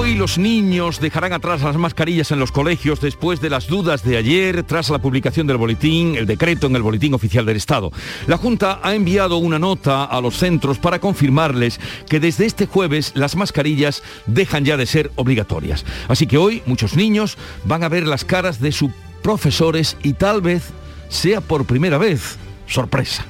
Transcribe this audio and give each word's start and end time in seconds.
Hoy 0.00 0.14
los 0.14 0.38
niños 0.38 1.00
dejarán 1.00 1.32
atrás 1.32 1.60
las 1.62 1.76
mascarillas 1.76 2.30
en 2.30 2.38
los 2.38 2.52
colegios 2.52 3.00
después 3.00 3.40
de 3.40 3.50
las 3.50 3.66
dudas 3.66 4.04
de 4.04 4.16
ayer 4.16 4.62
tras 4.62 4.90
la 4.90 5.00
publicación 5.00 5.48
del 5.48 5.56
boletín, 5.56 6.14
el 6.14 6.24
decreto 6.24 6.68
en 6.68 6.76
el 6.76 6.82
boletín 6.82 7.14
oficial 7.14 7.44
del 7.44 7.56
Estado. 7.56 7.90
La 8.28 8.36
Junta 8.36 8.78
ha 8.80 8.94
enviado 8.94 9.38
una 9.38 9.58
nota 9.58 10.04
a 10.04 10.20
los 10.20 10.36
centros 10.36 10.78
para 10.78 11.00
confirmarles 11.00 11.80
que 12.08 12.20
desde 12.20 12.46
este 12.46 12.66
jueves 12.66 13.10
las 13.16 13.34
mascarillas 13.34 14.04
dejan 14.26 14.64
ya 14.64 14.76
de 14.76 14.86
ser 14.86 15.10
obligatorias. 15.16 15.84
Así 16.06 16.28
que 16.28 16.38
hoy 16.38 16.62
muchos 16.64 16.94
niños 16.94 17.36
van 17.64 17.82
a 17.82 17.88
ver 17.88 18.06
las 18.06 18.24
caras 18.24 18.60
de 18.60 18.70
sus 18.70 18.92
profesores 19.20 19.96
y 20.04 20.12
tal 20.12 20.42
vez 20.42 20.70
sea 21.08 21.40
por 21.40 21.64
primera 21.64 21.98
vez. 21.98 22.38
Sorpresa. 22.68 23.24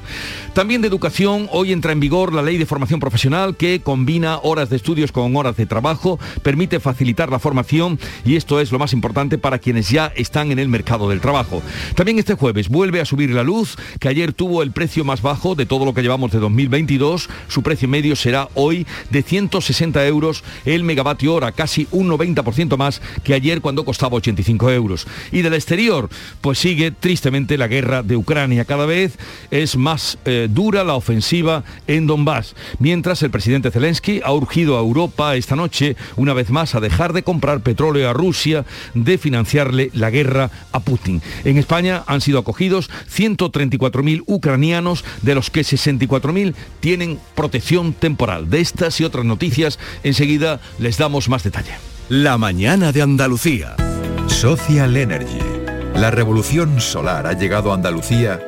También 0.58 0.82
de 0.82 0.88
educación, 0.88 1.48
hoy 1.52 1.70
entra 1.70 1.92
en 1.92 2.00
vigor 2.00 2.34
la 2.34 2.42
ley 2.42 2.58
de 2.58 2.66
formación 2.66 2.98
profesional 2.98 3.56
que 3.56 3.80
combina 3.80 4.38
horas 4.42 4.68
de 4.68 4.74
estudios 4.74 5.12
con 5.12 5.36
horas 5.36 5.56
de 5.56 5.66
trabajo, 5.66 6.18
permite 6.42 6.80
facilitar 6.80 7.30
la 7.30 7.38
formación 7.38 7.96
y 8.24 8.34
esto 8.34 8.58
es 8.58 8.72
lo 8.72 8.80
más 8.80 8.92
importante 8.92 9.38
para 9.38 9.60
quienes 9.60 9.88
ya 9.88 10.12
están 10.16 10.50
en 10.50 10.58
el 10.58 10.66
mercado 10.66 11.08
del 11.08 11.20
trabajo. 11.20 11.62
También 11.94 12.18
este 12.18 12.34
jueves 12.34 12.68
vuelve 12.70 13.00
a 13.00 13.04
subir 13.04 13.30
la 13.30 13.44
luz, 13.44 13.76
que 14.00 14.08
ayer 14.08 14.32
tuvo 14.32 14.64
el 14.64 14.72
precio 14.72 15.04
más 15.04 15.22
bajo 15.22 15.54
de 15.54 15.64
todo 15.64 15.84
lo 15.84 15.94
que 15.94 16.02
llevamos 16.02 16.32
de 16.32 16.40
2022. 16.40 17.30
Su 17.46 17.62
precio 17.62 17.86
medio 17.86 18.16
será 18.16 18.48
hoy 18.54 18.84
de 19.10 19.22
160 19.22 20.04
euros 20.08 20.42
el 20.64 20.82
megavatio 20.82 21.34
hora, 21.34 21.52
casi 21.52 21.86
un 21.92 22.10
90% 22.10 22.76
más 22.76 23.00
que 23.22 23.34
ayer 23.34 23.60
cuando 23.60 23.84
costaba 23.84 24.16
85 24.16 24.72
euros. 24.72 25.06
Y 25.30 25.42
del 25.42 25.54
exterior, 25.54 26.08
pues 26.40 26.58
sigue 26.58 26.90
tristemente 26.90 27.56
la 27.56 27.68
guerra 27.68 28.02
de 28.02 28.16
Ucrania. 28.16 28.64
Cada 28.64 28.86
vez 28.86 29.16
es 29.52 29.76
más... 29.76 30.18
Eh, 30.24 30.46
dura 30.48 30.84
la 30.84 30.94
ofensiva 30.94 31.64
en 31.86 32.06
Donbass, 32.06 32.54
mientras 32.78 33.22
el 33.22 33.30
presidente 33.30 33.70
Zelensky 33.70 34.20
ha 34.24 34.32
urgido 34.32 34.76
a 34.76 34.80
Europa 34.80 35.36
esta 35.36 35.56
noche, 35.56 35.96
una 36.16 36.34
vez 36.34 36.50
más, 36.50 36.74
a 36.74 36.80
dejar 36.80 37.12
de 37.12 37.22
comprar 37.22 37.60
petróleo 37.60 38.08
a 38.08 38.12
Rusia, 38.12 38.64
de 38.94 39.18
financiarle 39.18 39.90
la 39.94 40.10
guerra 40.10 40.50
a 40.72 40.80
Putin. 40.80 41.22
En 41.44 41.58
España 41.58 42.02
han 42.06 42.20
sido 42.20 42.38
acogidos 42.38 42.90
134.000 43.14 44.24
ucranianos, 44.26 45.04
de 45.22 45.34
los 45.34 45.50
que 45.50 45.60
64.000 45.60 46.54
tienen 46.80 47.18
protección 47.34 47.92
temporal. 47.92 48.50
De 48.50 48.60
estas 48.60 49.00
y 49.00 49.04
otras 49.04 49.24
noticias, 49.24 49.78
enseguida 50.02 50.60
les 50.78 50.98
damos 50.98 51.28
más 51.28 51.42
detalle. 51.42 51.72
La 52.08 52.38
mañana 52.38 52.92
de 52.92 53.02
Andalucía. 53.02 53.76
Social 54.26 54.96
Energy. 54.96 55.38
La 55.94 56.10
revolución 56.10 56.80
solar 56.80 57.26
ha 57.26 57.32
llegado 57.32 57.72
a 57.72 57.74
Andalucía 57.74 58.47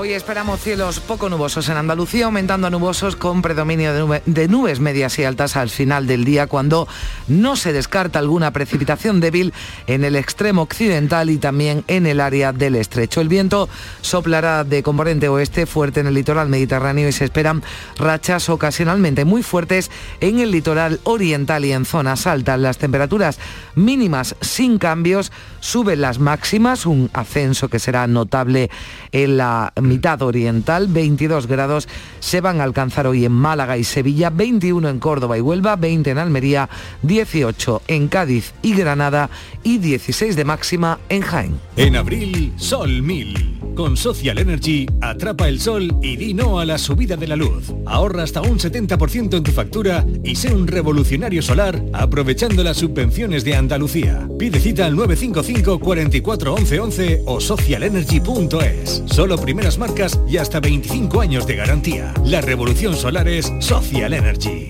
Hoy 0.00 0.12
esperamos 0.12 0.60
cielos 0.60 1.00
poco 1.00 1.28
nubosos 1.28 1.68
en 1.68 1.76
Andalucía, 1.76 2.26
aumentando 2.26 2.68
a 2.68 2.70
nubosos 2.70 3.16
con 3.16 3.42
predominio 3.42 4.20
de, 4.24 4.46
nubes 4.46 4.78
medias 4.78 5.18
y 5.18 5.24
altas 5.24 5.56
al 5.56 5.70
final 5.70 6.06
del 6.06 6.24
día, 6.24 6.46
cuando 6.46 6.86
no 7.26 7.56
se 7.56 7.72
descarta 7.72 8.20
alguna 8.20 8.52
precipitación 8.52 9.18
débil 9.18 9.52
en 9.88 10.04
el 10.04 10.14
extremo 10.14 10.62
occidental 10.62 11.30
y 11.30 11.38
también 11.38 11.82
en 11.88 12.06
el 12.06 12.20
área 12.20 12.52
del 12.52 12.76
estrecho. 12.76 13.20
El 13.20 13.26
viento 13.26 13.68
soplará 14.00 14.62
de 14.62 14.84
componente 14.84 15.28
oeste 15.28 15.66
fuerte 15.66 15.98
en 15.98 16.06
el 16.06 16.14
litoral 16.14 16.48
mediterráneo 16.48 17.08
y 17.08 17.12
se 17.12 17.24
esperan 17.24 17.64
rachas 17.96 18.48
ocasionalmente 18.50 19.24
muy 19.24 19.42
fuertes 19.42 19.90
en 20.20 20.38
el 20.38 20.52
litoral 20.52 21.00
oriental 21.02 21.64
y 21.64 21.72
en 21.72 21.84
zonas 21.84 22.28
altas. 22.28 22.60
Las 22.60 22.78
temperaturas 22.78 23.40
mínimas 23.74 24.36
sin 24.42 24.78
cambios 24.78 25.32
suben 25.58 26.02
las 26.02 26.20
máximas, 26.20 26.86
un 26.86 27.10
ascenso 27.14 27.68
que 27.68 27.80
será 27.80 28.06
notable 28.06 28.70
en 29.10 29.38
la 29.38 29.72
mitad 29.88 30.22
oriental, 30.22 30.86
22 30.88 31.46
grados 31.46 31.88
se 32.20 32.40
van 32.40 32.60
a 32.60 32.64
alcanzar 32.64 33.06
hoy 33.06 33.24
en 33.24 33.32
Málaga 33.32 33.76
y 33.78 33.84
Sevilla, 33.84 34.30
21 34.30 34.88
en 34.88 34.98
Córdoba 34.98 35.38
y 35.38 35.40
Huelva, 35.40 35.76
20 35.76 36.10
en 36.10 36.18
Almería, 36.18 36.68
18 37.02 37.82
en 37.88 38.08
Cádiz 38.08 38.52
y 38.62 38.74
Granada 38.74 39.30
y 39.62 39.78
16 39.78 40.36
de 40.36 40.44
máxima 40.44 40.98
en 41.08 41.22
Jaén. 41.22 41.58
En 41.76 41.96
abril, 41.96 42.52
Sol 42.56 43.02
1000. 43.02 43.58
Con 43.78 43.96
Social 43.96 44.38
Energy, 44.38 44.86
atrapa 45.00 45.48
el 45.48 45.60
sol 45.60 45.96
y 46.02 46.16
di 46.16 46.34
no 46.34 46.58
a 46.58 46.64
la 46.64 46.78
subida 46.78 47.16
de 47.16 47.28
la 47.28 47.36
luz. 47.36 47.72
Ahorra 47.86 48.24
hasta 48.24 48.42
un 48.42 48.58
70% 48.58 49.36
en 49.36 49.42
tu 49.44 49.52
factura 49.52 50.04
y 50.24 50.34
sé 50.34 50.52
un 50.52 50.66
revolucionario 50.66 51.42
solar 51.42 51.80
aprovechando 51.92 52.64
las 52.64 52.78
subvenciones 52.78 53.44
de 53.44 53.54
Andalucía. 53.54 54.28
Pide 54.36 54.58
cita 54.58 54.84
al 54.84 54.96
955 54.96 55.78
44 55.78 56.54
11 56.54 56.80
11 56.80 57.22
o 57.26 57.40
socialenergy.es. 57.40 59.04
Solo 59.06 59.36
marcas 59.76 60.18
y 60.26 60.38
hasta 60.38 60.60
25 60.60 61.20
años 61.20 61.46
de 61.46 61.56
garantía. 61.56 62.14
La 62.24 62.40
revolución 62.40 62.96
solar 62.96 63.28
es 63.28 63.52
Social 63.60 64.14
Energy. 64.14 64.68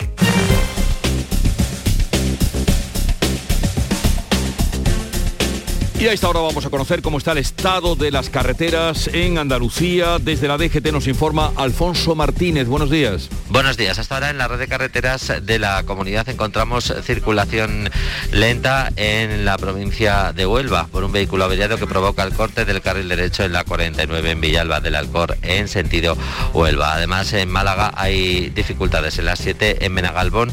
Y 6.00 6.06
a 6.06 6.12
esta 6.12 6.28
hora 6.28 6.38
vamos 6.38 6.64
a 6.64 6.70
conocer 6.70 7.02
cómo 7.02 7.18
está 7.18 7.32
el 7.32 7.38
estado 7.38 7.96
de 7.96 8.12
las 8.12 8.30
carreteras 8.30 9.10
en 9.12 9.36
Andalucía. 9.36 10.20
Desde 10.20 10.46
la 10.46 10.56
DGT 10.56 10.92
nos 10.92 11.08
informa 11.08 11.52
Alfonso 11.56 12.14
Martínez. 12.14 12.68
Buenos 12.68 12.88
días. 12.88 13.28
Buenos 13.48 13.76
días. 13.76 13.98
Hasta 13.98 14.14
ahora 14.14 14.30
en 14.30 14.38
la 14.38 14.46
red 14.46 14.60
de 14.60 14.68
carreteras 14.68 15.32
de 15.42 15.58
la 15.58 15.82
comunidad 15.82 16.28
encontramos 16.28 16.94
circulación 17.02 17.90
lenta 18.30 18.92
en 18.94 19.44
la 19.44 19.58
provincia 19.58 20.32
de 20.32 20.46
Huelva 20.46 20.86
por 20.86 21.02
un 21.02 21.10
vehículo 21.10 21.42
averiado 21.42 21.78
que 21.78 21.88
provoca 21.88 22.22
el 22.22 22.32
corte 22.32 22.64
del 22.64 22.80
carril 22.80 23.08
derecho 23.08 23.42
en 23.42 23.52
la 23.52 23.64
49 23.64 24.30
en 24.30 24.40
Villalba 24.40 24.80
del 24.80 24.94
Alcor 24.94 25.36
en 25.42 25.66
sentido 25.66 26.16
Huelva. 26.52 26.94
Además 26.94 27.32
en 27.32 27.50
Málaga 27.50 27.92
hay 27.96 28.50
dificultades 28.50 29.18
en 29.18 29.24
las 29.24 29.40
7 29.40 29.84
en 29.84 29.92
Menagalbón 29.92 30.52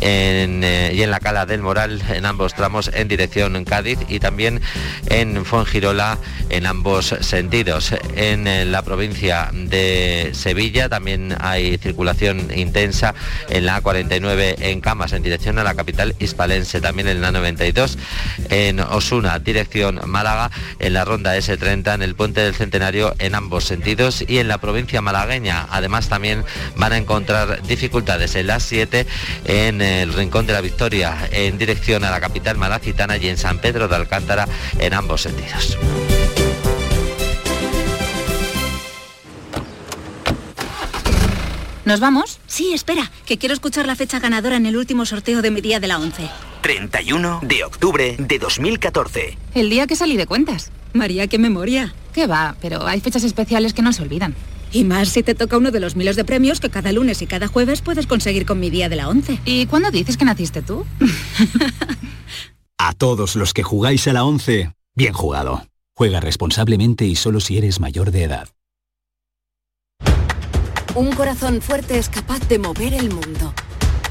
eh, 0.00 0.92
y 0.94 1.02
en 1.02 1.10
la 1.10 1.20
Cala 1.20 1.44
del 1.44 1.60
Moral 1.60 2.00
en 2.08 2.24
ambos 2.24 2.54
tramos 2.54 2.90
en 2.94 3.08
dirección 3.08 3.62
Cádiz 3.66 3.98
y 4.08 4.20
también 4.20 4.62
en 5.06 5.44
Fuengirola 5.44 6.18
en 6.48 6.66
ambos 6.66 7.14
sentidos. 7.20 7.94
En 8.16 8.46
eh, 8.46 8.64
la 8.64 8.82
provincia 8.82 9.50
de 9.52 10.30
Sevilla 10.32 10.88
también 10.88 11.36
hay 11.40 11.78
circulación 11.78 12.50
intensa 12.56 13.14
en 13.48 13.66
la 13.66 13.82
A49 13.82 14.56
en 14.60 14.80
Camas 14.80 15.12
en 15.12 15.22
dirección 15.22 15.58
a 15.58 15.64
la 15.64 15.74
capital 15.74 16.14
hispalense, 16.18 16.80
también 16.80 17.08
en 17.08 17.20
la 17.20 17.32
92 17.32 17.98
en 18.50 18.80
Osuna, 18.80 19.38
dirección 19.38 20.00
Málaga, 20.06 20.50
en 20.78 20.92
la 20.92 21.04
ronda 21.04 21.36
S30 21.36 21.94
en 21.94 22.02
el 22.02 22.14
puente 22.14 22.40
del 22.40 22.54
Centenario 22.54 23.14
en 23.18 23.34
ambos 23.34 23.64
sentidos 23.64 24.24
y 24.26 24.38
en 24.38 24.48
la 24.48 24.58
provincia 24.58 25.00
malagueña. 25.00 25.66
Además 25.70 26.08
también 26.08 26.44
van 26.76 26.92
a 26.92 26.96
encontrar 26.96 27.62
dificultades 27.62 28.34
en 28.34 28.46
las 28.46 28.62
7 28.64 29.06
en 29.44 29.80
el 29.80 30.12
Rincón 30.12 30.46
de 30.46 30.52
la 30.52 30.60
Victoria 30.60 31.28
en 31.30 31.58
dirección 31.58 32.04
a 32.04 32.10
la 32.10 32.20
capital 32.20 32.56
malacitana 32.56 33.16
y 33.16 33.28
en 33.28 33.36
San 33.36 33.58
Pedro 33.58 33.88
de 33.88 33.96
Alcántara 33.96 34.48
en 34.78 34.94
ambos 34.94 35.22
sentidos. 35.22 35.76
¿Nos 41.84 41.98
vamos? 41.98 42.38
Sí, 42.46 42.72
espera, 42.72 43.10
que 43.26 43.36
quiero 43.36 43.52
escuchar 43.52 43.86
la 43.86 43.96
fecha 43.96 44.20
ganadora 44.20 44.56
en 44.56 44.66
el 44.66 44.76
último 44.76 45.06
sorteo 45.06 45.42
de 45.42 45.50
mi 45.50 45.60
día 45.60 45.80
de 45.80 45.88
la 45.88 45.98
11. 45.98 46.30
31 46.60 47.40
de 47.42 47.64
octubre 47.64 48.16
de 48.16 48.38
2014. 48.38 49.36
El 49.54 49.70
día 49.70 49.86
que 49.88 49.96
salí 49.96 50.16
de 50.16 50.26
cuentas. 50.26 50.70
María, 50.92 51.26
qué 51.26 51.38
memoria. 51.38 51.94
Qué 52.12 52.26
va, 52.26 52.54
pero 52.60 52.86
hay 52.86 53.00
fechas 53.00 53.24
especiales 53.24 53.72
que 53.72 53.82
no 53.82 53.92
se 53.92 54.02
olvidan. 54.02 54.34
Y 54.72 54.84
más 54.84 55.08
si 55.08 55.22
te 55.22 55.34
toca 55.34 55.56
uno 55.56 55.72
de 55.72 55.80
los 55.80 55.96
miles 55.96 56.14
de 56.14 56.24
premios 56.24 56.60
que 56.60 56.70
cada 56.70 56.92
lunes 56.92 57.22
y 57.22 57.26
cada 57.26 57.48
jueves 57.48 57.80
puedes 57.80 58.06
conseguir 58.06 58.46
con 58.46 58.60
mi 58.60 58.70
día 58.70 58.88
de 58.88 58.96
la 58.96 59.08
11. 59.08 59.40
¿Y 59.44 59.66
cuándo 59.66 59.90
dices 59.90 60.16
que 60.16 60.24
naciste 60.24 60.62
tú? 60.62 60.86
a 62.82 62.94
todos 62.94 63.36
los 63.36 63.52
que 63.52 63.62
jugáis 63.62 64.08
a 64.08 64.14
la 64.14 64.24
11, 64.24 64.72
bien 64.94 65.12
jugado. 65.12 65.66
Juega 65.94 66.18
responsablemente 66.18 67.04
y 67.04 67.14
solo 67.14 67.38
si 67.40 67.58
eres 67.58 67.78
mayor 67.78 68.10
de 68.10 68.24
edad. 68.24 68.48
Un 70.94 71.12
corazón 71.12 71.60
fuerte 71.60 71.98
es 71.98 72.08
capaz 72.08 72.40
de 72.48 72.58
mover 72.58 72.94
el 72.94 73.10
mundo. 73.10 73.52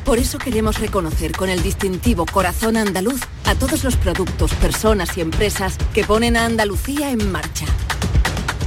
Por 0.05 0.19
eso 0.19 0.37
queremos 0.37 0.79
reconocer 0.79 1.31
con 1.31 1.49
el 1.49 1.63
distintivo 1.63 2.27
Corazón 2.27 2.77
Andaluz 2.77 3.21
a 3.45 3.55
todos 3.55 3.83
los 3.83 3.95
productos, 3.95 4.53
personas 4.53 5.17
y 5.17 5.21
empresas 5.21 5.75
que 5.91 6.03
ponen 6.03 6.37
a 6.37 6.45
Andalucía 6.45 7.09
en 7.09 7.31
marcha. 7.31 7.65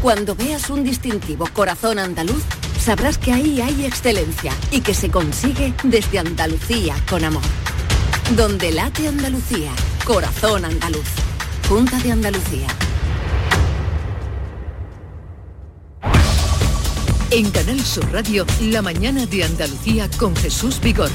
Cuando 0.02 0.34
veas 0.34 0.68
un 0.68 0.82
distintivo 0.82 1.46
Corazón 1.52 2.00
Andaluz, 2.00 2.42
sabrás 2.80 3.18
que 3.18 3.32
ahí 3.32 3.60
hay 3.60 3.86
excelencia 3.86 4.52
y 4.72 4.80
que 4.80 4.94
se 4.94 5.10
consigue 5.10 5.72
desde 5.84 6.18
Andalucía 6.18 6.96
con 7.08 7.24
amor. 7.24 7.42
Donde 8.36 8.72
late 8.72 9.08
Andalucía, 9.08 9.72
Corazón 10.06 10.64
Andaluz. 10.64 11.04
Junta 11.68 11.98
de 11.98 12.12
Andalucía. 12.12 12.66
En 17.30 17.50
Canal 17.50 17.80
Sur 17.80 18.10
Radio, 18.10 18.46
la 18.62 18.80
mañana 18.80 19.26
de 19.26 19.44
Andalucía 19.44 20.08
con 20.18 20.34
Jesús 20.34 20.80
Vigorra. 20.80 21.10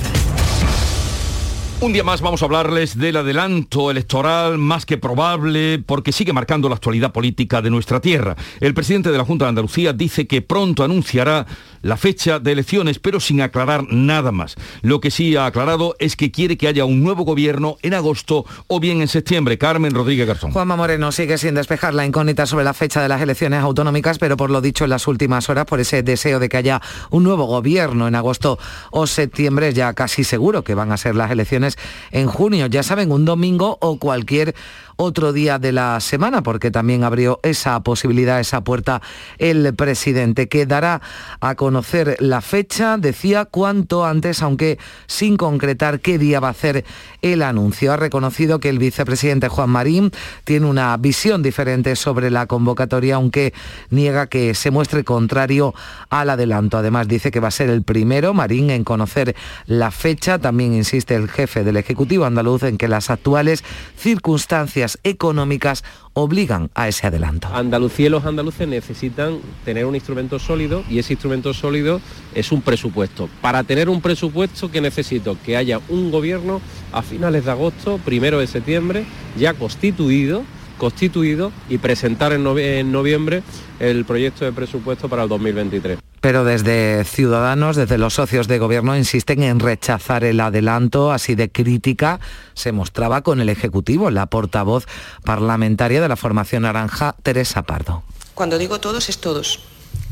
Un 1.79 1.93
día 1.93 2.03
más 2.03 2.21
vamos 2.21 2.41
a 2.41 2.45
hablarles 2.45 2.97
del 2.97 3.17
adelanto 3.17 3.91
electoral 3.91 4.57
más 4.57 4.87
que 4.87 4.97
probable 4.97 5.77
porque 5.77 6.11
sigue 6.11 6.33
marcando 6.33 6.69
la 6.69 6.75
actualidad 6.75 7.11
política 7.11 7.61
de 7.61 7.69
nuestra 7.69 8.01
tierra. 8.01 8.35
El 8.59 8.73
presidente 8.73 9.11
de 9.11 9.17
la 9.19 9.25
Junta 9.25 9.45
de 9.45 9.49
Andalucía 9.49 9.93
dice 9.93 10.25
que 10.25 10.41
pronto 10.41 10.83
anunciará 10.83 11.45
la 11.81 11.97
fecha 11.97 12.39
de 12.39 12.51
elecciones, 12.51 12.99
pero 12.99 13.19
sin 13.19 13.41
aclarar 13.41 13.85
nada 13.89 14.31
más. 14.31 14.55
Lo 14.81 14.99
que 14.99 15.11
sí 15.11 15.35
ha 15.35 15.45
aclarado 15.45 15.95
es 15.99 16.15
que 16.15 16.31
quiere 16.31 16.57
que 16.57 16.67
haya 16.67 16.85
un 16.85 17.03
nuevo 17.03 17.23
gobierno 17.23 17.77
en 17.81 17.93
agosto 17.93 18.45
o 18.67 18.79
bien 18.79 19.01
en 19.01 19.07
septiembre. 19.07 19.57
Carmen 19.57 19.93
Rodríguez 19.93 20.27
Garzón. 20.27 20.51
Juanma 20.51 20.75
Moreno 20.75 21.11
sigue 21.11 21.37
sin 21.37 21.55
despejar 21.55 21.93
la 21.93 22.05
incógnita 22.05 22.45
sobre 22.45 22.65
la 22.65 22.73
fecha 22.73 23.01
de 23.01 23.09
las 23.09 23.21
elecciones 23.21 23.61
autonómicas, 23.61 24.17
pero 24.17 24.37
por 24.37 24.49
lo 24.49 24.61
dicho 24.61 24.83
en 24.83 24.89
las 24.89 25.07
últimas 25.07 25.49
horas, 25.49 25.65
por 25.65 25.79
ese 25.79 26.03
deseo 26.03 26.39
de 26.39 26.49
que 26.49 26.57
haya 26.57 26.81
un 27.09 27.23
nuevo 27.23 27.45
gobierno 27.45 28.07
en 28.07 28.15
agosto 28.15 28.59
o 28.91 29.07
septiembre, 29.07 29.73
ya 29.73 29.93
casi 29.93 30.23
seguro 30.23 30.63
que 30.63 30.75
van 30.75 30.91
a 30.91 30.97
ser 30.97 31.15
las 31.15 31.31
elecciones 31.31 31.77
en 32.11 32.27
junio. 32.27 32.67
Ya 32.67 32.83
saben, 32.83 33.11
un 33.11 33.25
domingo 33.25 33.77
o 33.81 33.97
cualquier 33.97 34.55
otro 34.97 35.31
día 35.31 35.59
de 35.59 35.71
la 35.71 35.99
semana, 35.99 36.43
porque 36.43 36.71
también 36.71 37.03
abrió 37.03 37.39
esa 37.43 37.79
posibilidad, 37.81 38.39
esa 38.39 38.63
puerta 38.63 39.01
el 39.37 39.73
presidente, 39.75 40.49
que 40.49 40.65
dará 40.65 41.01
a 41.39 41.55
conocer 41.55 42.17
la 42.19 42.41
fecha, 42.41 42.97
decía 42.97 43.45
cuanto 43.45 44.05
antes, 44.05 44.41
aunque 44.41 44.79
sin 45.05 45.37
concretar 45.37 45.99
qué 45.99 46.17
día 46.17 46.39
va 46.39 46.49
a 46.49 46.51
hacer 46.51 46.83
el 47.21 47.43
anuncio. 47.43 47.93
Ha 47.93 47.97
reconocido 47.97 48.59
que 48.59 48.69
el 48.69 48.79
vicepresidente 48.79 49.47
Juan 49.47 49.69
Marín 49.69 50.11
tiene 50.43 50.65
una 50.65 50.97
visión 50.97 51.43
diferente 51.43 51.95
sobre 51.95 52.31
la 52.31 52.47
convocatoria, 52.47 53.15
aunque 53.15 53.53
niega 53.89 54.27
que 54.27 54.53
se 54.55 54.71
muestre 54.71 55.03
contrario 55.03 55.73
al 56.09 56.29
adelanto. 56.29 56.77
Además, 56.77 57.07
dice 57.07 57.31
que 57.31 57.39
va 57.39 57.49
a 57.49 57.51
ser 57.51 57.69
el 57.69 57.83
primero, 57.83 58.33
Marín, 58.33 58.71
en 58.71 58.83
conocer 58.83 59.35
la 59.67 59.91
fecha. 59.91 60.39
También 60.39 60.73
insiste 60.73 61.15
el 61.15 61.29
jefe 61.29 61.63
del 61.63 61.77
Ejecutivo 61.77 62.25
andaluz 62.25 62.63
en 62.63 62.77
que 62.77 62.87
las 62.87 63.09
actuales 63.09 63.63
circunstancias 63.97 64.86
económicas 65.03 65.83
obligan 66.13 66.69
a 66.73 66.87
ese 66.87 67.07
adelanto. 67.07 67.47
Andalucía 67.53 68.07
y 68.07 68.09
los 68.09 68.25
andaluces 68.25 68.67
necesitan 68.67 69.39
tener 69.65 69.85
un 69.85 69.95
instrumento 69.95 70.39
sólido 70.39 70.83
y 70.89 70.99
ese 70.99 71.13
instrumento 71.13 71.53
sólido 71.53 72.01
es 72.33 72.51
un 72.51 72.61
presupuesto. 72.61 73.29
Para 73.41 73.63
tener 73.63 73.89
un 73.89 74.01
presupuesto 74.01 74.71
que 74.71 74.81
necesito 74.81 75.37
que 75.45 75.57
haya 75.57 75.79
un 75.89 76.11
gobierno 76.11 76.61
a 76.91 77.01
finales 77.01 77.45
de 77.45 77.51
agosto, 77.51 77.99
primero 78.03 78.39
de 78.39 78.47
septiembre, 78.47 79.05
ya 79.37 79.53
constituido 79.53 80.43
constituido 80.77 81.51
y 81.69 81.77
presentar 81.77 82.33
en, 82.33 82.43
noviembre 82.43 83.43
el 83.79 84.05
proyecto 84.05 84.45
de 84.45 84.51
presupuesto 84.51 85.09
para 85.09 85.23
el 85.23 85.29
2023. 85.29 85.99
Pero 86.21 86.43
desde 86.43 87.03
Ciudadanos, 87.03 87.75
desde 87.75 87.97
los 87.97 88.15
socios 88.15 88.47
de 88.47 88.57
gobierno, 88.57 88.97
insisten 88.97 89.43
en 89.43 89.59
rechazar 89.59 90.23
el 90.23 90.39
adelanto, 90.39 91.11
así 91.11 91.35
de 91.35 91.51
crítica 91.51 92.19
se 92.53 92.71
mostraba 92.71 93.21
con 93.21 93.39
el 93.39 93.49
Ejecutivo, 93.49 94.09
la 94.09 94.25
portavoz 94.25 94.85
parlamentaria 95.23 96.01
de 96.01 96.07
la 96.07 96.15
formación 96.15 96.63
naranja, 96.63 97.15
Teresa 97.21 97.63
Pardo. 97.63 98.03
Cuando 98.33 98.57
digo 98.57 98.79
todos, 98.79 99.09
es 99.09 99.19
todos. 99.19 99.59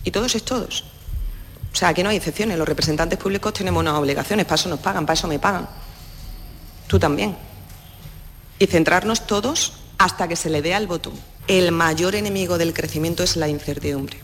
Y 0.04 0.12
todos 0.12 0.36
es 0.36 0.44
todos. 0.44 0.86
O 1.74 1.76
sea, 1.76 1.90
aquí 1.90 2.04
no 2.04 2.10
hay 2.10 2.18
excepciones. 2.18 2.58
Los 2.58 2.68
representantes 2.68 3.20
públicos 3.20 3.52
tenemos 3.54 3.82
unas 3.82 3.96
obligaciones, 3.96 4.46
para 4.46 4.56
eso 4.56 4.70
nos 4.70 4.80
pagan, 4.80 5.06
para 5.06 5.16
eso 5.16 5.28
me 5.28 5.40
pagan. 5.40 5.68
Tú 6.88 7.00
también. 7.00 7.36
Y 8.60 8.68
centrarnos 8.68 9.28
todos 9.28 9.74
hasta 9.98 10.28
que 10.28 10.36
se 10.36 10.50
le 10.50 10.62
dé 10.62 10.74
al 10.74 10.88
botón. 10.88 11.14
El 11.48 11.72
mayor 11.72 12.16
enemigo 12.16 12.58
del 12.58 12.74
crecimiento 12.74 13.24
es 13.24 13.36
la 13.36 13.48
incertidumbre. 13.48 14.18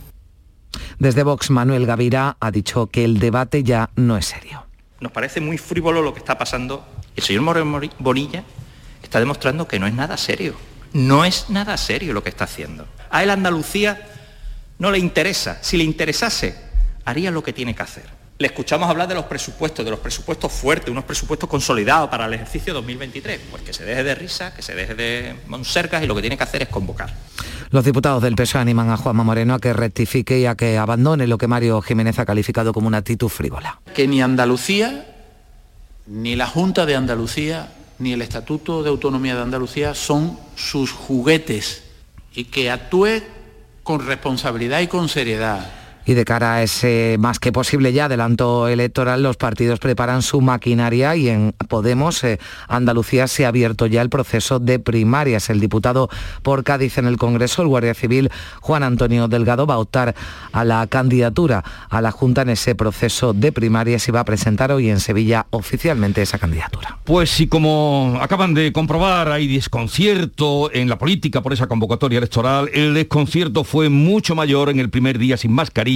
Desde 1.00 1.24
Vox, 1.24 1.50
Manuel 1.50 1.86
Gavira 1.86 2.38
ha 2.40 2.52
dicho 2.52 2.88
que 2.88 3.04
el 3.04 3.20
debate 3.20 3.64
ya 3.64 3.90
no 3.96 4.18
es 4.18 4.28
serio. 4.28 4.66
Nos 5.00 5.12
parece 5.12 5.42
muy 5.42 5.58
frívolo 5.58 6.02
lo 6.02 6.14
que 6.14 6.20
está 6.20 6.38
pasando. 6.38 6.86
El 7.16 7.24
señor 7.24 7.42
Moreno 7.42 7.82
Bonilla 8.00 8.44
está 9.02 9.20
demostrando 9.20 9.68
que 9.68 9.80
no 9.80 9.88
es 9.88 9.94
nada 9.94 10.18
serio. 10.18 10.56
No 10.94 11.26
es 11.26 11.50
nada 11.50 11.78
serio 11.78 12.14
lo 12.14 12.24
que 12.24 12.30
está 12.30 12.46
haciendo. 12.46 12.86
A 13.10 13.24
él 13.24 13.30
Andalucía 13.30 14.08
no 14.78 14.92
le 14.92 15.00
interesa. 15.00 15.60
Si 15.62 15.78
le 15.78 15.84
interesase, 15.84 16.56
haría 17.06 17.32
lo 17.32 17.44
que 17.44 17.54
tiene 17.54 17.76
que 17.76 17.84
hacer 17.84 18.21
le 18.42 18.48
escuchamos 18.48 18.90
hablar 18.90 19.08
de 19.08 19.14
los 19.14 19.26
presupuestos, 19.26 19.86
de 19.86 19.92
los 19.92 20.00
presupuestos 20.00 20.52
fuertes, 20.52 20.90
unos 20.90 21.06
presupuestos 21.06 21.48
consolidados 21.48 22.10
para 22.10 22.26
el 22.26 22.34
ejercicio 22.34 22.74
2023. 22.74 23.40
Pues 23.52 23.64
que 23.64 23.72
se 23.72 23.86
deje 23.86 24.04
de 24.04 24.16
risa, 24.16 24.54
que 24.54 24.62
se 24.62 24.74
deje 24.74 24.96
de 24.96 25.36
monsercas 25.48 26.04
y 26.04 26.08
lo 26.08 26.16
que 26.16 26.22
tiene 26.22 26.38
que 26.38 26.44
hacer 26.44 26.64
es 26.64 26.68
convocar. 26.68 27.14
Los 27.70 27.86
diputados 27.86 28.22
del 28.22 28.36
PSOE 28.36 28.62
animan 28.62 28.90
a 28.90 28.98
Juanma 28.98 29.24
Moreno 29.24 29.54
a 29.54 29.60
que 29.60 29.72
rectifique 29.72 30.40
y 30.40 30.46
a 30.46 30.56
que 30.56 30.78
abandone 30.78 31.28
lo 31.28 31.38
que 31.38 31.48
Mario 31.48 31.82
Jiménez 31.82 32.20
ha 32.20 32.26
calificado 32.26 32.74
como 32.74 32.88
una 32.88 32.98
actitud 32.98 33.30
frívola. 33.30 33.80
Que 33.94 34.08
ni 34.08 34.22
Andalucía, 34.22 35.06
ni 36.08 36.36
la 36.36 36.48
Junta 36.48 36.86
de 36.86 36.96
Andalucía, 36.96 37.72
ni 38.00 38.14
el 38.14 38.22
Estatuto 38.22 38.82
de 38.82 38.90
Autonomía 38.90 39.36
de 39.36 39.44
Andalucía 39.44 39.94
son 39.94 40.38
sus 40.56 40.92
juguetes 40.92 41.84
y 42.34 42.46
que 42.46 42.72
actúe 42.72 43.22
con 43.84 44.06
responsabilidad 44.06 44.82
y 44.82 44.88
con 44.88 45.08
seriedad 45.08 45.81
y 46.06 46.14
de 46.14 46.26
cara 46.26 46.56
a 46.56 46.64
ese 46.64 47.18
más 47.20 47.40
que 47.40 47.52
posible 47.52 47.94
ya 47.94 48.06
adelanto 48.06 48.68
electoral, 48.68 49.22
los 49.24 49.38
partidos 49.38 49.80
preparan 49.80 50.22
su 50.22 50.42
maquinaria 50.42 51.16
y 51.16 51.30
en 51.30 51.54
Podemos, 51.68 52.24
eh, 52.24 52.40
Andalucía, 52.68 53.28
se 53.28 53.46
ha 53.46 53.50
abierto 53.50 53.86
ya 53.86 54.02
el 54.02 54.10
proceso 54.10 54.60
de 54.60 54.80
primarias. 54.80 55.50
El 55.50 55.60
diputado 55.60 56.10
por 56.42 56.64
Cádiz 56.64 56.98
en 56.98 57.06
el 57.06 57.18
Congreso, 57.18 57.62
el 57.62 57.68
Guardia 57.68 57.94
Civil, 57.94 58.30
Juan 58.62 58.84
Antonio 58.84 59.28
Delgado, 59.28 59.66
va 59.66 59.76
a 59.76 59.80
optar 59.80 60.16
a 60.52 60.66
la 60.66 60.86
candidatura 60.88 61.64
a 61.90 62.02
la 62.02 62.12
Junta 62.12 62.42
en 62.42 62.50
ese 62.50 62.76
proceso 62.76 63.34
de 63.34 63.52
primarias 63.52 64.08
y 64.08 64.12
va 64.12 64.22
a 64.22 64.26
presentar 64.26 64.72
hoy 64.72 64.90
en 64.90 65.00
Sevilla 65.00 65.46
oficialmente 65.52 66.22
esa 66.22 66.40
candidatura. 66.40 66.98
Pues 67.04 67.30
sí, 67.30 67.48
como 67.48 68.18
acaban 68.22 68.54
de 68.54 68.74
comprobar, 68.74 69.32
hay 69.32 69.48
desconcierto 69.48 70.72
en 70.74 70.90
la 70.90 70.98
política 70.98 71.42
por 71.42 71.54
esa 71.54 71.68
convocatoria 71.68 72.18
electoral. 72.18 72.70
El 72.74 72.94
desconcierto 72.94 73.64
fue 73.64 73.90
mucho 73.90 74.36
mayor 74.36 74.70
en 74.70 74.80
el 74.80 74.90
primer 74.90 75.18
día 75.18 75.38
sin 75.38 75.54
mascarilla 75.54 75.91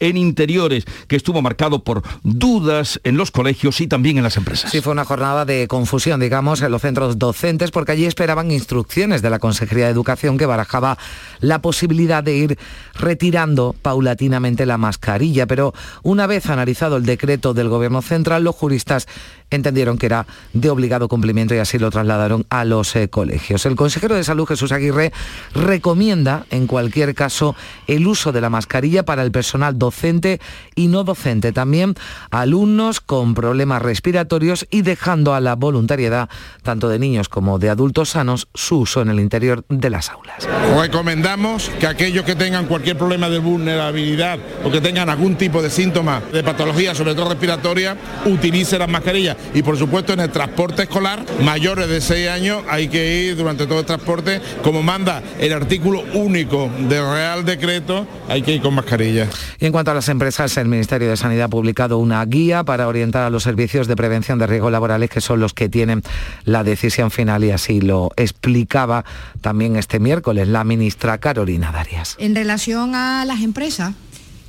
en 0.00 0.16
interiores, 0.16 0.84
que 1.08 1.16
estuvo 1.16 1.42
marcado 1.42 1.84
por 1.84 2.02
dudas 2.22 3.00
en 3.04 3.16
los 3.16 3.30
colegios 3.30 3.80
y 3.80 3.86
también 3.86 4.16
en 4.16 4.24
las 4.24 4.36
empresas. 4.36 4.70
Sí, 4.70 4.80
fue 4.80 4.92
una 4.92 5.04
jornada 5.04 5.44
de 5.44 5.68
confusión, 5.68 6.20
digamos, 6.20 6.62
en 6.62 6.70
los 6.70 6.82
centros 6.82 7.18
docentes, 7.18 7.70
porque 7.70 7.92
allí 7.92 8.06
esperaban 8.06 8.50
instrucciones 8.50 9.22
de 9.22 9.30
la 9.30 9.38
Consejería 9.38 9.86
de 9.86 9.90
Educación 9.92 10.38
que 10.38 10.46
barajaba 10.46 10.98
la 11.40 11.60
posibilidad 11.60 12.22
de 12.22 12.36
ir 12.36 12.58
retirando 12.94 13.74
paulatinamente 13.80 14.66
la 14.66 14.78
mascarilla. 14.78 15.46
Pero 15.46 15.74
una 16.02 16.26
vez 16.26 16.46
analizado 16.46 16.96
el 16.96 17.04
decreto 17.04 17.54
del 17.54 17.68
Gobierno 17.68 18.02
Central, 18.02 18.44
los 18.44 18.54
juristas 18.54 19.06
entendieron 19.50 19.98
que 19.98 20.06
era 20.06 20.26
de 20.52 20.70
obligado 20.70 21.08
cumplimiento 21.08 21.54
y 21.54 21.58
así 21.58 21.78
lo 21.78 21.90
trasladaron 21.90 22.46
a 22.50 22.64
los 22.64 22.94
eh, 22.96 23.08
colegios. 23.08 23.66
El 23.66 23.76
consejero 23.76 24.14
de 24.14 24.24
Salud, 24.24 24.46
Jesús 24.46 24.72
Aguirre, 24.72 25.12
recomienda 25.54 26.46
en 26.50 26.66
cualquier 26.66 27.14
caso 27.14 27.54
el 27.86 28.06
uso 28.06 28.32
de 28.32 28.40
la 28.40 28.50
mascarilla 28.50 29.04
para 29.04 29.22
el 29.22 29.30
personal 29.34 29.76
docente 29.76 30.40
y 30.76 30.86
no 30.86 31.02
docente, 31.02 31.50
también 31.50 31.96
alumnos 32.30 33.00
con 33.00 33.34
problemas 33.34 33.82
respiratorios 33.82 34.64
y 34.70 34.82
dejando 34.82 35.34
a 35.34 35.40
la 35.40 35.56
voluntariedad, 35.56 36.28
tanto 36.62 36.88
de 36.88 37.00
niños 37.00 37.28
como 37.28 37.58
de 37.58 37.68
adultos 37.68 38.10
sanos, 38.10 38.46
su 38.54 38.78
uso 38.78 39.02
en 39.02 39.08
el 39.08 39.18
interior 39.18 39.64
de 39.68 39.90
las 39.90 40.10
aulas. 40.10 40.48
Recomendamos 40.80 41.68
que 41.80 41.88
aquellos 41.88 42.24
que 42.24 42.36
tengan 42.36 42.66
cualquier 42.66 42.96
problema 42.96 43.28
de 43.28 43.40
vulnerabilidad 43.40 44.38
o 44.64 44.70
que 44.70 44.80
tengan 44.80 45.08
algún 45.08 45.34
tipo 45.34 45.60
de 45.60 45.68
síntoma 45.68 46.22
de 46.32 46.44
patología, 46.44 46.94
sobre 46.94 47.16
todo 47.16 47.30
respiratoria, 47.30 47.96
utilicen 48.26 48.78
las 48.78 48.88
mascarillas 48.88 49.36
y 49.52 49.64
por 49.64 49.76
supuesto 49.76 50.12
en 50.12 50.20
el 50.20 50.30
transporte 50.30 50.84
escolar, 50.84 51.24
mayores 51.42 51.88
de 51.88 52.00
6 52.00 52.28
años 52.28 52.62
hay 52.68 52.86
que 52.86 53.24
ir 53.24 53.36
durante 53.36 53.66
todo 53.66 53.80
el 53.80 53.84
transporte, 53.84 54.40
como 54.62 54.84
manda 54.84 55.24
el 55.40 55.52
artículo 55.52 56.04
único 56.14 56.70
del 56.88 57.02
Real 57.02 57.44
Decreto, 57.44 58.06
hay 58.28 58.42
que 58.42 58.52
ir 58.52 58.62
con 58.62 58.74
mascarilla. 58.74 59.23
Y 59.60 59.66
en 59.66 59.72
cuanto 59.72 59.90
a 59.90 59.94
las 59.94 60.08
empresas, 60.08 60.56
el 60.56 60.68
Ministerio 60.68 61.08
de 61.10 61.16
Sanidad 61.16 61.44
ha 61.44 61.48
publicado 61.48 61.98
una 61.98 62.24
guía 62.24 62.64
para 62.64 62.88
orientar 62.88 63.22
a 63.24 63.30
los 63.30 63.42
servicios 63.42 63.86
de 63.86 63.96
prevención 63.96 64.38
de 64.38 64.46
riesgos 64.46 64.72
laborales, 64.72 65.10
que 65.10 65.20
son 65.20 65.40
los 65.40 65.54
que 65.54 65.68
tienen 65.68 66.02
la 66.44 66.64
decisión 66.64 67.10
final 67.10 67.44
y 67.44 67.50
así 67.50 67.80
lo 67.80 68.10
explicaba 68.16 69.04
también 69.40 69.76
este 69.76 70.00
miércoles 70.00 70.48
la 70.48 70.64
ministra 70.64 71.18
Carolina 71.18 71.72
Darias. 71.72 72.16
En 72.18 72.34
relación 72.34 72.94
a 72.94 73.24
las 73.24 73.40
empresas, 73.40 73.94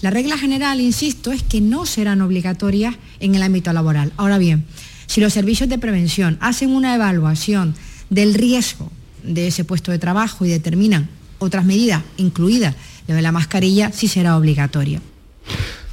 la 0.01 0.09
regla 0.09 0.37
general, 0.37 0.81
insisto, 0.81 1.31
es 1.31 1.43
que 1.43 1.61
no 1.61 1.85
serán 1.85 2.21
obligatorias 2.21 2.95
en 3.19 3.35
el 3.35 3.43
ámbito 3.43 3.71
laboral. 3.73 4.13
Ahora 4.17 4.37
bien, 4.37 4.65
si 5.07 5.21
los 5.21 5.33
servicios 5.33 5.69
de 5.69 5.77
prevención 5.77 6.37
hacen 6.41 6.71
una 6.71 6.95
evaluación 6.95 7.75
del 8.09 8.33
riesgo 8.33 8.91
de 9.23 9.47
ese 9.47 9.63
puesto 9.63 9.91
de 9.91 9.99
trabajo 9.99 10.45
y 10.45 10.49
determinan 10.49 11.09
otras 11.39 11.65
medidas, 11.65 12.03
incluidas 12.17 12.75
lo 13.07 13.15
de 13.15 13.21
la 13.21 13.31
mascarilla, 13.31 13.91
sí 13.91 14.07
será 14.07 14.37
obligatorio. 14.37 14.99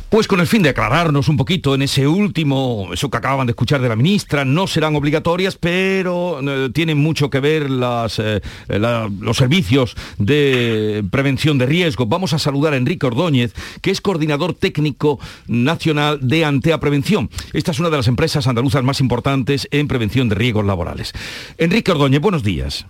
Pues 0.08 0.28
con 0.28 0.40
el 0.40 0.46
fin 0.46 0.62
de 0.62 0.68
aclararnos 0.68 1.28
un 1.30 1.38
poquito 1.38 1.74
en 1.74 1.80
ese 1.80 2.06
último, 2.06 2.90
eso 2.92 3.08
que 3.08 3.16
acaban 3.16 3.46
de 3.46 3.52
escuchar 3.52 3.80
de 3.80 3.88
la 3.88 3.96
ministra, 3.96 4.44
no 4.44 4.66
serán 4.66 4.94
obligatorias, 4.94 5.56
pero 5.56 6.38
eh, 6.46 6.68
tienen 6.68 6.98
mucho 6.98 7.30
que 7.30 7.40
ver 7.40 7.70
las, 7.70 8.18
eh, 8.18 8.42
la- 8.68 9.08
los 9.20 9.38
servicios 9.38 9.96
de 10.18 11.02
prevención 11.10 11.56
de 11.56 11.64
riesgo. 11.64 12.04
Vamos 12.04 12.34
a 12.34 12.38
saludar 12.38 12.74
a 12.74 12.76
Enrique 12.76 13.06
Ordóñez, 13.06 13.54
que 13.80 13.90
es 13.90 14.02
coordinador 14.02 14.52
técnico 14.52 15.18
nacional 15.46 16.18
de 16.20 16.44
Antea 16.44 16.78
Prevención. 16.78 17.30
Esta 17.54 17.70
es 17.70 17.80
una 17.80 17.88
de 17.88 17.96
las 17.96 18.06
empresas 18.06 18.46
andaluzas 18.46 18.84
más 18.84 19.00
importantes 19.00 19.66
en 19.70 19.88
prevención 19.88 20.28
de 20.28 20.34
riesgos 20.34 20.66
laborales. 20.66 21.14
Enrique 21.56 21.90
Ordóñez, 21.90 22.20
buenos 22.20 22.42
días. 22.42 22.84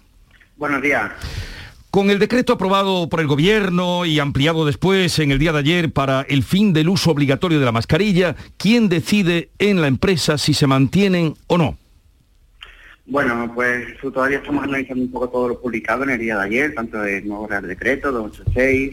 Buenos 0.57 0.83
días. 0.83 1.12
Con 1.93 2.09
el 2.09 2.19
decreto 2.19 2.55
aprobado 2.55 3.11
por 3.11 3.21
el 3.21 3.27
Gobierno 3.27 4.07
y 4.07 4.19
ampliado 4.19 4.65
después 4.65 5.19
en 5.19 5.31
el 5.31 5.39
día 5.39 5.53
de 5.53 5.59
ayer 5.59 5.93
para 5.93 6.23
el 6.23 6.43
fin 6.43 6.73
del 6.73 6.89
uso 6.89 7.11
obligatorio 7.11 7.61
de 7.61 7.67
la 7.67 7.71
mascarilla, 7.71 8.35
¿quién 8.57 8.89
decide 8.89 9.51
en 9.59 9.83
la 9.83 9.89
empresa 9.89 10.39
si 10.39 10.55
se 10.55 10.67
mantienen 10.67 11.35
o 11.49 11.59
no? 11.59 11.77
Bueno, 13.05 13.53
pues 13.55 13.89
todavía 14.01 14.39
estamos 14.39 14.65
analizando 14.65 15.05
un 15.05 15.11
poco 15.11 15.29
todo 15.29 15.49
lo 15.49 15.61
publicado 15.61 16.05
en 16.05 16.11
el 16.11 16.19
día 16.19 16.39
de 16.39 16.45
ayer, 16.47 16.75
tanto 16.75 17.05
el 17.05 17.29
nuevo 17.29 17.47
Real 17.47 17.69
Decreto 17.69 18.11
286, 18.11 18.93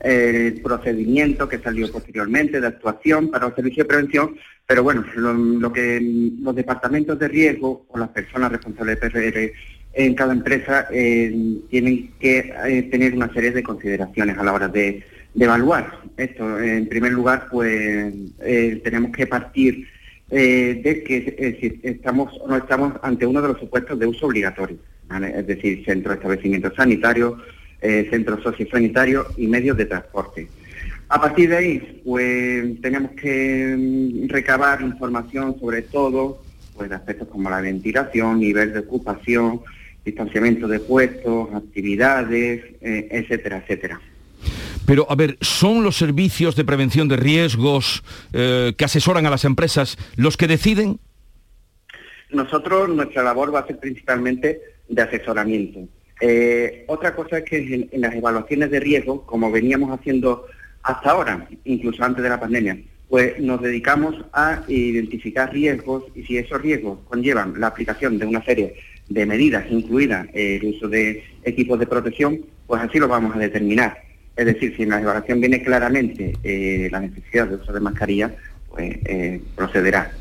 el 0.00 0.60
procedimiento 0.60 1.48
que 1.48 1.60
salió 1.60 1.88
posteriormente 1.92 2.60
de 2.60 2.66
actuación 2.66 3.30
para 3.30 3.46
los 3.46 3.54
servicios 3.54 3.86
de 3.86 3.88
prevención, 3.94 4.36
pero 4.66 4.82
bueno, 4.82 5.04
lo, 5.14 5.34
lo 5.34 5.72
que 5.72 6.00
los 6.42 6.56
departamentos 6.56 7.16
de 7.16 7.28
riesgo 7.28 7.86
o 7.88 7.96
las 7.96 8.08
personas 8.08 8.50
responsables 8.50 9.00
de 9.00 9.08
PRR 9.08 9.52
en 9.92 10.14
cada 10.14 10.32
empresa 10.32 10.86
eh, 10.92 11.58
tienen 11.68 12.12
que 12.20 12.52
eh, 12.66 12.82
tener 12.90 13.14
una 13.14 13.32
serie 13.32 13.50
de 13.50 13.62
consideraciones 13.62 14.38
a 14.38 14.44
la 14.44 14.52
hora 14.52 14.68
de, 14.68 15.02
evaluar 15.38 16.00
esto. 16.16 16.60
En 16.60 16.88
primer 16.88 17.12
lugar, 17.12 17.46
pues 17.50 18.12
eh, 18.40 18.80
tenemos 18.82 19.12
que 19.12 19.28
partir 19.28 19.86
eh, 20.28 20.80
de 20.82 21.04
que 21.04 21.56
si 21.60 21.88
estamos 21.88 22.32
o 22.40 22.48
no 22.48 22.56
estamos 22.56 22.94
ante 23.02 23.26
uno 23.26 23.40
de 23.40 23.48
los 23.48 23.60
supuestos 23.60 23.98
de 23.98 24.06
uso 24.06 24.26
obligatorio, 24.26 24.78
es 25.34 25.46
decir, 25.46 25.84
centros 25.84 26.14
de 26.14 26.16
establecimientos 26.16 26.74
sanitarios, 26.74 27.34
centros 28.10 28.42
sociosanitarios 28.42 29.26
y 29.36 29.46
medios 29.46 29.76
de 29.76 29.86
transporte. 29.86 30.48
A 31.08 31.20
partir 31.20 31.50
de 31.50 31.56
ahí, 31.56 32.02
pues 32.04 32.80
tenemos 32.80 33.10
que 33.12 33.74
mm, 33.76 34.28
recabar 34.28 34.80
información 34.80 35.58
sobre 35.58 35.82
todo, 35.82 36.40
pues 36.76 36.90
aspectos 36.92 37.26
como 37.26 37.50
la 37.50 37.60
ventilación, 37.60 38.38
nivel 38.38 38.72
de 38.72 38.78
ocupación, 38.78 39.60
distanciamiento 40.04 40.66
de 40.68 40.80
puestos, 40.80 41.48
actividades, 41.54 42.64
eh, 42.80 43.08
etcétera, 43.10 43.58
etcétera. 43.58 44.00
Pero, 44.86 45.06
a 45.08 45.14
ver, 45.14 45.36
¿son 45.40 45.82
los 45.82 45.96
servicios 45.96 46.56
de 46.56 46.64
prevención 46.64 47.06
de 47.08 47.16
riesgos 47.16 48.02
eh, 48.32 48.72
que 48.76 48.84
asesoran 48.84 49.26
a 49.26 49.30
las 49.30 49.44
empresas 49.44 49.98
los 50.16 50.36
que 50.36 50.46
deciden? 50.46 50.98
Nosotros, 52.30 52.88
nuestra 52.88 53.22
labor 53.22 53.54
va 53.54 53.60
a 53.60 53.66
ser 53.66 53.78
principalmente 53.78 54.60
de 54.88 55.02
asesoramiento. 55.02 55.80
Eh, 56.20 56.84
otra 56.88 57.14
cosa 57.14 57.38
es 57.38 57.44
que 57.44 57.58
en, 57.58 57.88
en 57.92 58.00
las 58.00 58.14
evaluaciones 58.14 58.70
de 58.70 58.80
riesgo, 58.80 59.24
como 59.26 59.50
veníamos 59.50 59.96
haciendo 59.96 60.46
hasta 60.82 61.10
ahora, 61.10 61.48
incluso 61.64 62.02
antes 62.02 62.22
de 62.22 62.28
la 62.28 62.40
pandemia, 62.40 62.78
pues 63.08 63.40
nos 63.40 63.60
dedicamos 63.60 64.14
a 64.32 64.62
identificar 64.68 65.52
riesgos 65.52 66.04
y 66.14 66.22
si 66.22 66.38
esos 66.38 66.62
riesgos 66.62 67.00
conllevan 67.08 67.54
la 67.58 67.66
aplicación 67.66 68.18
de 68.18 68.26
una 68.26 68.42
serie 68.44 68.76
de 69.10 69.26
medidas, 69.26 69.66
incluida 69.70 70.26
el 70.32 70.64
uso 70.64 70.88
de 70.88 71.22
equipos 71.44 71.78
de 71.78 71.86
protección, 71.86 72.40
pues 72.66 72.80
así 72.80 72.98
lo 72.98 73.08
vamos 73.08 73.36
a 73.36 73.38
determinar. 73.38 73.98
Es 74.36 74.46
decir, 74.46 74.74
si 74.74 74.84
en 74.84 74.90
la 74.90 75.00
evaluación 75.00 75.40
viene 75.40 75.62
claramente 75.62 76.32
eh, 76.42 76.88
la 76.90 77.00
necesidad 77.00 77.48
de 77.48 77.56
uso 77.56 77.72
de 77.72 77.80
mascarilla, 77.80 78.34
pues 78.70 78.96
eh, 79.04 79.42
procederá. 79.54 80.12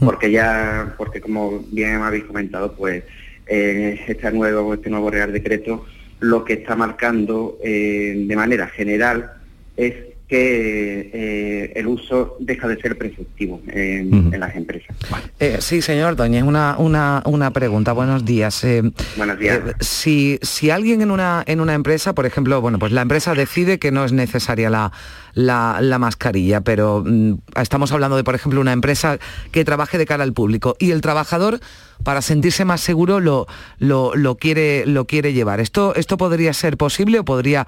Porque 0.00 0.30
ya, 0.30 0.94
porque 0.98 1.20
como 1.20 1.64
bien 1.70 2.02
habéis 2.02 2.24
comentado, 2.24 2.74
pues 2.74 3.04
eh, 3.46 4.00
este 4.06 4.30
nuevo, 4.32 4.74
este 4.74 4.90
nuevo 4.90 5.10
Real 5.10 5.32
Decreto 5.32 5.86
lo 6.22 6.44
que 6.44 6.52
está 6.54 6.76
marcando 6.76 7.58
eh, 7.64 8.14
de 8.16 8.36
manera 8.36 8.68
general 8.68 9.32
es 9.76 9.94
que 10.32 11.10
eh, 11.12 11.72
el 11.74 11.86
uso 11.86 12.38
deja 12.40 12.66
de 12.66 12.80
ser 12.80 12.96
preceptivo 12.96 13.60
en, 13.66 14.32
en 14.32 14.40
las 14.40 14.56
empresas. 14.56 14.96
Eh, 15.38 15.58
sí, 15.60 15.82
señor 15.82 16.16
Doñez, 16.16 16.42
una, 16.42 16.76
una, 16.78 17.22
una 17.26 17.50
pregunta. 17.50 17.92
Buenos 17.92 18.24
días. 18.24 18.64
Eh, 18.64 18.82
Buenos 19.18 19.38
días. 19.38 19.60
si, 19.80 20.38
si 20.40 20.70
alguien 20.70 21.02
en 21.02 21.10
una, 21.10 21.44
en 21.46 21.60
una 21.60 21.74
empresa, 21.74 22.14
por 22.14 22.24
ejemplo, 22.24 22.62
bueno, 22.62 22.78
pues 22.78 22.92
la 22.92 23.02
empresa 23.02 23.34
decide 23.34 23.78
que 23.78 23.92
no 23.92 24.06
es 24.06 24.12
necesaria 24.12 24.70
la, 24.70 24.90
la, 25.34 25.80
la 25.82 25.98
mascarilla, 25.98 26.62
pero 26.62 27.04
mm, 27.06 27.34
estamos 27.60 27.92
hablando 27.92 28.16
de, 28.16 28.24
por 28.24 28.34
ejemplo, 28.34 28.58
una 28.58 28.72
empresa 28.72 29.18
que 29.50 29.66
trabaje 29.66 29.98
de 29.98 30.06
cara 30.06 30.24
al 30.24 30.32
público 30.32 30.76
y 30.78 30.92
el 30.92 31.02
trabajador, 31.02 31.60
para 32.04 32.22
sentirse 32.22 32.64
más 32.64 32.80
seguro, 32.80 33.20
lo, 33.20 33.46
lo, 33.78 34.16
lo 34.16 34.36
quiere, 34.36 34.86
lo 34.86 35.06
quiere 35.06 35.34
llevar. 35.34 35.60
¿Esto, 35.60 35.94
¿Esto 35.94 36.16
podría 36.16 36.54
ser 36.54 36.78
posible 36.78 37.18
o 37.18 37.24
podría 37.26 37.66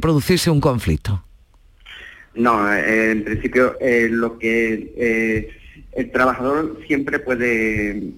producirse 0.00 0.50
un 0.50 0.60
conflicto? 0.60 1.22
No, 2.34 2.72
eh, 2.72 3.12
en 3.12 3.24
principio 3.24 3.76
eh, 3.80 4.08
lo 4.10 4.38
que 4.38 4.92
eh, 4.96 5.48
el 5.92 6.10
trabajador 6.10 6.78
siempre 6.86 7.18
puede 7.18 8.12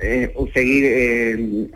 eh, 0.00 0.34
seguir 0.52 1.70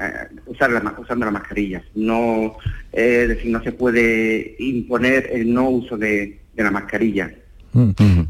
usar 0.46 0.70
la 0.70 0.94
usando 0.98 1.26
la 1.26 1.32
mascarilla. 1.32 1.84
No, 1.94 2.56
eh, 2.92 3.20
es 3.22 3.28
decir, 3.28 3.50
no 3.50 3.62
se 3.62 3.72
puede 3.72 4.56
imponer 4.58 5.30
el 5.32 5.52
no 5.52 5.70
uso 5.70 5.96
de, 5.96 6.40
de 6.54 6.62
la 6.62 6.70
mascarilla. 6.70 7.32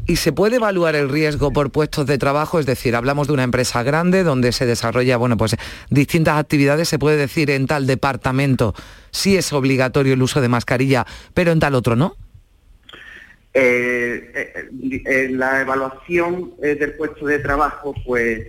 ¿Y 0.07 0.15
se 0.15 0.31
puede 0.31 0.55
evaluar 0.55 0.95
el 0.95 1.07
riesgo 1.07 1.53
por 1.53 1.71
puestos 1.71 2.07
de 2.07 2.17
trabajo? 2.17 2.59
Es 2.59 2.65
decir, 2.65 2.95
hablamos 2.95 3.27
de 3.27 3.33
una 3.33 3.43
empresa 3.43 3.83
grande 3.83 4.23
donde 4.23 4.51
se 4.51 4.65
desarrolla, 4.65 5.17
bueno, 5.17 5.37
pues 5.37 5.55
distintas 5.91 6.39
actividades. 6.39 6.89
Se 6.89 6.97
puede 6.97 7.17
decir 7.17 7.51
en 7.51 7.67
tal 7.67 7.85
departamento 7.85 8.73
sí 9.11 9.37
es 9.37 9.53
obligatorio 9.53 10.15
el 10.15 10.21
uso 10.23 10.41
de 10.41 10.49
mascarilla, 10.49 11.05
pero 11.35 11.51
en 11.51 11.59
tal 11.59 11.75
otro 11.75 11.95
no. 11.95 12.15
Eh, 13.57 14.51
eh, 15.05 15.29
la 15.31 15.61
evaluación 15.61 16.55
eh, 16.61 16.75
del 16.75 16.91
puesto 16.95 17.25
de 17.25 17.39
trabajo 17.39 17.95
pues 18.05 18.45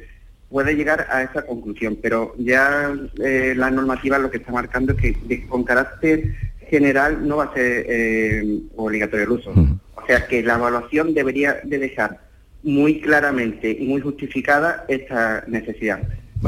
puede 0.50 0.74
llegar 0.74 1.06
a 1.08 1.22
esa 1.22 1.46
conclusión, 1.46 1.96
pero 2.02 2.34
ya 2.38 2.92
eh, 3.22 3.54
la 3.56 3.70
normativa 3.70 4.18
lo 4.18 4.32
que 4.32 4.38
está 4.38 4.50
marcando 4.50 4.92
es 4.94 4.98
que 5.00 5.16
de- 5.28 5.46
con 5.46 5.62
carácter 5.62 6.34
general 6.68 7.26
no 7.26 7.36
va 7.36 7.44
a 7.44 7.54
ser 7.54 7.86
eh, 7.88 8.58
obligatorio 8.74 9.24
el 9.26 9.30
uso. 9.30 9.50
O 9.94 10.06
sea 10.08 10.26
que 10.26 10.42
la 10.42 10.54
evaluación 10.56 11.14
debería 11.14 11.60
de 11.62 11.78
dejar 11.78 12.20
muy 12.64 13.00
claramente 13.00 13.70
y 13.70 13.86
muy 13.86 14.00
justificada 14.00 14.84
esta 14.88 15.44
necesidad. 15.46 16.00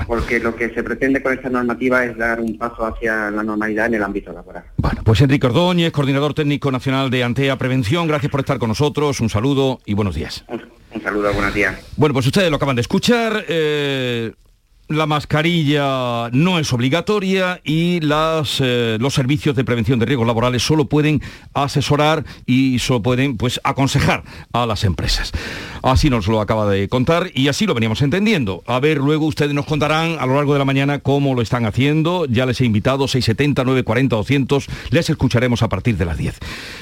Porque 0.07 0.39
lo 0.39 0.55
que 0.55 0.71
se 0.71 0.83
pretende 0.83 1.23
con 1.23 1.33
esta 1.33 1.49
normativa 1.49 2.05
es 2.05 2.17
dar 2.17 2.41
un 2.41 2.57
paso 2.59 2.87
hacia 2.87 3.31
la 3.31 3.43
normalidad 3.43 3.87
en 3.87 3.95
el 3.95 4.03
ámbito 4.03 4.33
laboral. 4.33 4.65
Pues 5.05 5.21
Enrique 5.21 5.47
Ordóñez, 5.47 5.93
coordinador 5.93 6.35
técnico 6.35 6.71
nacional 6.71 7.11
de 7.11 7.25
Antea 7.25 7.57
Prevención, 7.57 8.07
gracias 8.07 8.31
por 8.31 8.41
estar 8.41 8.59
con 8.59 8.69
nosotros, 8.69 9.21
un 9.21 9.29
saludo 9.29 9.81
y 9.87 9.95
buenos 9.95 10.15
días. 10.15 10.45
Un 10.95 11.03
saludo, 11.03 11.33
buenos 11.33 11.55
días. 11.55 11.77
Bueno, 11.97 12.13
pues 12.13 12.27
ustedes 12.27 12.51
lo 12.51 12.57
acaban 12.57 12.77
de 12.77 12.83
escuchar. 12.83 13.45
eh, 13.49 14.33
la 14.89 15.05
mascarilla 15.07 16.31
no 16.33 16.59
es 16.59 16.73
obligatoria 16.73 17.61
y 17.63 18.01
las, 18.01 18.59
eh, 18.61 18.97
los 18.99 19.13
servicios 19.13 19.55
de 19.55 19.63
prevención 19.63 19.99
de 19.99 20.07
riesgos 20.07 20.27
laborales 20.27 20.63
solo 20.63 20.89
pueden 20.89 21.21
asesorar 21.53 22.25
y 22.47 22.79
solo 22.79 23.03
pueden 23.03 23.37
pues, 23.37 23.61
aconsejar 23.65 24.25
a 24.53 24.65
las 24.65 24.85
empresas. 24.85 25.33
Así 25.83 26.11
nos 26.11 26.27
lo 26.27 26.41
acaba 26.41 26.69
de 26.69 26.89
contar 26.89 27.31
y 27.35 27.49
así 27.49 27.67
lo 27.67 27.75
veníamos 27.75 28.03
entendiendo. 28.03 28.63
A 28.67 28.81
ver, 28.81 28.99
luego 28.99 29.27
ustedes 29.27 29.55
nos 29.55 29.67
contarán 29.67 30.17
a 30.19 30.27
lo 30.27 30.35
largo 30.35 30.53
de 30.53 30.59
la 30.59 30.65
mañana 30.65 30.99
cómo 30.99 31.35
lo 31.35 31.43
están 31.43 31.67
haciendo. 31.67 32.27
Ya 32.27 32.47
les 32.47 32.61
he 32.61 32.65
invitado 32.65 33.09
670, 33.09 33.65
940, 33.65 34.17
200. 34.17 34.67
Les 34.91 35.11
escucharemos 35.11 35.63
a 35.63 35.69
partir 35.69 35.97
de 35.97 36.05
las 36.05 36.19
10. 36.19 36.39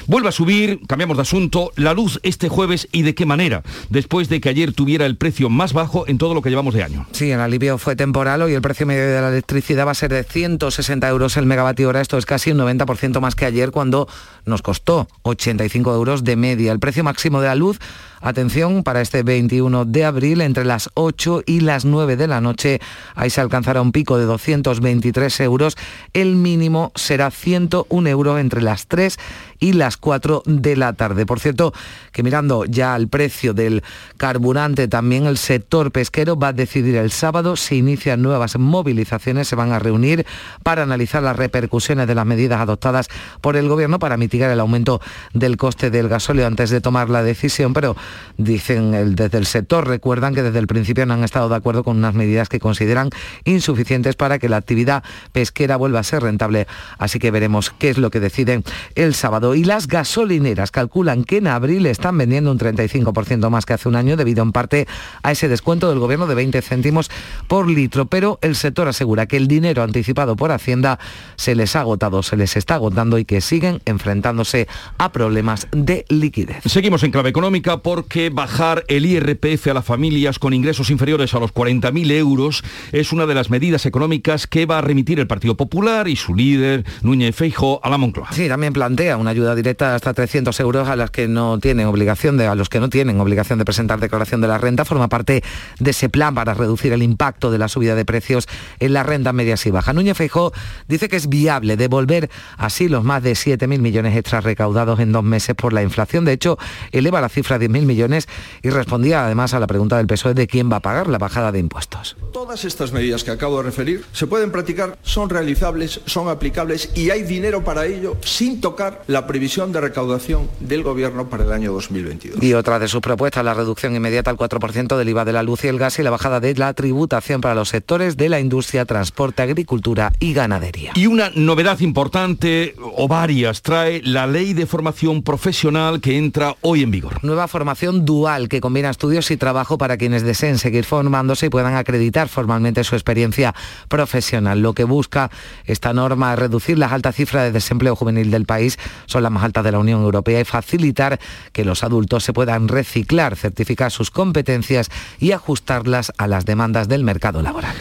Vuelve 0.07 0.29
a 0.29 0.31
subir, 0.31 0.81
cambiamos 0.87 1.17
de 1.17 1.21
asunto, 1.21 1.71
la 1.75 1.93
luz 1.93 2.19
este 2.23 2.49
jueves 2.49 2.87
y 2.91 3.01
de 3.03 3.15
qué 3.15 3.25
manera, 3.25 3.63
después 3.89 4.29
de 4.29 4.41
que 4.41 4.49
ayer 4.49 4.73
tuviera 4.73 5.05
el 5.05 5.17
precio 5.17 5.49
más 5.49 5.73
bajo 5.73 6.07
en 6.07 6.17
todo 6.17 6.33
lo 6.33 6.41
que 6.41 6.49
llevamos 6.49 6.73
de 6.73 6.83
año. 6.83 7.05
Sí, 7.11 7.31
el 7.31 7.39
alivio 7.39 7.77
fue 7.77 7.95
temporal. 7.95 8.41
Hoy 8.41 8.53
el 8.53 8.61
precio 8.61 8.85
medio 8.85 9.07
de 9.07 9.21
la 9.21 9.29
electricidad 9.29 9.85
va 9.85 9.91
a 9.91 9.95
ser 9.95 10.11
de 10.11 10.23
160 10.23 11.07
euros 11.07 11.37
el 11.37 11.45
megavatio 11.45 11.89
hora. 11.89 12.01
Esto 12.01 12.17
es 12.17 12.25
casi 12.25 12.51
un 12.51 12.57
90% 12.59 13.19
más 13.19 13.35
que 13.35 13.45
ayer 13.45 13.71
cuando 13.71 14.07
nos 14.45 14.61
costó 14.61 15.07
85 15.23 15.93
euros 15.93 16.23
de 16.23 16.35
media. 16.35 16.71
El 16.71 16.79
precio 16.79 17.03
máximo 17.03 17.41
de 17.41 17.47
la 17.47 17.55
luz, 17.55 17.79
atención, 18.21 18.83
para 18.83 19.01
este 19.01 19.23
21 19.23 19.85
de 19.85 20.05
abril, 20.05 20.41
entre 20.41 20.65
las 20.65 20.89
8 20.93 21.43
y 21.45 21.61
las 21.61 21.85
9 21.85 22.15
de 22.15 22.27
la 22.27 22.41
noche, 22.41 22.79
ahí 23.15 23.29
se 23.29 23.41
alcanzará 23.41 23.81
un 23.81 23.91
pico 23.91 24.17
de 24.17 24.25
223 24.25 25.39
euros. 25.41 25.77
El 26.13 26.35
mínimo 26.35 26.91
será 26.95 27.31
101 27.31 28.09
euros 28.09 28.39
entre 28.39 28.61
las 28.61 28.87
3 28.87 29.17
y 29.59 29.73
las 29.73 29.97
4 29.97 30.43
de 30.45 30.75
la 30.75 30.93
tarde. 30.93 31.25
Por 31.25 31.39
cierto, 31.39 31.73
que 32.11 32.23
mirando 32.23 32.65
ya 32.65 32.93
al 32.93 33.07
precio 33.07 33.53
del 33.53 33.83
carburante, 34.17 34.87
también 34.87 35.25
el 35.25 35.37
sector 35.37 35.91
pesquero 35.91 36.37
va 36.37 36.49
a 36.49 36.53
decidir 36.53 36.95
el 36.95 37.11
sábado 37.11 37.55
si 37.55 37.77
inician 37.77 38.21
nuevas 38.21 38.57
movilizaciones, 38.57 39.47
se 39.47 39.55
van 39.55 39.71
a 39.71 39.79
reunir 39.79 40.25
para 40.63 40.83
analizar 40.83 41.23
las 41.23 41.35
repercusiones 41.35 42.07
de 42.07 42.15
las 42.15 42.25
medidas 42.25 42.59
adoptadas 42.59 43.07
por 43.41 43.55
el 43.55 43.67
gobierno 43.67 43.99
para 43.99 44.17
mitigar 44.17 44.51
el 44.51 44.59
aumento 44.59 45.01
del 45.33 45.57
coste 45.57 45.89
del 45.89 46.09
gasóleo 46.09 46.47
antes 46.47 46.69
de 46.69 46.81
tomar 46.81 47.09
la 47.09 47.23
decisión, 47.23 47.73
pero 47.73 47.95
dicen 48.37 49.15
desde 49.15 49.37
el 49.37 49.45
sector, 49.45 49.87
recuerdan 49.87 50.33
que 50.33 50.43
desde 50.43 50.59
el 50.59 50.67
principio 50.67 51.05
no 51.05 51.13
han 51.13 51.23
estado 51.23 51.49
de 51.49 51.55
acuerdo 51.55 51.83
con 51.83 51.97
unas 51.97 52.13
medidas 52.13 52.49
que 52.49 52.59
consideran 52.59 53.09
insuficientes 53.45 54.15
para 54.15 54.39
que 54.39 54.49
la 54.49 54.57
actividad 54.57 55.03
pesquera 55.31 55.77
vuelva 55.77 55.99
a 55.99 56.03
ser 56.03 56.23
rentable. 56.23 56.67
Así 56.97 57.19
que 57.19 57.31
veremos 57.31 57.71
qué 57.77 57.89
es 57.89 57.97
lo 57.97 58.09
que 58.09 58.19
deciden 58.19 58.63
el 58.95 59.13
sábado. 59.13 59.46
Y 59.55 59.63
las 59.63 59.87
gasolineras 59.87 60.71
calculan 60.71 61.23
que 61.23 61.37
en 61.37 61.47
abril 61.47 61.85
están 61.85 62.17
vendiendo 62.17 62.51
un 62.51 62.59
35% 62.59 63.49
más 63.49 63.65
que 63.65 63.73
hace 63.73 63.89
un 63.89 63.95
año 63.95 64.17
debido 64.17 64.43
en 64.43 64.51
parte 64.51 64.87
a 65.23 65.31
ese 65.31 65.47
descuento 65.47 65.89
del 65.89 65.99
gobierno 65.99 66.27
de 66.27 66.35
20 66.35 66.61
céntimos 66.61 67.09
por 67.47 67.69
litro. 67.69 68.05
Pero 68.07 68.39
el 68.41 68.55
sector 68.55 68.87
asegura 68.87 69.25
que 69.25 69.37
el 69.37 69.47
dinero 69.47 69.83
anticipado 69.83 70.35
por 70.35 70.51
Hacienda 70.51 70.99
se 71.35 71.55
les 71.55 71.75
ha 71.75 71.81
agotado, 71.81 72.23
se 72.23 72.37
les 72.37 72.55
está 72.57 72.75
agotando 72.75 73.17
y 73.17 73.25
que 73.25 73.41
siguen 73.41 73.81
enfrentándose 73.85 74.67
a 74.97 75.11
problemas 75.11 75.67
de 75.71 76.05
liquidez. 76.09 76.63
Seguimos 76.65 77.03
en 77.03 77.11
clave 77.11 77.29
económica 77.29 77.77
porque 77.77 78.29
bajar 78.29 78.83
el 78.87 79.05
IRPF 79.05 79.67
a 79.67 79.73
las 79.73 79.85
familias 79.85 80.39
con 80.39 80.53
ingresos 80.53 80.89
inferiores 80.89 81.33
a 81.33 81.39
los 81.39 81.53
40.000 81.53 82.11
euros 82.11 82.63
es 82.91 83.11
una 83.11 83.25
de 83.25 83.35
las 83.35 83.49
medidas 83.49 83.85
económicas 83.85 84.47
que 84.47 84.65
va 84.65 84.79
a 84.79 84.81
remitir 84.81 85.19
el 85.19 85.27
Partido 85.27 85.55
Popular 85.55 86.07
y 86.07 86.15
su 86.15 86.35
líder, 86.35 86.85
Núñez 87.01 87.35
Feijo, 87.35 87.79
a 87.83 87.89
la 87.89 87.97
Moncloa. 87.97 88.31
Sí, 88.31 88.47
también 88.47 88.73
plantea 88.73 89.17
una 89.17 89.33
ayuda 89.37 89.53
directa 89.53 89.93
hasta 89.93 90.15
300 90.15 90.59
euros 90.61 90.87
a 90.87 90.95
las 90.95 91.11
que 91.11 91.27
no 91.27 91.59
tienen 91.59 91.85
obligación 91.85 92.37
de, 92.37 92.47
a 92.47 92.55
los 92.55 92.69
que 92.69 92.79
no 92.79 92.89
tienen 92.89 93.19
obligación 93.19 93.59
de 93.59 93.65
presentar 93.65 93.99
declaración 93.99 94.41
de 94.41 94.47
la 94.47 94.57
renta. 94.57 94.83
Forma 94.83 95.09
parte 95.09 95.43
de 95.79 95.91
ese 95.91 96.09
plan 96.09 96.33
para 96.33 96.55
reducir 96.55 96.91
el 96.91 97.03
impacto 97.03 97.51
de 97.51 97.59
la 97.59 97.67
subida 97.67 97.93
de 97.93 98.03
precios 98.03 98.47
en 98.79 98.93
la 98.93 99.03
renta 99.03 99.33
medias 99.33 99.63
y 99.67 99.71
baja. 99.71 99.93
Núñez 99.93 100.17
Feijo 100.17 100.53
dice 100.87 101.07
que 101.07 101.17
es 101.17 101.29
viable 101.29 101.77
devolver 101.77 102.31
así 102.57 102.89
los 102.89 103.03
más 103.03 103.21
de 103.21 103.33
7.000 103.33 103.77
millones 103.77 104.17
extras 104.17 104.43
recaudados 104.43 104.99
en 104.99 105.11
dos 105.11 105.23
meses 105.23 105.55
por 105.55 105.71
la 105.71 105.83
inflación. 105.83 106.25
De 106.25 106.33
hecho, 106.33 106.57
eleva 106.91 107.21
la 107.21 107.29
cifra 107.29 107.57
a 107.57 107.59
10.000 107.59 107.85
millones 107.85 108.27
y 108.63 108.71
respondía 108.71 109.23
además 109.23 109.53
a 109.53 109.59
la 109.59 109.67
pregunta 109.67 109.97
del 109.97 110.07
PSOE 110.07 110.33
de 110.33 110.47
quién 110.47 110.71
va 110.71 110.77
a 110.77 110.81
pagar 110.81 111.09
la 111.09 111.19
bajada 111.19 111.51
de 111.51 111.59
impuestos. 111.59 112.17
Todas 112.33 112.65
estas 112.65 112.91
medidas 112.91 113.23
que 113.23 113.29
acabo 113.29 113.57
de 113.57 113.63
referir 113.63 114.03
se 114.13 114.25
pueden 114.25 114.51
practicar, 114.51 114.97
son 115.03 115.29
realizables, 115.29 116.01
son 116.05 116.27
aplicables 116.27 116.89
y 116.95 117.11
hay 117.11 117.21
dinero 117.21 117.63
para 117.63 117.85
ello 117.85 118.17
sin 118.21 118.59
tocar 118.61 119.03
la 119.05 119.26
previsión 119.27 119.71
de 119.71 119.81
recaudación 119.81 120.49
del 120.59 120.83
Gobierno 120.83 121.29
para 121.29 121.43
el 121.43 121.51
año 121.51 121.71
2022. 121.73 122.41
Y 122.41 122.53
otra 122.53 122.79
de 122.79 122.87
sus 122.87 123.01
propuestas, 123.01 123.43
la 123.43 123.53
reducción 123.53 123.95
inmediata 123.95 124.31
al 124.31 124.37
4% 124.37 124.97
del 124.97 125.09
IVA 125.09 125.25
de 125.25 125.33
la 125.33 125.43
luz 125.43 125.63
y 125.63 125.67
el 125.67 125.77
gas 125.77 125.99
y 125.99 126.03
la 126.03 126.09
bajada 126.09 126.39
de 126.39 126.55
la 126.55 126.73
tributación 126.73 127.41
para 127.41 127.55
los 127.55 127.69
sectores 127.69 128.17
de 128.17 128.29
la 128.29 128.39
industria, 128.39 128.85
transporte, 128.85 129.41
agricultura 129.41 130.13
y 130.19 130.33
ganadería. 130.33 130.93
Y 130.95 131.07
una 131.07 131.31
novedad 131.35 131.79
importante, 131.79 132.75
o 132.79 133.07
varias, 133.07 133.61
trae 133.61 134.01
la 134.03 134.27
ley 134.27 134.53
de 134.53 134.65
formación 134.65 135.23
profesional 135.23 136.01
que 136.01 136.17
entra 136.17 136.55
hoy 136.61 136.83
en 136.83 136.91
vigor. 136.91 137.23
Nueva 137.23 137.47
formación 137.47 138.05
dual 138.05 138.49
que 138.49 138.61
combina 138.61 138.89
estudios 138.89 139.29
y 139.31 139.37
trabajo 139.37 139.77
para 139.77 139.97
quienes 139.97 140.23
deseen 140.23 140.57
seguir 140.57 140.85
formándose 140.85 141.47
y 141.47 141.49
puedan 141.49 141.75
acreditar 141.75 142.29
formalmente 142.29 142.83
su 142.83 142.95
experiencia 142.95 143.53
profesional. 143.89 144.61
Lo 144.61 144.73
que 144.73 144.83
busca 144.83 145.29
esta 145.65 145.93
norma 145.93 146.33
es 146.33 146.39
reducir 146.39 146.77
las 146.77 146.91
altas 146.91 147.15
cifras 147.15 147.43
de 147.43 147.51
desempleo 147.51 147.95
juvenil 147.95 148.31
del 148.31 148.45
país, 148.45 148.79
son 149.05 149.16
las 149.23 149.31
más 149.31 149.43
altas 149.43 149.63
de 149.63 149.71
la 149.71 149.79
Unión 149.79 150.01
Europea, 150.01 150.39
y 150.39 150.45
facilitar 150.45 151.19
que 151.51 151.65
los 151.65 151.83
adultos 151.83 152.23
se 152.23 152.33
puedan 152.33 152.67
reciclar, 152.67 153.35
certificar 153.35 153.91
sus 153.91 154.11
competencias 154.11 154.89
y 155.19 155.31
ajustarlas 155.31 156.11
a 156.17 156.27
las 156.27 156.45
demandas 156.45 156.87
del 156.87 157.03
mercado 157.03 157.41
laboral. 157.41 157.75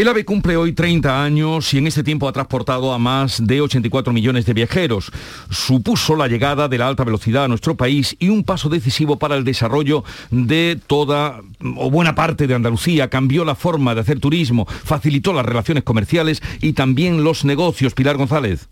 El 0.00 0.08
AVE 0.08 0.24
cumple 0.24 0.56
hoy 0.56 0.72
30 0.72 1.22
años 1.22 1.74
y 1.74 1.78
en 1.78 1.86
este 1.86 2.02
tiempo 2.02 2.26
ha 2.26 2.32
transportado 2.32 2.94
a 2.94 2.98
más 2.98 3.46
de 3.46 3.60
84 3.60 4.14
millones 4.14 4.46
de 4.46 4.54
viajeros. 4.54 5.12
Supuso 5.50 6.16
la 6.16 6.26
llegada 6.26 6.68
de 6.68 6.78
la 6.78 6.88
alta 6.88 7.04
velocidad 7.04 7.44
a 7.44 7.48
nuestro 7.48 7.74
país 7.74 8.16
y 8.18 8.30
un 8.30 8.42
paso 8.42 8.70
decisivo 8.70 9.18
para 9.18 9.36
el 9.36 9.44
desarrollo 9.44 10.02
de 10.30 10.80
toda 10.86 11.42
o 11.76 11.90
buena 11.90 12.14
parte 12.14 12.46
de 12.46 12.54
Andalucía. 12.54 13.10
Cambió 13.10 13.44
la 13.44 13.56
forma 13.56 13.94
de 13.94 14.00
hacer 14.00 14.20
turismo, 14.20 14.64
facilitó 14.66 15.34
las 15.34 15.44
relaciones 15.44 15.84
comerciales 15.84 16.40
y 16.62 16.72
también 16.72 17.22
los 17.22 17.44
negocios. 17.44 17.92
Pilar 17.92 18.16
González. 18.16 18.70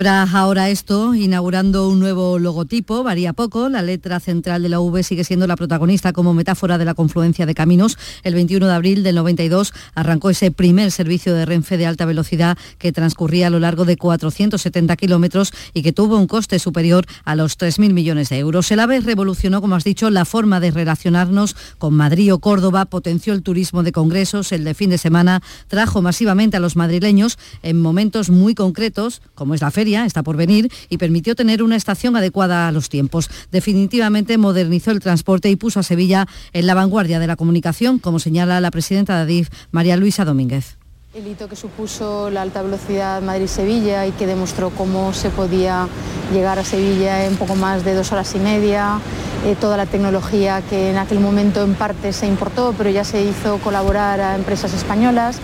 Tras 0.00 0.32
ahora 0.32 0.70
esto, 0.70 1.12
inaugurando 1.16 1.88
un 1.88 1.98
nuevo 1.98 2.38
logotipo, 2.38 3.02
varía 3.02 3.32
poco, 3.32 3.68
la 3.68 3.82
letra 3.82 4.20
central 4.20 4.62
de 4.62 4.68
la 4.68 4.78
V 4.78 5.02
sigue 5.02 5.24
siendo 5.24 5.48
la 5.48 5.56
protagonista 5.56 6.12
como 6.12 6.34
metáfora 6.34 6.78
de 6.78 6.84
la 6.84 6.94
confluencia 6.94 7.46
de 7.46 7.54
caminos. 7.56 7.98
El 8.22 8.34
21 8.34 8.68
de 8.68 8.72
abril 8.74 9.02
del 9.02 9.16
92 9.16 9.74
arrancó 9.96 10.30
ese 10.30 10.52
primer 10.52 10.92
servicio 10.92 11.34
de 11.34 11.44
Renfe 11.44 11.76
de 11.78 11.86
alta 11.86 12.04
velocidad 12.04 12.56
que 12.78 12.92
transcurría 12.92 13.48
a 13.48 13.50
lo 13.50 13.58
largo 13.58 13.84
de 13.84 13.96
470 13.96 14.94
kilómetros 14.94 15.52
y 15.74 15.82
que 15.82 15.92
tuvo 15.92 16.16
un 16.16 16.28
coste 16.28 16.60
superior 16.60 17.04
a 17.24 17.34
los 17.34 17.58
3.000 17.58 17.92
millones 17.92 18.28
de 18.28 18.38
euros. 18.38 18.70
El 18.70 18.78
AVE 18.78 19.00
revolucionó, 19.00 19.60
como 19.60 19.74
has 19.74 19.82
dicho, 19.82 20.10
la 20.10 20.24
forma 20.24 20.60
de 20.60 20.70
relacionarnos 20.70 21.56
con 21.78 21.94
Madrid 21.94 22.32
o 22.32 22.38
Córdoba, 22.38 22.84
potenció 22.84 23.32
el 23.32 23.42
turismo 23.42 23.82
de 23.82 23.90
congresos, 23.90 24.52
el 24.52 24.62
de 24.62 24.74
fin 24.74 24.90
de 24.90 24.98
semana, 24.98 25.42
trajo 25.66 26.02
masivamente 26.02 26.56
a 26.56 26.60
los 26.60 26.76
madrileños 26.76 27.36
en 27.64 27.82
momentos 27.82 28.30
muy 28.30 28.54
concretos, 28.54 29.22
como 29.34 29.56
es 29.56 29.60
la 29.60 29.72
feria 29.72 29.87
está 29.88 30.22
por 30.22 30.36
venir 30.36 30.70
y 30.88 30.98
permitió 30.98 31.34
tener 31.34 31.62
una 31.62 31.76
estación 31.76 32.16
adecuada 32.16 32.68
a 32.68 32.72
los 32.72 32.88
tiempos. 32.88 33.30
Definitivamente 33.50 34.38
modernizó 34.38 34.90
el 34.90 35.00
transporte 35.00 35.50
y 35.50 35.56
puso 35.56 35.80
a 35.80 35.82
Sevilla 35.82 36.26
en 36.52 36.66
la 36.66 36.74
vanguardia 36.74 37.18
de 37.18 37.26
la 37.26 37.36
comunicación, 37.36 37.98
como 37.98 38.18
señala 38.18 38.60
la 38.60 38.70
presidenta 38.70 39.16
de 39.16 39.22
ADIF, 39.22 39.48
María 39.70 39.96
Luisa 39.96 40.24
Domínguez. 40.24 40.78
El 41.18 41.26
hito 41.26 41.48
que 41.48 41.56
supuso 41.56 42.30
la 42.30 42.42
alta 42.42 42.62
velocidad 42.62 43.20
Madrid-Sevilla 43.22 44.06
y 44.06 44.12
que 44.12 44.24
demostró 44.24 44.70
cómo 44.70 45.12
se 45.12 45.30
podía 45.30 45.88
llegar 46.32 46.60
a 46.60 46.64
Sevilla 46.64 47.24
en 47.24 47.34
poco 47.34 47.56
más 47.56 47.84
de 47.84 47.94
dos 47.94 48.12
horas 48.12 48.32
y 48.36 48.38
media, 48.38 49.00
eh, 49.44 49.56
toda 49.60 49.76
la 49.76 49.86
tecnología 49.86 50.62
que 50.70 50.90
en 50.90 50.96
aquel 50.96 51.18
momento 51.18 51.64
en 51.64 51.74
parte 51.74 52.12
se 52.12 52.28
importó, 52.28 52.72
pero 52.78 52.90
ya 52.90 53.02
se 53.02 53.20
hizo 53.20 53.58
colaborar 53.58 54.20
a 54.20 54.36
empresas 54.36 54.72
españolas 54.74 55.40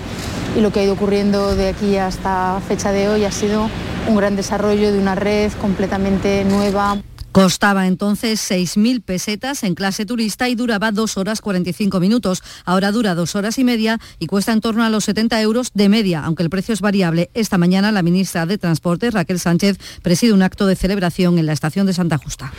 y 0.57 0.61
lo 0.61 0.71
que 0.71 0.79
ha 0.79 0.85
ido 0.85 0.93
ocurriendo 0.93 1.57
de 1.57 1.71
aquí 1.71 1.97
hasta 1.97 2.61
fecha 2.69 2.93
de 2.93 3.09
hoy 3.09 3.25
ha 3.25 3.33
sido 3.33 3.69
un 4.07 4.15
gran 4.15 4.37
desarrollo 4.37 4.93
de 4.93 5.01
una 5.01 5.17
red 5.17 5.51
completamente 5.61 6.45
nueva. 6.45 6.99
Costaba 7.35 7.89
entonces 7.89 8.49
6.000 8.49 9.03
pesetas 9.03 9.65
en 9.65 9.75
clase 9.75 10.07
turista 10.07 10.49
y 10.49 10.55
duraba 10.55 10.93
2 10.93 11.17
horas 11.17 11.41
45 11.41 11.99
minutos. 11.99 12.45
Ahora 12.65 12.93
dura 12.93 13.17
2 13.17 13.35
horas 13.35 13.59
y 13.59 13.65
media 13.65 13.99
y 14.21 14.29
cuesta 14.29 14.53
en 14.53 14.61
torno 14.61 14.85
a 14.85 14.89
los 14.89 15.03
70 15.03 15.43
euros 15.43 15.73
de 15.75 15.89
media, 15.89 16.23
aunque 16.25 16.45
el 16.45 16.49
precio 16.49 16.73
es 16.73 16.81
variable. 16.81 17.31
Esta 17.35 17.59
mañana 17.59 17.91
la 17.91 18.05
ministra 18.05 18.47
de 18.47 18.57
Transporte, 18.57 19.11
Raquel 19.11 19.41
Sánchez, 19.41 19.79
preside 20.01 20.33
un 20.33 20.43
acto 20.45 20.69
de 20.69 20.77
celebración 20.77 21.41
en 21.41 21.47
la 21.47 21.53
estación 21.55 21.87
de 21.87 21.95
Santa 21.95 22.19
Justa. 22.19 22.53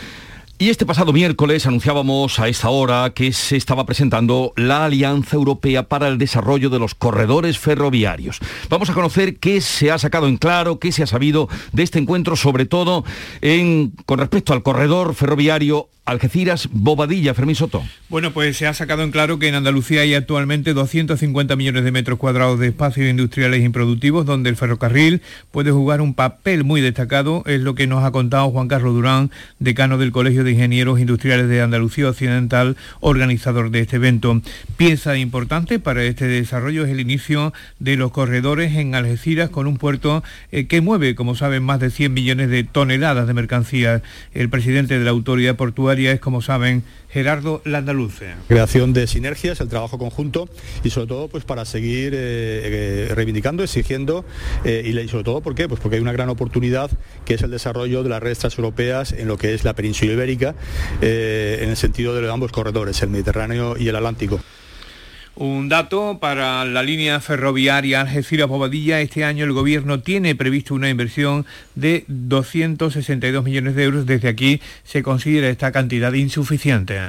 Y 0.58 0.70
este 0.70 0.86
pasado 0.86 1.12
miércoles 1.12 1.68
anunciábamos 1.68 2.40
a 2.40 2.48
esta 2.48 2.70
hora 2.70 3.12
que 3.14 3.34
se 3.34 3.58
estaba 3.58 3.86
presentando 3.86 4.54
la 4.56 4.86
Alianza 4.86 5.36
Europea 5.36 5.90
para 5.90 6.08
el 6.08 6.18
Desarrollo 6.18 6.70
de 6.70 6.80
los 6.80 6.96
Corredores 6.96 7.60
Ferroviarios. 7.60 8.40
Vamos 8.70 8.90
a 8.90 8.94
conocer 8.94 9.36
qué 9.36 9.60
se 9.60 9.92
ha 9.92 9.98
sacado 9.98 10.30
en 10.30 10.38
claro, 10.38 10.80
qué 10.80 10.94
se 10.94 11.04
ha 11.04 11.08
sabido 11.08 11.50
de 11.74 11.84
este 11.84 12.00
encuentro, 12.00 12.38
sobre 12.38 12.66
todo 12.66 13.04
en, 13.42 13.92
con 14.06 14.20
respecto 14.20 14.54
al 14.54 14.64
corredor 14.64 15.14
ferroviario 15.14 15.90
Algeciras, 16.06 16.70
Bobadilla, 16.72 17.34
Fermín 17.34 17.56
Soto. 17.56 17.84
Bueno, 18.10 18.32
pues 18.32 18.56
se 18.58 18.68
ha 18.68 18.76
sacado 18.76 19.02
en 19.02 19.10
claro 19.10 19.40
que 19.40 19.48
en 19.48 19.56
Andalucía 19.56 20.02
hay 20.02 20.14
actualmente 20.14 20.76
250 20.76 21.56
millones 21.56 21.84
de 21.84 21.92
metros 21.92 22.20
cuadrados 22.20 22.60
de 22.60 22.68
espacios 22.68 23.10
industriales 23.10 23.64
improductivos 23.64 24.24
donde 24.28 24.52
el 24.52 24.56
ferrocarril 24.56 25.24
puede 25.50 25.72
jugar 25.72 26.02
un 26.02 26.14
papel 26.14 26.64
muy 26.64 26.80
destacado, 26.82 27.42
es 27.48 27.62
lo 27.62 27.74
que 27.74 27.88
nos 27.88 28.04
ha 28.04 28.12
contado 28.12 28.52
Juan 28.52 28.68
Carlos 28.68 28.94
Durán, 28.94 29.32
decano 29.58 29.98
del 29.98 30.12
Colegio 30.12 30.44
de 30.44 30.52
Ingenieros 30.52 31.00
Industriales 31.00 31.50
de 31.50 31.64
Andalucía 31.64 32.08
Occidental, 32.08 32.78
organizador 33.00 33.72
de 33.72 33.80
este 33.80 33.96
evento. 33.96 34.44
Pieza 34.78 35.18
importante 35.18 35.80
para 35.80 36.04
este 36.04 36.28
desarrollo 36.28 36.86
es 36.86 36.92
el 36.92 37.00
inicio 37.00 37.52
de 37.80 37.96
los 37.96 38.12
corredores 38.12 38.76
en 38.76 38.94
Algeciras 38.94 39.50
con 39.50 39.66
un 39.66 39.78
puerto 39.78 40.24
eh, 40.52 40.68
que 40.68 40.82
mueve, 40.82 41.16
como 41.16 41.34
saben, 41.34 41.64
más 41.64 41.80
de 41.80 41.90
100 41.90 42.14
millones 42.14 42.50
de 42.52 42.64
toneladas 42.64 43.26
de 43.26 43.34
mercancías. 43.34 44.04
El 44.36 44.50
presidente 44.50 45.00
de 45.00 45.06
la 45.06 45.10
autoridad 45.10 45.56
portuaria 45.56 45.95
es, 46.04 46.20
como 46.20 46.42
saben, 46.42 46.84
Gerardo 47.10 47.62
Landaluce. 47.64 48.36
Creación 48.48 48.92
de 48.92 49.08
sinergias, 49.08 49.62
el 49.62 49.70
trabajo 49.70 49.98
conjunto 49.98 50.50
y 50.84 50.90
sobre 50.90 51.08
todo 51.08 51.28
pues 51.30 51.46
para 51.46 51.64
seguir 51.64 52.14
eh, 52.14 52.18
eh, 52.18 53.12
reivindicando, 53.16 53.64
exigiendo 53.64 54.26
eh, 54.66 54.84
y 54.86 55.08
sobre 55.08 55.24
todo 55.24 55.42
¿por 55.42 55.56
qué? 55.56 55.70
Pues 55.70 55.80
porque 55.80 55.96
hay 55.96 56.02
una 56.02 56.12
gran 56.12 56.30
oportunidad 56.30 56.92
que 57.24 57.36
es 57.36 57.42
el 57.42 57.52
desarrollo 57.52 58.04
de 58.04 58.10
las 58.10 58.22
redes 58.22 58.40
transeuropeas 58.40 59.14
en 59.14 59.28
lo 59.28 59.38
que 59.38 59.54
es 59.54 59.64
la 59.64 59.74
península 59.74 60.14
ibérica 60.14 60.56
en 61.02 61.70
el 61.70 61.78
sentido 61.78 62.14
de 62.14 62.30
ambos 62.30 62.52
corredores, 62.52 63.02
el 63.02 63.10
Mediterráneo 63.10 63.78
y 63.78 63.88
el 63.88 63.96
Atlántico. 63.96 64.40
Un 65.38 65.68
dato 65.68 66.18
para 66.22 66.64
la 66.64 66.82
línea 66.82 67.20
ferroviaria 67.20 68.00
Algeciras-Bobadilla. 68.00 69.02
Este 69.02 69.26
año 69.26 69.44
el 69.44 69.52
gobierno 69.52 70.00
tiene 70.00 70.34
previsto 70.34 70.74
una 70.74 70.90
inversión 70.90 71.46
de 71.76 72.06
262 72.08 73.44
millones 73.44 73.76
de 73.76 73.84
euros. 73.84 74.06
Desde 74.06 74.30
aquí 74.30 74.62
se 74.86 75.04
considera 75.04 75.50
esta 75.50 75.74
cantidad 75.74 76.14
insuficiente. 76.14 77.02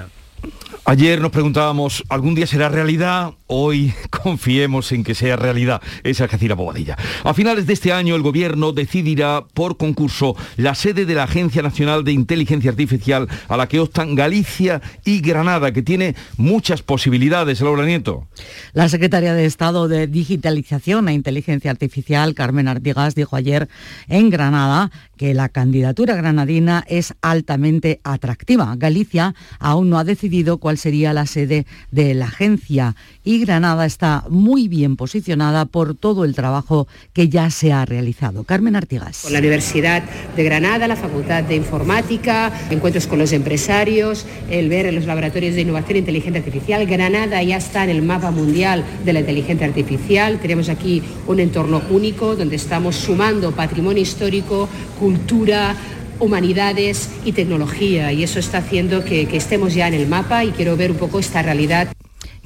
Ayer 0.84 1.20
nos 1.20 1.30
preguntábamos, 1.30 2.02
¿algún 2.08 2.34
día 2.34 2.48
será 2.48 2.68
realidad? 2.68 3.30
Hoy 3.48 3.94
confiemos 4.22 4.90
en 4.92 5.04
que 5.04 5.14
sea 5.14 5.36
realidad 5.36 5.80
esa 6.02 6.24
Algeciras 6.24 6.58
Bobadilla. 6.58 6.96
A 7.22 7.34
finales 7.34 7.66
de 7.66 7.72
este 7.72 7.92
año 7.92 8.16
el 8.16 8.22
gobierno 8.22 8.72
decidirá 8.72 9.44
por 9.54 9.76
concurso 9.76 10.36
la 10.56 10.74
sede 10.74 11.06
de 11.06 11.14
la 11.14 11.24
Agencia 11.24 11.62
Nacional 11.62 12.02
de 12.02 12.12
Inteligencia 12.12 12.70
Artificial 12.70 13.28
a 13.48 13.56
la 13.56 13.68
que 13.68 13.78
optan 13.78 14.14
Galicia 14.14 14.82
y 15.04 15.20
Granada, 15.20 15.72
que 15.72 15.82
tiene 15.82 16.16
muchas 16.36 16.82
posibilidades. 16.82 17.60
Laura 17.60 17.84
Nieto. 17.84 18.26
La 18.72 18.88
secretaria 18.88 19.34
de 19.34 19.46
Estado 19.46 19.88
de 19.88 20.06
Digitalización 20.06 21.08
e 21.08 21.14
Inteligencia 21.14 21.70
Artificial, 21.70 22.34
Carmen 22.34 22.68
Artigas, 22.68 23.14
dijo 23.14 23.36
ayer 23.36 23.68
en 24.08 24.30
Granada 24.30 24.90
que 25.16 25.34
la 25.34 25.48
candidatura 25.48 26.14
granadina 26.14 26.84
es 26.88 27.14
altamente 27.22 28.00
atractiva. 28.04 28.74
Galicia 28.76 29.34
aún 29.58 29.90
no 29.90 29.98
ha 29.98 30.04
decidido 30.04 30.58
cuál 30.58 30.78
sería 30.78 31.12
la 31.12 31.26
sede 31.26 31.66
de 31.90 32.14
la 32.14 32.26
agencia 32.26 32.96
y 33.24 33.35
Granada 33.38 33.86
está 33.86 34.24
muy 34.28 34.68
bien 34.68 34.96
posicionada 34.96 35.64
por 35.66 35.94
todo 35.94 36.24
el 36.24 36.34
trabajo 36.34 36.86
que 37.12 37.28
ya 37.28 37.50
se 37.50 37.72
ha 37.72 37.84
realizado. 37.84 38.44
Carmen 38.44 38.76
Artigas. 38.76 39.22
Con 39.22 39.32
la 39.32 39.38
Universidad 39.38 40.02
de 40.36 40.44
Granada, 40.44 40.88
la 40.88 40.96
Facultad 40.96 41.44
de 41.44 41.56
Informática, 41.56 42.52
encuentros 42.70 43.06
con 43.06 43.18
los 43.18 43.32
empresarios, 43.32 44.26
el 44.50 44.68
ver 44.68 44.92
los 44.92 45.06
laboratorios 45.06 45.54
de 45.54 45.62
innovación 45.62 45.96
e 45.96 45.98
inteligencia 46.00 46.40
artificial. 46.40 46.86
Granada 46.86 47.42
ya 47.42 47.56
está 47.56 47.84
en 47.84 47.90
el 47.90 48.02
mapa 48.02 48.30
mundial 48.30 48.84
de 49.04 49.12
la 49.12 49.20
inteligencia 49.20 49.66
artificial. 49.66 50.38
Tenemos 50.40 50.68
aquí 50.68 51.02
un 51.26 51.40
entorno 51.40 51.82
único 51.90 52.36
donde 52.36 52.56
estamos 52.56 52.96
sumando 52.96 53.52
patrimonio 53.52 54.02
histórico, 54.02 54.68
cultura, 54.98 55.74
humanidades 56.18 57.10
y 57.24 57.32
tecnología 57.32 58.12
y 58.12 58.22
eso 58.22 58.38
está 58.38 58.58
haciendo 58.58 59.04
que, 59.04 59.28
estemos 59.36 59.74
ya 59.74 59.88
en 59.88 59.94
el 59.94 60.06
mapa 60.06 60.44
y 60.44 60.50
quiero 60.52 60.76
ver 60.76 60.90
un 60.90 60.96
poco 60.96 61.18
esta 61.18 61.42
realidad. 61.42 61.88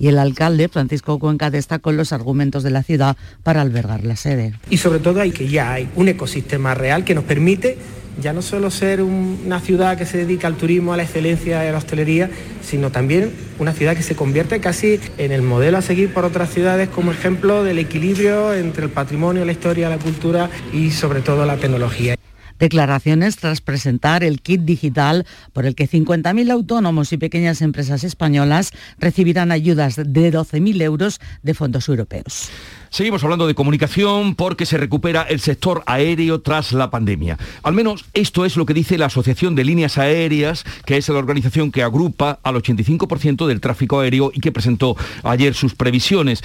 Y 0.00 0.08
el 0.08 0.18
alcalde, 0.18 0.68
Francisco 0.68 1.18
Cuenca, 1.18 1.50
destacó 1.50 1.92
los 1.92 2.12
argumentos 2.12 2.62
de 2.62 2.70
la 2.70 2.82
ciudad 2.82 3.16
para 3.42 3.60
albergar 3.60 4.02
la 4.04 4.16
sede. 4.16 4.54
Y 4.70 4.78
sobre 4.78 4.98
todo 4.98 5.20
hay 5.20 5.30
que 5.30 5.46
ya 5.46 5.74
hay 5.74 5.88
un 5.94 6.08
ecosistema 6.08 6.74
real 6.74 7.04
que 7.04 7.14
nos 7.14 7.24
permite 7.24 7.76
ya 8.20 8.32
no 8.32 8.42
solo 8.42 8.70
ser 8.70 9.02
una 9.02 9.60
ciudad 9.60 9.96
que 9.96 10.04
se 10.04 10.18
dedica 10.18 10.46
al 10.46 10.56
turismo, 10.56 10.92
a 10.92 10.96
la 10.96 11.04
excelencia 11.04 11.64
y 11.64 11.68
a 11.68 11.72
la 11.72 11.78
hostelería, 11.78 12.30
sino 12.62 12.90
también 12.90 13.30
una 13.58 13.72
ciudad 13.72 13.96
que 13.96 14.02
se 14.02 14.14
convierte 14.14 14.60
casi 14.60 15.00
en 15.18 15.32
el 15.32 15.42
modelo 15.42 15.78
a 15.78 15.82
seguir 15.82 16.12
por 16.12 16.24
otras 16.24 16.50
ciudades 16.50 16.88
como 16.88 17.12
ejemplo 17.12 17.62
del 17.64 17.78
equilibrio 17.78 18.54
entre 18.54 18.84
el 18.84 18.90
patrimonio, 18.90 19.44
la 19.44 19.52
historia, 19.52 19.88
la 19.88 19.98
cultura 19.98 20.50
y 20.72 20.90
sobre 20.90 21.20
todo 21.20 21.46
la 21.46 21.56
tecnología. 21.56 22.19
Declaraciones 22.60 23.36
tras 23.36 23.62
presentar 23.62 24.22
el 24.22 24.42
kit 24.42 24.60
digital 24.60 25.26
por 25.54 25.64
el 25.64 25.74
que 25.74 25.88
50.000 25.88 26.52
autónomos 26.52 27.12
y 27.12 27.16
pequeñas 27.16 27.62
empresas 27.62 28.04
españolas 28.04 28.72
recibirán 28.98 29.50
ayudas 29.50 29.96
de 29.96 30.32
12.000 30.32 30.82
euros 30.82 31.20
de 31.42 31.54
fondos 31.54 31.88
europeos. 31.88 32.50
Seguimos 32.90 33.22
hablando 33.22 33.46
de 33.46 33.54
comunicación 33.54 34.34
porque 34.34 34.66
se 34.66 34.76
recupera 34.76 35.22
el 35.22 35.38
sector 35.38 35.84
aéreo 35.86 36.40
tras 36.40 36.72
la 36.72 36.90
pandemia. 36.90 37.38
Al 37.62 37.72
menos 37.72 38.04
esto 38.14 38.44
es 38.44 38.56
lo 38.56 38.66
que 38.66 38.74
dice 38.74 38.98
la 38.98 39.06
Asociación 39.06 39.54
de 39.54 39.62
Líneas 39.62 39.96
Aéreas, 39.96 40.64
que 40.84 40.96
es 40.96 41.08
la 41.08 41.18
organización 41.18 41.70
que 41.70 41.84
agrupa 41.84 42.40
al 42.42 42.56
85% 42.56 43.46
del 43.46 43.60
tráfico 43.60 44.00
aéreo 44.00 44.32
y 44.34 44.40
que 44.40 44.50
presentó 44.50 44.96
ayer 45.22 45.54
sus 45.54 45.76
previsiones. 45.76 46.42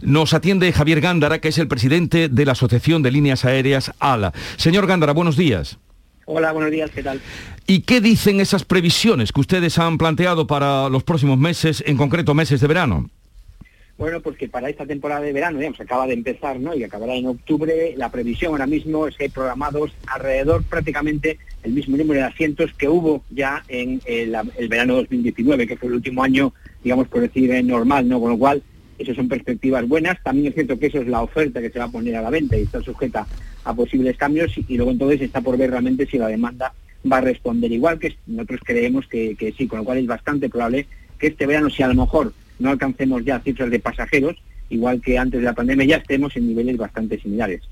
Nos 0.00 0.34
atiende 0.34 0.72
Javier 0.72 1.00
Gándara, 1.00 1.40
que 1.40 1.48
es 1.48 1.58
el 1.58 1.66
presidente 1.66 2.28
de 2.28 2.44
la 2.44 2.52
Asociación 2.52 3.02
de 3.02 3.10
Líneas 3.10 3.44
Aéreas 3.44 3.92
ALA. 3.98 4.32
Señor 4.56 4.86
Gándara, 4.86 5.12
buenos 5.12 5.36
días. 5.36 5.78
Hola, 6.26 6.52
buenos 6.52 6.70
días, 6.70 6.92
¿qué 6.92 7.02
tal? 7.02 7.20
¿Y 7.66 7.80
qué 7.80 8.00
dicen 8.00 8.38
esas 8.38 8.64
previsiones 8.64 9.32
que 9.32 9.40
ustedes 9.40 9.78
han 9.78 9.98
planteado 9.98 10.46
para 10.46 10.88
los 10.90 11.02
próximos 11.02 11.38
meses, 11.38 11.82
en 11.84 11.96
concreto 11.96 12.34
meses 12.34 12.60
de 12.60 12.68
verano? 12.68 13.10
Bueno, 13.98 14.20
pues 14.20 14.36
que 14.36 14.48
para 14.48 14.70
esta 14.70 14.86
temporada 14.86 15.22
de 15.22 15.32
verano, 15.32 15.58
digamos, 15.58 15.80
acaba 15.80 16.06
de 16.06 16.14
empezar, 16.14 16.60
¿no? 16.60 16.72
Y 16.72 16.84
acabará 16.84 17.16
en 17.16 17.26
octubre, 17.26 17.94
la 17.96 18.12
previsión 18.12 18.52
ahora 18.52 18.68
mismo 18.68 19.08
es 19.08 19.16
que 19.16 19.24
hay 19.24 19.28
programados 19.28 19.90
alrededor 20.06 20.62
prácticamente 20.62 21.36
el 21.64 21.72
mismo 21.72 21.96
número 21.96 22.20
de 22.20 22.26
asientos 22.26 22.72
que 22.74 22.88
hubo 22.88 23.24
ya 23.28 23.64
en 23.66 24.00
el, 24.06 24.36
el 24.56 24.68
verano 24.68 24.94
2019, 24.94 25.66
que 25.66 25.76
fue 25.76 25.88
el 25.88 25.96
último 25.96 26.22
año, 26.22 26.54
digamos, 26.84 27.08
por 27.08 27.22
decir, 27.22 27.52
normal, 27.64 28.08
¿no? 28.08 28.20
Con 28.20 28.30
lo 28.30 28.38
cual, 28.38 28.62
eso 28.98 29.14
son 29.14 29.28
perspectivas 29.28 29.86
buenas. 29.88 30.22
También 30.22 30.46
es 30.46 30.54
cierto 30.54 30.78
que 30.78 30.86
eso 30.86 30.98
es 30.98 31.08
la 31.08 31.22
oferta 31.22 31.60
que 31.60 31.70
se 31.70 31.80
va 31.80 31.86
a 31.86 31.90
poner 31.90 32.14
a 32.14 32.22
la 32.22 32.30
venta 32.30 32.56
y 32.56 32.62
está 32.62 32.80
sujeta 32.80 33.26
a 33.64 33.74
posibles 33.74 34.16
cambios 34.16 34.52
y 34.56 34.76
luego 34.76 34.92
entonces 34.92 35.22
está 35.22 35.40
por 35.40 35.56
ver 35.56 35.70
realmente 35.70 36.06
si 36.06 36.18
la 36.18 36.28
demanda 36.28 36.72
va 37.10 37.16
a 37.16 37.20
responder 37.20 37.72
igual, 37.72 37.98
que 37.98 38.16
nosotros 38.28 38.60
creemos 38.64 39.08
que 39.08 39.54
sí, 39.56 39.66
con 39.66 39.80
lo 39.80 39.84
cual 39.84 39.98
es 39.98 40.06
bastante 40.06 40.48
probable 40.48 40.86
que 41.18 41.28
este 41.28 41.46
verano, 41.46 41.68
si 41.68 41.82
a 41.82 41.88
lo 41.88 41.94
mejor 41.94 42.32
no 42.58 42.70
alcancemos 42.70 43.24
ya 43.24 43.40
cifras 43.40 43.70
de 43.70 43.78
pasajeros, 43.78 44.36
igual 44.70 45.00
que 45.00 45.18
antes 45.18 45.40
de 45.40 45.46
la 45.46 45.54
pandemia, 45.54 45.86
ya 45.86 45.96
estemos 45.96 46.36
en 46.36 46.48
niveles 46.48 46.76
bastante 46.76 47.20
similares. 47.20 47.62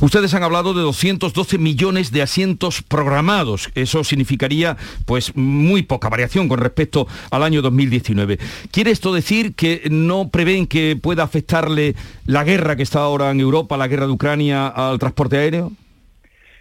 Ustedes 0.00 0.34
han 0.34 0.42
hablado 0.42 0.74
de 0.74 0.82
212 0.82 1.58
millones 1.58 2.10
de 2.10 2.22
asientos 2.22 2.82
programados. 2.82 3.70
Eso 3.74 4.02
significaría 4.02 4.76
pues 5.06 5.36
muy 5.36 5.82
poca 5.82 6.08
variación 6.08 6.48
con 6.48 6.58
respecto 6.58 7.06
al 7.30 7.42
año 7.42 7.62
2019. 7.62 8.38
¿Quiere 8.72 8.90
esto 8.90 9.14
decir 9.14 9.54
que 9.54 9.82
no 9.90 10.28
prevén 10.28 10.66
que 10.66 10.96
pueda 11.00 11.22
afectarle 11.22 11.94
la 12.26 12.44
guerra 12.44 12.76
que 12.76 12.82
está 12.82 13.00
ahora 13.00 13.30
en 13.30 13.40
Europa, 13.40 13.76
la 13.76 13.88
guerra 13.88 14.06
de 14.06 14.12
Ucrania, 14.12 14.66
al 14.66 14.98
transporte 14.98 15.36
aéreo? 15.36 15.72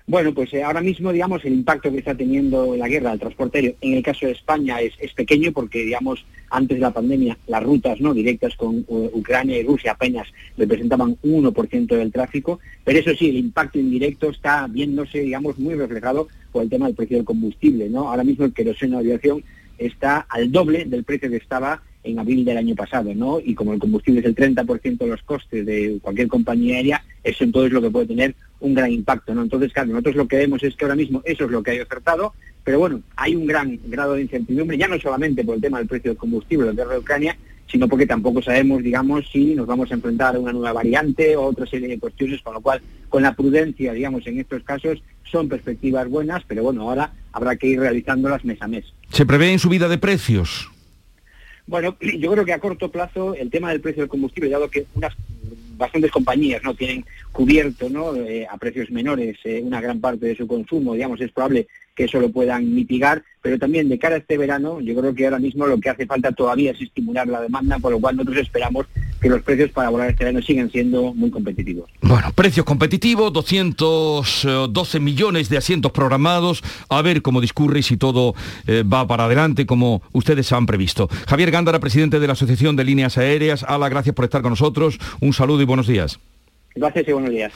Bueno, 0.09 0.33
pues 0.33 0.51
eh, 0.55 0.63
ahora 0.63 0.81
mismo, 0.81 1.13
digamos, 1.13 1.45
el 1.45 1.53
impacto 1.53 1.91
que 1.91 1.99
está 1.99 2.15
teniendo 2.15 2.75
la 2.75 2.87
guerra 2.87 3.11
al 3.11 3.19
transporte 3.19 3.59
aéreo 3.59 3.75
en 3.79 3.93
el 3.93 4.01
caso 4.01 4.25
de 4.25 4.31
España 4.31 4.81
es, 4.81 5.13
pequeño 5.13 5.51
porque, 5.51 5.85
digamos, 5.85 6.25
antes 6.49 6.77
de 6.77 6.81
la 6.81 6.89
pandemia 6.89 7.37
las 7.45 7.61
rutas 7.61 8.01
no 8.01 8.11
directas 8.15 8.55
con 8.55 8.83
uh, 8.87 9.09
Ucrania 9.13 9.59
y 9.59 9.63
Rusia 9.63 9.91
apenas 9.91 10.27
representaban 10.57 11.15
un 11.21 11.43
1% 11.45 11.85
del 11.85 12.11
tráfico, 12.11 12.59
pero 12.83 12.97
eso 12.97 13.13
sí, 13.13 13.29
el 13.29 13.37
impacto 13.37 13.77
indirecto 13.77 14.31
está 14.31 14.65
viéndose, 14.67 15.19
digamos, 15.19 15.59
muy 15.59 15.75
reflejado 15.75 16.27
por 16.51 16.63
el 16.63 16.71
tema 16.71 16.87
del 16.87 16.95
precio 16.95 17.17
del 17.17 17.25
combustible, 17.25 17.87
¿no? 17.87 18.09
Ahora 18.09 18.23
mismo 18.23 18.45
el 18.45 18.53
queroseno 18.53 18.97
de 18.97 19.13
aviación 19.13 19.43
está 19.77 20.25
al 20.27 20.51
doble 20.51 20.85
del 20.85 21.03
precio 21.03 21.29
que 21.29 21.37
estaba 21.37 21.83
en 22.03 22.19
abril 22.19 22.45
del 22.45 22.57
año 22.57 22.75
pasado, 22.75 23.13
¿no? 23.13 23.39
Y 23.39 23.55
como 23.55 23.73
el 23.73 23.79
combustible 23.79 24.21
es 24.21 24.25
el 24.25 24.35
30% 24.35 24.97
de 24.97 25.07
los 25.07 25.21
costes 25.23 25.65
de 25.65 25.99
cualquier 26.01 26.27
compañía 26.27 26.77
aérea, 26.77 27.03
eso 27.23 27.43
entonces 27.43 27.73
lo 27.73 27.81
que 27.81 27.89
puede 27.89 28.07
tener 28.07 28.35
un 28.61 28.73
gran 28.73 28.91
impacto, 28.91 29.33
¿no? 29.33 29.41
Entonces, 29.41 29.73
claro, 29.73 29.89
nosotros 29.89 30.15
lo 30.15 30.27
que 30.27 30.37
vemos 30.37 30.63
es 30.63 30.75
que 30.75 30.85
ahora 30.85 30.95
mismo 30.95 31.21
eso 31.25 31.45
es 31.45 31.51
lo 31.51 31.63
que 31.63 31.71
hay 31.71 31.79
ofertado, 31.79 32.33
pero 32.63 32.79
bueno, 32.79 33.01
hay 33.15 33.35
un 33.35 33.45
gran 33.45 33.79
grado 33.87 34.13
de 34.13 34.21
incertidumbre, 34.21 34.77
ya 34.77 34.87
no 34.87 34.99
solamente 34.99 35.43
por 35.43 35.55
el 35.55 35.61
tema 35.61 35.79
del 35.79 35.87
precio 35.87 36.11
del 36.11 36.17
combustible, 36.17 36.67
la 36.67 36.73
guerra 36.73 36.93
de 36.93 36.99
Ucrania, 36.99 37.37
sino 37.71 37.87
porque 37.87 38.07
tampoco 38.07 38.41
sabemos, 38.41 38.81
digamos, 38.81 39.25
si 39.31 39.53
nos 39.53 39.67
vamos 39.67 39.91
a 39.91 39.93
enfrentar 39.93 40.35
a 40.35 40.39
una 40.39 40.53
nueva 40.53 40.73
variante 40.73 41.35
o 41.35 41.43
otra 41.43 41.67
serie 41.67 41.87
de 41.87 41.99
cuestiones, 41.99 42.41
con 42.41 42.55
lo 42.55 42.61
cual, 42.61 42.81
con 43.09 43.21
la 43.21 43.35
prudencia, 43.35 43.93
digamos, 43.93 44.25
en 44.25 44.39
estos 44.39 44.63
casos, 44.63 45.01
son 45.23 45.47
perspectivas 45.47 46.07
buenas, 46.09 46.43
pero 46.47 46.63
bueno, 46.63 46.89
ahora 46.89 47.13
habrá 47.31 47.55
que 47.55 47.67
ir 47.67 47.79
realizándolas 47.79 48.43
mes 48.43 48.61
a 48.61 48.67
mes. 48.67 48.85
¿Se 49.11 49.25
prevé 49.25 49.51
en 49.51 49.59
subida 49.59 49.87
de 49.87 49.99
precios? 49.99 50.71
Bueno, 51.69 51.95
yo 52.19 52.31
creo 52.31 52.45
que 52.45 52.53
a 52.53 52.59
corto 52.59 52.89
plazo 52.89 53.35
el 53.35 53.49
tema 53.49 53.69
del 53.69 53.79
precio 53.79 54.01
del 54.01 54.09
combustible, 54.09 54.49
dado 54.49 54.69
que 54.69 54.85
unas 54.95 55.15
bastantes 55.77 56.11
compañías 56.11 56.61
no 56.61 56.73
tienen 56.73 57.05
cubierto 57.31 57.89
¿no? 57.89 58.13
Eh, 58.13 58.45
a 58.49 58.57
precios 58.57 58.91
menores 58.91 59.37
eh, 59.45 59.61
una 59.63 59.79
gran 59.79 60.01
parte 60.01 60.25
de 60.25 60.35
su 60.35 60.45
consumo, 60.45 60.93
digamos, 60.93 61.21
es 61.21 61.31
probable 61.31 61.67
que 61.99 62.05
eso 62.05 62.21
lo 62.21 62.31
puedan 62.31 62.73
mitigar, 62.73 63.23
pero 63.41 63.59
también 63.59 63.89
de 63.89 63.99
cara 63.99 64.15
a 64.15 64.19
este 64.19 64.37
verano, 64.37 64.79
yo 64.79 64.95
creo 64.95 65.13
que 65.13 65.25
ahora 65.25 65.37
mismo 65.37 65.67
lo 65.67 65.81
que 65.81 65.89
hace 65.89 66.05
falta 66.05 66.31
todavía 66.31 66.71
es 66.71 66.79
estimular 66.79 67.27
la 67.27 67.41
demanda, 67.41 67.77
por 67.77 67.91
lo 67.91 67.99
cual 67.99 68.15
nosotros 68.15 68.37
esperamos 68.37 68.85
que 69.21 69.27
los 69.27 69.41
precios 69.41 69.69
para 69.71 69.89
volar 69.89 70.09
este 70.09 70.23
verano 70.23 70.41
sigan 70.41 70.71
siendo 70.71 71.13
muy 71.13 71.29
competitivos. 71.29 71.89
Bueno, 71.99 72.31
precios 72.33 72.65
competitivos, 72.65 73.33
212 73.33 74.99
millones 75.01 75.49
de 75.49 75.57
asientos 75.57 75.91
programados, 75.91 76.63
a 76.87 77.01
ver 77.01 77.21
cómo 77.21 77.41
discurre 77.41 77.79
y 77.79 77.83
si 77.83 77.97
todo 77.97 78.33
eh, 78.65 78.83
va 78.83 79.05
para 79.05 79.25
adelante 79.25 79.65
como 79.65 80.01
ustedes 80.13 80.53
han 80.53 80.67
previsto. 80.67 81.09
Javier 81.27 81.51
Gándara, 81.51 81.81
presidente 81.81 82.21
de 82.21 82.27
la 82.27 82.33
Asociación 82.33 82.77
de 82.77 82.85
Líneas 82.85 83.17
Aéreas, 83.17 83.63
Ala, 83.63 83.89
gracias 83.89 84.15
por 84.15 84.23
estar 84.23 84.41
con 84.41 84.51
nosotros, 84.51 84.99
un 85.19 85.33
saludo 85.33 85.63
y 85.63 85.65
buenos 85.65 85.87
días. 85.87 86.17
Gracias 86.75 87.07
y 87.07 87.11
buenos 87.11 87.31
días. 87.31 87.51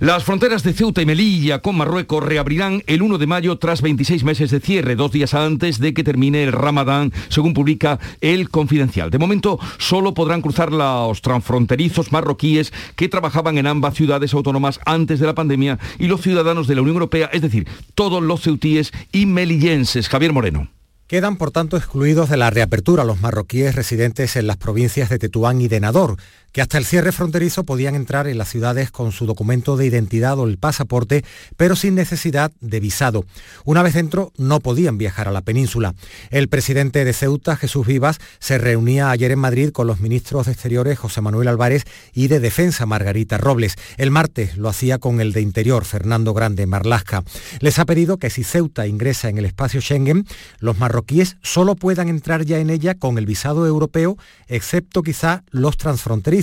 Las 0.00 0.24
fronteras 0.24 0.62
de 0.62 0.72
Ceuta 0.72 1.02
y 1.02 1.06
Melilla 1.06 1.58
con 1.58 1.76
Marruecos 1.76 2.24
reabrirán 2.24 2.82
el 2.86 3.02
1 3.02 3.18
de 3.18 3.26
mayo 3.26 3.58
tras 3.58 3.82
26 3.82 4.24
meses 4.24 4.50
de 4.50 4.60
cierre, 4.60 4.96
dos 4.96 5.12
días 5.12 5.34
antes 5.34 5.78
de 5.78 5.92
que 5.92 6.02
termine 6.02 6.42
el 6.42 6.52
Ramadán, 6.52 7.12
según 7.28 7.52
publica 7.52 7.98
el 8.22 8.48
Confidencial. 8.48 9.10
De 9.10 9.18
momento 9.18 9.58
solo 9.78 10.14
podrán 10.14 10.40
cruzar 10.40 10.72
los 10.72 11.20
transfronterizos 11.20 12.12
marroquíes 12.12 12.72
que 12.96 13.08
trabajaban 13.08 13.58
en 13.58 13.66
ambas 13.66 13.94
ciudades 13.94 14.32
autónomas 14.32 14.80
antes 14.86 15.20
de 15.20 15.26
la 15.26 15.34
pandemia 15.34 15.78
y 15.98 16.06
los 16.06 16.22
ciudadanos 16.22 16.66
de 16.66 16.76
la 16.76 16.80
Unión 16.82 16.96
Europea, 16.96 17.28
es 17.32 17.42
decir, 17.42 17.68
todos 17.94 18.22
los 18.22 18.40
ceutíes 18.40 18.92
y 19.12 19.26
melillenses. 19.26 20.08
Javier 20.08 20.32
Moreno. 20.32 20.70
Quedan, 21.10 21.38
por 21.38 21.50
tanto, 21.50 21.76
excluidos 21.76 22.30
de 22.30 22.36
la 22.36 22.50
reapertura 22.50 23.02
los 23.02 23.20
marroquíes 23.20 23.74
residentes 23.74 24.36
en 24.36 24.46
las 24.46 24.58
provincias 24.58 25.08
de 25.08 25.18
Tetuán 25.18 25.60
y 25.60 25.66
de 25.66 25.80
Nador, 25.80 26.18
que 26.52 26.60
hasta 26.60 26.78
el 26.78 26.84
cierre 26.84 27.12
fronterizo 27.12 27.64
podían 27.64 27.94
entrar 27.94 28.26
en 28.26 28.38
las 28.38 28.48
ciudades 28.48 28.90
con 28.90 29.12
su 29.12 29.26
documento 29.26 29.76
de 29.76 29.86
identidad 29.86 30.38
o 30.38 30.46
el 30.46 30.58
pasaporte, 30.58 31.24
pero 31.56 31.76
sin 31.76 31.94
necesidad 31.94 32.52
de 32.60 32.80
visado. 32.80 33.24
Una 33.64 33.82
vez 33.82 33.94
dentro, 33.94 34.32
no 34.36 34.60
podían 34.60 34.98
viajar 34.98 35.28
a 35.28 35.32
la 35.32 35.42
península. 35.42 35.94
El 36.30 36.48
presidente 36.48 37.04
de 37.04 37.12
Ceuta, 37.12 37.56
Jesús 37.56 37.86
Vivas, 37.86 38.18
se 38.38 38.58
reunía 38.58 39.10
ayer 39.10 39.30
en 39.30 39.38
Madrid 39.38 39.70
con 39.70 39.86
los 39.86 40.00
ministros 40.00 40.46
de 40.46 40.52
Exteriores, 40.52 40.98
José 40.98 41.20
Manuel 41.20 41.48
Álvarez, 41.48 41.84
y 42.12 42.28
de 42.28 42.40
Defensa, 42.40 42.86
Margarita 42.86 43.38
Robles. 43.38 43.76
El 43.96 44.10
martes 44.10 44.56
lo 44.56 44.68
hacía 44.68 44.98
con 44.98 45.20
el 45.20 45.32
de 45.32 45.42
Interior, 45.42 45.84
Fernando 45.84 46.34
Grande 46.34 46.66
Marlasca. 46.66 47.22
Les 47.60 47.78
ha 47.78 47.84
pedido 47.84 48.18
que 48.18 48.30
si 48.30 48.44
Ceuta 48.44 48.86
ingresa 48.86 49.28
en 49.28 49.38
el 49.38 49.44
espacio 49.44 49.80
Schengen, 49.80 50.26
los 50.58 50.78
marroquíes 50.78 51.36
solo 51.42 51.76
puedan 51.76 52.08
entrar 52.08 52.44
ya 52.44 52.58
en 52.58 52.70
ella 52.70 52.94
con 52.94 53.18
el 53.18 53.26
visado 53.26 53.66
europeo, 53.66 54.16
excepto 54.48 55.02
quizá 55.02 55.44
los 55.50 55.76
transfronterizos. 55.76 56.39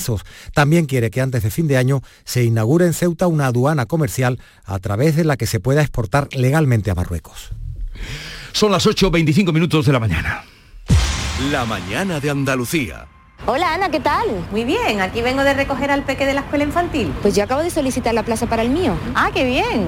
También 0.54 0.86
quiere 0.86 1.10
que 1.10 1.22
antes 1.22 1.44
de 1.44 1.52
fin 1.52 1.68
de 1.68 1.78
año 1.78 2.02
se 2.26 2.44
inaugure 2.44 2.86
en 2.86 2.94
Ceuta 2.94 3.28
una 3.28 3.48
aduana 3.48 3.86
comercial 3.86 4.40
a 4.66 4.80
través 4.80 5.16
de 5.16 5.24
la 5.24 5.38
que 5.38 5.46
se 5.46 5.60
pueda 5.60 5.82
exportar 5.82 6.28
legalmente 6.34 6.92
a 6.92 6.96
Marruecos. 6.96 7.52
Son 8.52 8.72
las 8.72 8.88
8.25 8.88 9.54
minutos 9.54 9.86
de 9.86 9.94
la 9.94 10.00
mañana. 10.00 10.44
La 11.52 11.66
mañana 11.66 12.20
de 12.20 12.30
Andalucía. 12.30 13.08
Hola 13.46 13.76
Ana, 13.76 13.90
¿qué 13.90 14.00
tal? 14.00 14.26
Muy 14.52 14.64
bien, 14.64 15.00
aquí 15.00 15.22
vengo 15.22 15.44
de 15.44 15.54
recoger 15.54 15.92
al 15.92 16.04
peque 16.04 16.26
de 16.26 16.34
la 16.34 16.42
escuela 16.42 16.64
infantil. 16.64 17.14
Pues 17.22 17.36
yo 17.36 17.44
acabo 17.44 17.62
de 17.62 17.70
solicitar 17.70 18.14
la 18.14 18.24
plaza 18.24 18.48
para 18.48 18.64
el 18.64 18.70
mío. 18.70 18.98
Ah, 19.14 19.30
qué 19.34 19.44
bien. 19.46 19.88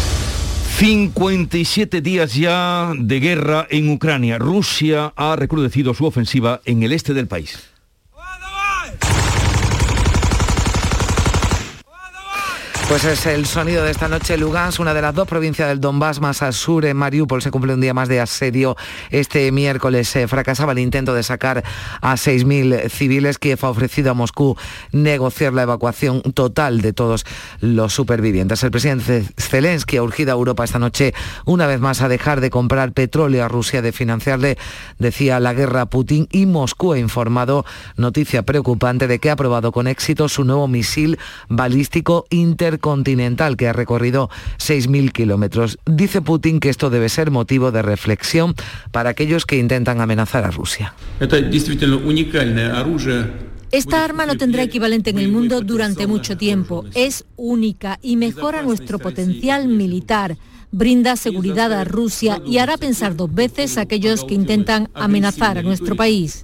57 0.81 2.01
días 2.01 2.33
ya 2.33 2.91
de 2.97 3.19
guerra 3.19 3.67
en 3.69 3.91
Ucrania. 3.91 4.39
Rusia 4.39 5.13
ha 5.15 5.35
recrudecido 5.35 5.93
su 5.93 6.07
ofensiva 6.07 6.59
en 6.65 6.81
el 6.81 6.91
este 6.91 7.13
del 7.13 7.27
país. 7.27 7.70
Pues 12.91 13.05
es 13.05 13.25
el 13.25 13.45
sonido 13.45 13.85
de 13.85 13.91
esta 13.91 14.09
noche. 14.09 14.35
Lugansk, 14.35 14.81
una 14.81 14.93
de 14.93 15.01
las 15.01 15.15
dos 15.15 15.25
provincias 15.25 15.69
del 15.69 15.79
Donbass 15.79 16.19
más 16.19 16.41
al 16.41 16.51
sur, 16.51 16.83
en 16.83 16.97
Mariupol, 16.97 17.41
se 17.41 17.49
cumple 17.49 17.73
un 17.73 17.79
día 17.79 17.93
más 17.93 18.09
de 18.09 18.19
asedio. 18.19 18.75
Este 19.11 19.49
miércoles 19.53 20.13
eh, 20.17 20.27
fracasaba 20.27 20.73
el 20.73 20.79
intento 20.79 21.13
de 21.13 21.23
sacar 21.23 21.63
a 22.01 22.15
6.000 22.15 22.89
civiles. 22.89 23.37
Kiev 23.37 23.59
ha 23.61 23.69
ofrecido 23.69 24.11
a 24.11 24.13
Moscú 24.13 24.57
negociar 24.91 25.53
la 25.53 25.61
evacuación 25.61 26.21
total 26.33 26.81
de 26.81 26.91
todos 26.91 27.25
los 27.61 27.93
supervivientes. 27.93 28.61
El 28.61 28.71
presidente 28.71 29.23
Zelensky 29.37 29.95
ha 29.95 30.03
urgido 30.03 30.31
a 30.31 30.35
Europa 30.35 30.65
esta 30.65 30.77
noche 30.77 31.13
una 31.45 31.67
vez 31.67 31.79
más 31.79 32.01
a 32.01 32.09
dejar 32.09 32.41
de 32.41 32.49
comprar 32.49 32.91
petróleo 32.91 33.45
a 33.45 33.47
Rusia, 33.47 33.81
de 33.81 33.93
financiarle, 33.93 34.57
decía, 34.99 35.39
la 35.39 35.53
guerra 35.53 35.83
a 35.83 35.85
Putin 35.85 36.27
y 36.29 36.45
Moscú 36.45 36.91
ha 36.91 36.99
informado, 36.99 37.63
noticia 37.95 38.43
preocupante, 38.43 39.07
de 39.07 39.19
que 39.19 39.29
ha 39.29 39.33
aprobado 39.33 39.71
con 39.71 39.87
éxito 39.87 40.27
su 40.27 40.43
nuevo 40.43 40.67
misil 40.67 41.17
balístico 41.47 42.25
inter 42.29 42.80
continental 42.81 43.55
que 43.55 43.67
ha 43.67 43.73
recorrido 43.73 44.29
6.000 44.57 45.11
kilómetros. 45.11 45.79
Dice 45.85 46.21
Putin 46.21 46.59
que 46.59 46.69
esto 46.69 46.89
debe 46.89 47.07
ser 47.07 47.31
motivo 47.31 47.71
de 47.71 47.81
reflexión 47.81 48.55
para 48.91 49.11
aquellos 49.11 49.45
que 49.45 49.57
intentan 49.57 50.01
amenazar 50.01 50.43
a 50.43 50.51
Rusia. 50.51 50.93
Esta 53.71 54.03
arma 54.03 54.25
no 54.25 54.35
tendrá 54.35 54.63
equivalente 54.63 55.11
en 55.11 55.17
el 55.17 55.31
mundo 55.31 55.61
durante 55.61 56.05
mucho 56.05 56.35
tiempo. 56.35 56.83
Es 56.93 57.23
única 57.37 57.99
y 58.01 58.17
mejora 58.17 58.63
nuestro 58.63 58.99
potencial 58.99 59.69
militar 59.69 60.37
brinda 60.71 61.15
seguridad 61.15 61.73
a 61.73 61.83
Rusia 61.83 62.41
y 62.45 62.57
hará 62.57 62.77
pensar 62.77 63.15
dos 63.15 63.33
veces 63.33 63.77
a 63.77 63.81
aquellos 63.81 64.23
que 64.23 64.33
intentan 64.33 64.89
amenazar 64.93 65.57
a 65.57 65.63
nuestro 65.63 65.95
país. 65.95 66.43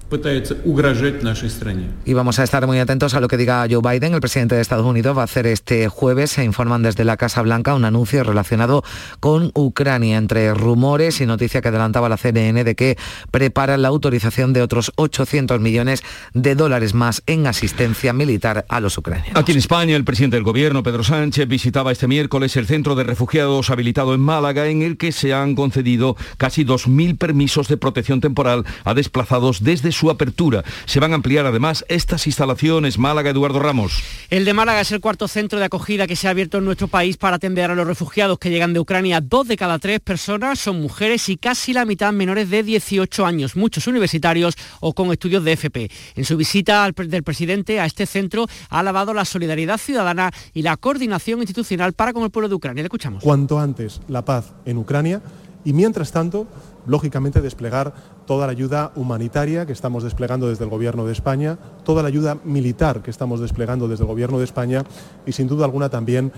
Y 2.04 2.12
vamos 2.12 2.38
a 2.38 2.44
estar 2.44 2.66
muy 2.66 2.78
atentos 2.78 3.14
a 3.14 3.20
lo 3.20 3.28
que 3.28 3.36
diga 3.36 3.66
Joe 3.70 3.80
Biden. 3.82 4.14
El 4.14 4.20
presidente 4.20 4.54
de 4.54 4.60
Estados 4.60 4.86
Unidos 4.86 5.16
va 5.16 5.22
a 5.22 5.24
hacer 5.24 5.46
este 5.46 5.88
jueves, 5.88 6.30
se 6.32 6.44
informan 6.44 6.82
desde 6.82 7.04
la 7.04 7.16
Casa 7.16 7.42
Blanca, 7.42 7.74
un 7.74 7.84
anuncio 7.84 8.24
relacionado 8.24 8.84
con 9.20 9.50
Ucrania, 9.54 10.18
entre 10.18 10.52
rumores 10.54 11.20
y 11.20 11.26
noticia 11.26 11.60
que 11.60 11.68
adelantaba 11.68 12.08
la 12.08 12.16
CNN 12.16 12.64
de 12.64 12.74
que 12.74 12.96
prepara 13.30 13.76
la 13.76 13.88
autorización 13.88 14.52
de 14.52 14.62
otros 14.62 14.92
800 14.96 15.60
millones 15.60 16.02
de 16.34 16.54
dólares 16.54 16.94
más 16.94 17.22
en 17.26 17.46
asistencia 17.46 18.12
militar 18.12 18.66
a 18.68 18.80
los 18.80 18.98
ucranianos. 18.98 19.36
Aquí 19.36 19.52
en 19.52 19.58
España, 19.58 19.96
el 19.96 20.04
presidente 20.04 20.36
del 20.36 20.44
gobierno, 20.44 20.82
Pedro 20.82 21.04
Sánchez, 21.04 21.48
visitaba 21.48 21.92
este 21.92 22.06
miércoles 22.06 22.56
el 22.56 22.66
centro 22.66 22.94
de 22.94 23.04
refugiados 23.04 23.70
habilitado 23.70 24.14
en 24.14 24.17
Málaga, 24.18 24.68
en 24.68 24.82
el 24.82 24.96
que 24.96 25.12
se 25.12 25.32
han 25.32 25.54
concedido 25.54 26.16
casi 26.36 26.64
2.000 26.64 27.16
permisos 27.18 27.68
de 27.68 27.76
protección 27.76 28.20
temporal 28.20 28.64
a 28.84 28.94
desplazados 28.94 29.62
desde 29.62 29.92
su 29.92 30.10
apertura. 30.10 30.64
Se 30.86 31.00
van 31.00 31.12
a 31.12 31.16
ampliar 31.16 31.46
además 31.46 31.84
estas 31.88 32.26
instalaciones. 32.26 32.98
Málaga, 32.98 33.30
Eduardo 33.30 33.58
Ramos. 33.58 34.02
El 34.30 34.44
de 34.44 34.54
Málaga 34.54 34.80
es 34.80 34.92
el 34.92 35.00
cuarto 35.00 35.28
centro 35.28 35.58
de 35.58 35.64
acogida 35.64 36.06
que 36.06 36.16
se 36.16 36.28
ha 36.28 36.30
abierto 36.30 36.58
en 36.58 36.64
nuestro 36.64 36.88
país 36.88 37.16
para 37.16 37.36
atender 37.36 37.70
a 37.70 37.74
los 37.74 37.86
refugiados 37.86 38.38
que 38.38 38.50
llegan 38.50 38.72
de 38.72 38.80
Ucrania. 38.80 39.20
Dos 39.20 39.48
de 39.48 39.56
cada 39.56 39.78
tres 39.78 40.00
personas 40.00 40.58
son 40.58 40.80
mujeres 40.80 41.28
y 41.28 41.36
casi 41.36 41.72
la 41.72 41.84
mitad 41.84 42.12
menores 42.12 42.50
de 42.50 42.62
18 42.62 43.26
años, 43.26 43.56
muchos 43.56 43.86
universitarios 43.86 44.56
o 44.80 44.92
con 44.92 45.12
estudios 45.12 45.44
de 45.44 45.52
FP. 45.52 45.90
En 46.16 46.24
su 46.24 46.36
visita 46.36 46.90
del 46.90 47.22
presidente 47.22 47.80
a 47.80 47.86
este 47.86 48.06
centro 48.06 48.46
ha 48.70 48.80
alabado 48.80 49.14
la 49.14 49.24
solidaridad 49.24 49.78
ciudadana 49.78 50.32
y 50.54 50.62
la 50.62 50.76
coordinación 50.76 51.40
institucional 51.40 51.92
para 51.92 52.12
con 52.12 52.24
el 52.24 52.30
pueblo 52.30 52.48
de 52.48 52.54
Ucrania. 52.54 52.82
Le 52.82 52.86
escuchamos. 52.86 53.22
Cuanto 53.22 53.58
antes 53.58 54.00
la 54.08 54.24
paz 54.24 54.52
en 54.64 54.78
Ucrania 54.78 55.22
y 55.64 55.72
mientras 55.72 56.12
tanto, 56.12 56.46
lógicamente, 56.86 57.40
desplegar 57.40 57.92
toda 58.26 58.46
la 58.46 58.52
ayuda 58.52 58.92
humanitaria 58.94 59.66
que 59.66 59.72
estamos 59.72 60.02
desplegando 60.02 60.48
desde 60.48 60.64
el 60.64 60.70
Gobierno 60.70 61.04
de 61.04 61.12
España, 61.12 61.58
toda 61.84 62.02
la 62.02 62.08
ayuda 62.08 62.38
militar 62.44 63.02
que 63.02 63.10
estamos 63.10 63.40
desplegando 63.40 63.88
desde 63.88 64.04
el 64.04 64.08
Gobierno 64.08 64.38
de 64.38 64.44
España 64.44 64.84
y 65.26 65.32
sin 65.32 65.48
duda 65.48 65.64
alguna 65.64 65.88
también 65.88 66.32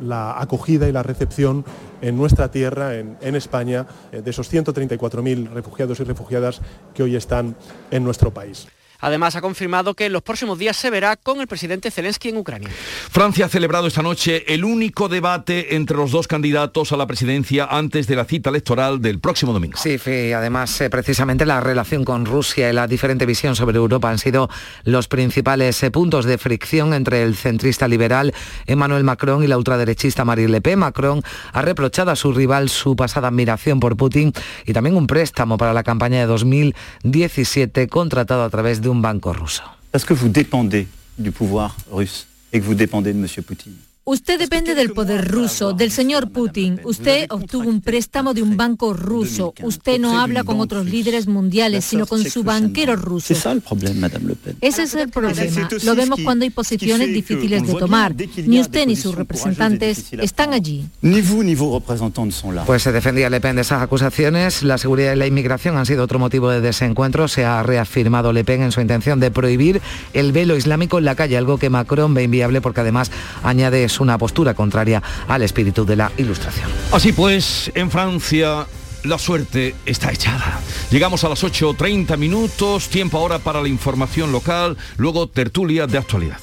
la 0.00 0.40
acogida 0.40 0.88
y 0.88 0.92
la 0.92 1.02
recepción 1.02 1.64
en 2.00 2.16
nuestra 2.16 2.50
tierra, 2.50 2.96
en, 2.96 3.16
en 3.20 3.36
España, 3.36 3.86
eh, 4.10 4.22
de 4.22 4.30
esos 4.30 4.52
134.000 4.52 5.50
refugiados 5.50 6.00
y 6.00 6.04
refugiadas 6.04 6.60
que 6.94 7.04
hoy 7.04 7.14
están 7.14 7.54
en 7.90 8.02
nuestro 8.02 8.32
país. 8.32 8.66
Además, 9.02 9.36
ha 9.36 9.42
confirmado 9.42 9.94
que 9.94 10.06
en 10.06 10.12
los 10.12 10.22
próximos 10.22 10.58
días 10.58 10.76
se 10.76 10.88
verá 10.88 11.16
con 11.16 11.40
el 11.40 11.46
presidente 11.46 11.90
Zelensky 11.90 12.30
en 12.30 12.38
Ucrania. 12.38 12.70
Francia 13.10 13.46
ha 13.46 13.48
celebrado 13.48 13.86
esta 13.88 14.00
noche 14.00 14.44
el 14.54 14.64
único 14.64 15.08
debate 15.08 15.74
entre 15.74 15.96
los 15.96 16.12
dos 16.12 16.28
candidatos 16.28 16.92
a 16.92 16.96
la 16.96 17.06
presidencia 17.06 17.66
antes 17.66 18.06
de 18.06 18.16
la 18.16 18.24
cita 18.24 18.50
electoral 18.50 19.02
del 19.02 19.18
próximo 19.18 19.52
domingo. 19.52 19.76
Sí, 19.76 19.98
además, 20.32 20.80
eh, 20.80 20.88
precisamente 20.88 21.44
la 21.44 21.60
relación 21.60 22.04
con 22.04 22.24
Rusia 22.24 22.70
y 22.70 22.72
la 22.72 22.86
diferente 22.86 23.26
visión 23.26 23.56
sobre 23.56 23.76
Europa 23.76 24.08
han 24.08 24.18
sido 24.18 24.48
los 24.84 25.08
principales 25.08 25.82
eh, 25.82 25.90
puntos 25.90 26.24
de 26.24 26.38
fricción 26.38 26.94
entre 26.94 27.22
el 27.22 27.34
centrista 27.34 27.88
liberal 27.88 28.32
Emmanuel 28.66 29.02
Macron 29.02 29.42
y 29.42 29.48
la 29.48 29.58
ultraderechista 29.58 30.24
Marine 30.24 30.48
Le 30.48 30.60
Pen. 30.60 30.78
Macron 30.78 31.22
ha 31.52 31.62
reprochado 31.62 32.12
a 32.12 32.16
su 32.16 32.32
rival 32.32 32.68
su 32.68 32.94
pasada 32.94 33.28
admiración 33.28 33.80
por 33.80 33.96
Putin 33.96 34.32
y 34.64 34.72
también 34.72 34.96
un 34.96 35.06
préstamo 35.06 35.58
para 35.58 35.72
la 35.72 35.82
campaña 35.82 36.20
de 36.20 36.26
2017 36.26 37.88
contratado 37.88 38.44
a 38.44 38.50
través 38.50 38.80
de 38.80 38.88
un 38.88 38.91
banco 39.00 39.32
ruso. 39.32 39.62
Parce 39.90 40.04
que 40.04 40.14
vous 40.14 40.28
dépendez 40.28 40.88
du 41.18 41.30
pouvoir 41.30 41.76
russe 41.90 42.26
et 42.52 42.60
que 42.60 42.64
vous 42.64 42.74
dépendez 42.74 43.12
de 43.12 43.18
M. 43.18 43.26
Poutine. 43.44 43.76
Usted 44.04 44.36
depende 44.36 44.74
del 44.74 44.90
poder 44.92 45.30
ruso, 45.30 45.74
del 45.74 45.92
señor 45.92 46.32
Putin. 46.32 46.80
Usted 46.82 47.26
obtuvo 47.30 47.68
un 47.68 47.80
préstamo 47.80 48.34
de 48.34 48.42
un 48.42 48.56
banco 48.56 48.94
ruso. 48.94 49.54
Usted 49.62 50.00
no 50.00 50.18
habla 50.18 50.42
con 50.42 50.58
otros 50.58 50.86
líderes 50.86 51.28
mundiales, 51.28 51.84
sino 51.84 52.04
con 52.06 52.24
su 52.24 52.42
banquero 52.42 52.96
ruso. 52.96 53.32
Ese 54.60 54.82
es 54.82 54.94
el 54.94 55.08
problema. 55.08 55.68
Lo 55.84 55.94
vemos 55.94 56.18
cuando 56.24 56.42
hay 56.42 56.50
posiciones 56.50 57.08
difíciles 57.08 57.64
de 57.64 57.74
tomar. 57.74 58.16
Ni 58.44 58.60
usted 58.60 58.86
ni 58.86 58.96
sus 58.96 59.14
representantes 59.14 60.06
están 60.14 60.52
allí. 60.52 60.84
Pues 62.66 62.82
se 62.82 62.90
defendía 62.90 63.30
Le 63.30 63.40
Pen 63.40 63.54
de 63.54 63.62
esas 63.62 63.82
acusaciones. 63.82 64.64
La 64.64 64.78
seguridad 64.78 65.12
y 65.12 65.16
la 65.16 65.28
inmigración 65.28 65.76
han 65.76 65.86
sido 65.86 66.02
otro 66.02 66.18
motivo 66.18 66.50
de 66.50 66.60
desencuentro. 66.60 67.28
Se 67.28 67.44
ha 67.44 67.62
reafirmado 67.62 68.32
Le 68.32 68.42
Pen 68.42 68.62
en 68.62 68.72
su 68.72 68.80
intención 68.80 69.20
de 69.20 69.30
prohibir 69.30 69.80
el 70.12 70.32
velo 70.32 70.56
islámico 70.56 70.98
en 70.98 71.04
la 71.04 71.14
calle, 71.14 71.36
algo 71.36 71.58
que 71.58 71.70
Macron 71.70 72.14
ve 72.14 72.24
inviable 72.24 72.60
porque 72.60 72.80
además 72.80 73.12
añade 73.44 73.88
una 74.00 74.18
postura 74.18 74.54
contraria 74.54 75.02
al 75.28 75.42
espíritu 75.42 75.84
de 75.84 75.96
la 75.96 76.12
ilustración. 76.16 76.68
Así 76.92 77.12
pues, 77.12 77.70
en 77.74 77.90
Francia 77.90 78.66
la 79.04 79.18
suerte 79.18 79.74
está 79.84 80.12
echada. 80.12 80.60
Llegamos 80.90 81.24
a 81.24 81.28
las 81.28 81.42
8.30 81.42 82.16
minutos, 82.16 82.88
tiempo 82.88 83.18
ahora 83.18 83.38
para 83.38 83.60
la 83.60 83.68
información 83.68 84.32
local, 84.32 84.76
luego 84.96 85.26
tertulia 85.28 85.86
de 85.86 85.98
actualidad. 85.98 86.38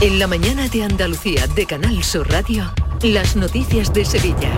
En 0.00 0.18
la 0.18 0.26
mañana 0.26 0.68
de 0.68 0.82
Andalucía 0.82 1.46
de 1.46 1.64
Canal 1.64 2.02
Sur 2.02 2.28
Radio. 2.28 2.72
Las 3.02 3.34
noticias 3.34 3.92
de 3.92 4.04
Sevilla. 4.04 4.52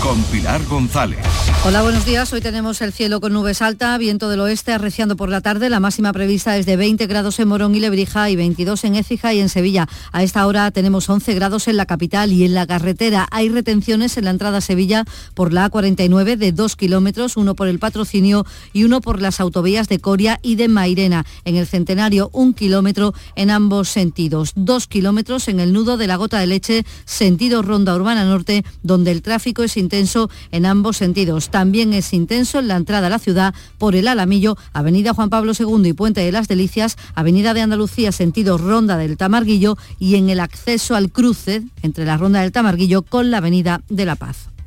Con 0.00 0.22
Pilar 0.24 0.64
González. 0.66 1.18
Hola, 1.64 1.82
buenos 1.82 2.06
días. 2.06 2.32
Hoy 2.32 2.40
tenemos 2.40 2.80
el 2.80 2.92
cielo 2.92 3.20
con 3.20 3.32
nubes 3.32 3.60
alta, 3.60 3.98
viento 3.98 4.28
del 4.28 4.38
oeste 4.38 4.72
arreciando 4.72 5.16
por 5.16 5.28
la 5.28 5.40
tarde. 5.40 5.68
La 5.68 5.80
máxima 5.80 6.12
prevista 6.12 6.56
es 6.56 6.64
de 6.64 6.76
20 6.76 7.08
grados 7.08 7.40
en 7.40 7.48
Morón 7.48 7.74
y 7.74 7.80
Lebrija 7.80 8.30
y 8.30 8.36
22 8.36 8.84
en 8.84 8.94
Écija 8.94 9.34
y 9.34 9.40
en 9.40 9.48
Sevilla. 9.48 9.88
A 10.12 10.22
esta 10.22 10.46
hora 10.46 10.70
tenemos 10.70 11.10
11 11.10 11.34
grados 11.34 11.66
en 11.66 11.76
la 11.76 11.86
capital 11.86 12.32
y 12.32 12.44
en 12.44 12.54
la 12.54 12.68
carretera. 12.68 13.26
Hay 13.32 13.48
retenciones 13.48 14.16
en 14.16 14.26
la 14.26 14.30
entrada 14.30 14.58
a 14.58 14.60
Sevilla 14.60 15.04
por 15.34 15.52
la 15.52 15.68
A49 15.68 16.36
de 16.36 16.52
2 16.52 16.76
kilómetros, 16.76 17.36
uno 17.36 17.56
por 17.56 17.66
el 17.66 17.80
patrocinio 17.80 18.46
y 18.72 18.84
uno 18.84 19.00
por 19.00 19.20
las 19.20 19.40
autovías 19.40 19.88
de 19.88 19.98
Coria 19.98 20.38
y 20.40 20.54
de 20.54 20.68
Mairena. 20.68 21.26
En 21.44 21.56
el 21.56 21.66
centenario, 21.66 22.30
un 22.32 22.54
kilómetro 22.54 23.12
en 23.34 23.50
ambos 23.50 23.88
sentidos. 23.88 24.52
Dos 24.54 24.86
kilómetros 24.86 25.48
en 25.48 25.58
el 25.58 25.72
nudo 25.72 25.96
de 25.96 26.06
la 26.06 26.14
gota 26.14 26.38
de 26.38 26.46
leche, 26.46 26.86
sentido 27.04 27.62
Urbana 27.94 28.24
Norte, 28.24 28.64
donde 28.82 29.10
el 29.10 29.22
tráfico 29.22 29.62
es 29.62 29.76
intenso 29.76 30.30
en 30.50 30.66
ambos 30.66 30.96
sentidos. 30.96 31.50
También 31.50 31.92
es 31.92 32.12
intenso 32.12 32.58
en 32.58 32.68
la 32.68 32.76
entrada 32.76 33.06
a 33.06 33.10
la 33.10 33.18
ciudad 33.18 33.54
por 33.78 33.94
el 33.94 34.08
Alamillo, 34.08 34.56
Avenida 34.72 35.14
Juan 35.14 35.30
Pablo 35.30 35.52
II 35.58 35.88
y 35.88 35.92
Puente 35.92 36.20
de 36.20 36.32
las 36.32 36.48
Delicias, 36.48 36.96
Avenida 37.14 37.54
de 37.54 37.62
Andalucía, 37.62 38.12
sentido 38.12 38.58
Ronda 38.58 38.96
del 38.96 39.16
Tamarguillo 39.16 39.76
y 39.98 40.16
en 40.16 40.30
el 40.30 40.40
acceso 40.40 40.94
al 40.94 41.10
cruce 41.10 41.62
entre 41.82 42.04
la 42.04 42.16
Ronda 42.16 42.40
del 42.40 42.52
Tamarguillo 42.52 43.02
con 43.02 43.30
la 43.30 43.38
Avenida 43.38 43.82
de 43.88 44.04
la 44.04 44.16
Paz. 44.16 44.48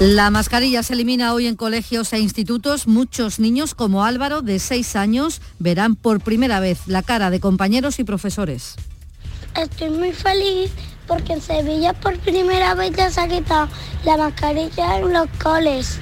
la 0.00 0.30
mascarilla 0.30 0.82
se 0.82 0.94
elimina 0.94 1.32
hoy 1.32 1.46
en 1.46 1.56
colegios 1.56 2.12
e 2.12 2.18
institutos. 2.18 2.86
Muchos 2.86 3.38
niños, 3.38 3.74
como 3.74 4.04
Álvaro, 4.04 4.42
de 4.42 4.58
6 4.58 4.96
años, 4.96 5.40
verán 5.58 5.94
por 5.94 6.20
primera 6.20 6.60
vez 6.60 6.86
la 6.86 7.02
cara 7.02 7.30
de 7.30 7.40
compañeros 7.40 7.98
y 7.98 8.04
profesores. 8.04 8.74
Estoy 9.56 9.90
muy 9.90 10.12
feliz 10.12 10.72
porque 11.06 11.34
en 11.34 11.40
Sevilla 11.40 11.92
por 11.92 12.18
primera 12.18 12.74
vez 12.74 12.92
ya 12.96 13.10
se 13.10 13.20
ha 13.20 13.28
quitado 13.28 13.68
la 14.04 14.16
mascarilla 14.16 14.98
en 14.98 15.12
los 15.12 15.28
coles. 15.42 16.00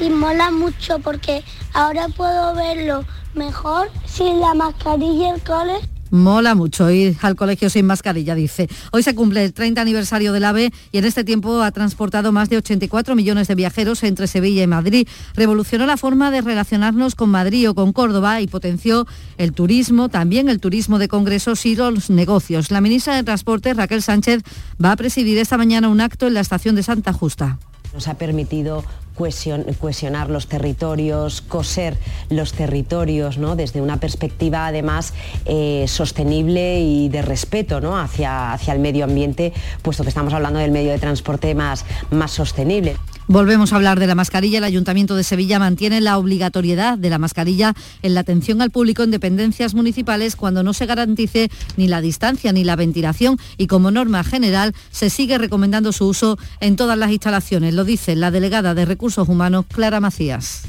Y 0.00 0.10
mola 0.10 0.50
mucho 0.50 0.98
porque 0.98 1.42
ahora 1.72 2.08
puedo 2.08 2.54
verlo 2.54 3.04
mejor 3.34 3.90
sin 4.06 4.40
la 4.40 4.54
mascarilla 4.54 5.30
en 5.30 5.34
el 5.36 5.42
cole. 5.42 5.80
Mola 6.10 6.54
mucho 6.54 6.90
ir 6.90 7.16
al 7.22 7.36
colegio 7.36 7.70
sin 7.70 7.86
mascarilla, 7.86 8.34
dice. 8.34 8.68
Hoy 8.92 9.02
se 9.02 9.14
cumple 9.14 9.44
el 9.44 9.52
30 9.52 9.80
aniversario 9.80 10.32
del 10.32 10.44
AVE 10.44 10.72
y 10.92 10.98
en 10.98 11.04
este 11.04 11.24
tiempo 11.24 11.62
ha 11.62 11.70
transportado 11.70 12.32
más 12.32 12.48
de 12.50 12.56
84 12.56 13.14
millones 13.14 13.48
de 13.48 13.54
viajeros 13.54 14.02
entre 14.02 14.26
Sevilla 14.26 14.62
y 14.62 14.66
Madrid. 14.66 15.08
Revolucionó 15.34 15.86
la 15.86 15.96
forma 15.96 16.30
de 16.30 16.40
relacionarnos 16.40 17.14
con 17.14 17.30
Madrid 17.30 17.70
o 17.70 17.74
con 17.74 17.92
Córdoba 17.92 18.40
y 18.40 18.46
potenció 18.46 19.06
el 19.38 19.52
turismo, 19.52 20.08
también 20.08 20.48
el 20.48 20.60
turismo 20.60 20.98
de 20.98 21.08
congresos 21.08 21.64
y 21.66 21.76
los 21.76 22.10
negocios. 22.10 22.70
La 22.70 22.80
ministra 22.80 23.14
de 23.16 23.22
Transporte, 23.22 23.72
Raquel 23.74 24.02
Sánchez, 24.02 24.42
va 24.82 24.92
a 24.92 24.96
presidir 24.96 25.38
esta 25.38 25.56
mañana 25.56 25.88
un 25.88 26.00
acto 26.00 26.26
en 26.26 26.34
la 26.34 26.40
estación 26.40 26.74
de 26.74 26.82
Santa 26.82 27.12
Justa. 27.12 27.58
Nos 27.92 28.08
ha 28.08 28.14
permitido 28.14 28.84
cohesionar 29.14 30.30
los 30.30 30.46
territorios, 30.46 31.42
coser 31.42 31.96
los 32.30 32.52
territorios, 32.52 33.36
¿no? 33.36 33.54
desde 33.54 33.82
una 33.82 33.98
perspectiva 33.98 34.66
además 34.66 35.12
eh, 35.44 35.84
sostenible 35.88 36.80
y 36.80 37.08
de 37.10 37.20
respeto 37.20 37.80
¿no? 37.80 37.98
hacia, 37.98 38.52
hacia 38.52 38.72
el 38.72 38.80
medio 38.80 39.04
ambiente, 39.04 39.52
puesto 39.82 40.04
que 40.04 40.08
estamos 40.08 40.32
hablando 40.32 40.58
del 40.58 40.70
medio 40.70 40.92
de 40.92 40.98
transporte 40.98 41.54
más, 41.54 41.84
más 42.10 42.30
sostenible. 42.30 42.96
Volvemos 43.32 43.72
a 43.72 43.76
hablar 43.76 44.00
de 44.00 44.08
la 44.08 44.16
mascarilla. 44.16 44.58
El 44.58 44.64
Ayuntamiento 44.64 45.14
de 45.14 45.22
Sevilla 45.22 45.60
mantiene 45.60 46.00
la 46.00 46.18
obligatoriedad 46.18 46.98
de 46.98 47.10
la 47.10 47.18
mascarilla 47.18 47.74
en 48.02 48.14
la 48.14 48.22
atención 48.22 48.60
al 48.60 48.72
público 48.72 49.04
en 49.04 49.12
dependencias 49.12 49.72
municipales 49.72 50.34
cuando 50.34 50.64
no 50.64 50.72
se 50.72 50.84
garantice 50.84 51.48
ni 51.76 51.86
la 51.86 52.00
distancia 52.00 52.52
ni 52.52 52.64
la 52.64 52.74
ventilación 52.74 53.38
y 53.56 53.68
como 53.68 53.92
norma 53.92 54.24
general 54.24 54.74
se 54.90 55.10
sigue 55.10 55.38
recomendando 55.38 55.92
su 55.92 56.08
uso 56.08 56.38
en 56.58 56.74
todas 56.74 56.98
las 56.98 57.12
instalaciones. 57.12 57.72
Lo 57.72 57.84
dice 57.84 58.16
la 58.16 58.32
delegada 58.32 58.74
de 58.74 58.84
Recursos 58.84 59.28
Humanos, 59.28 59.66
Clara 59.72 60.00
Macías. 60.00 60.64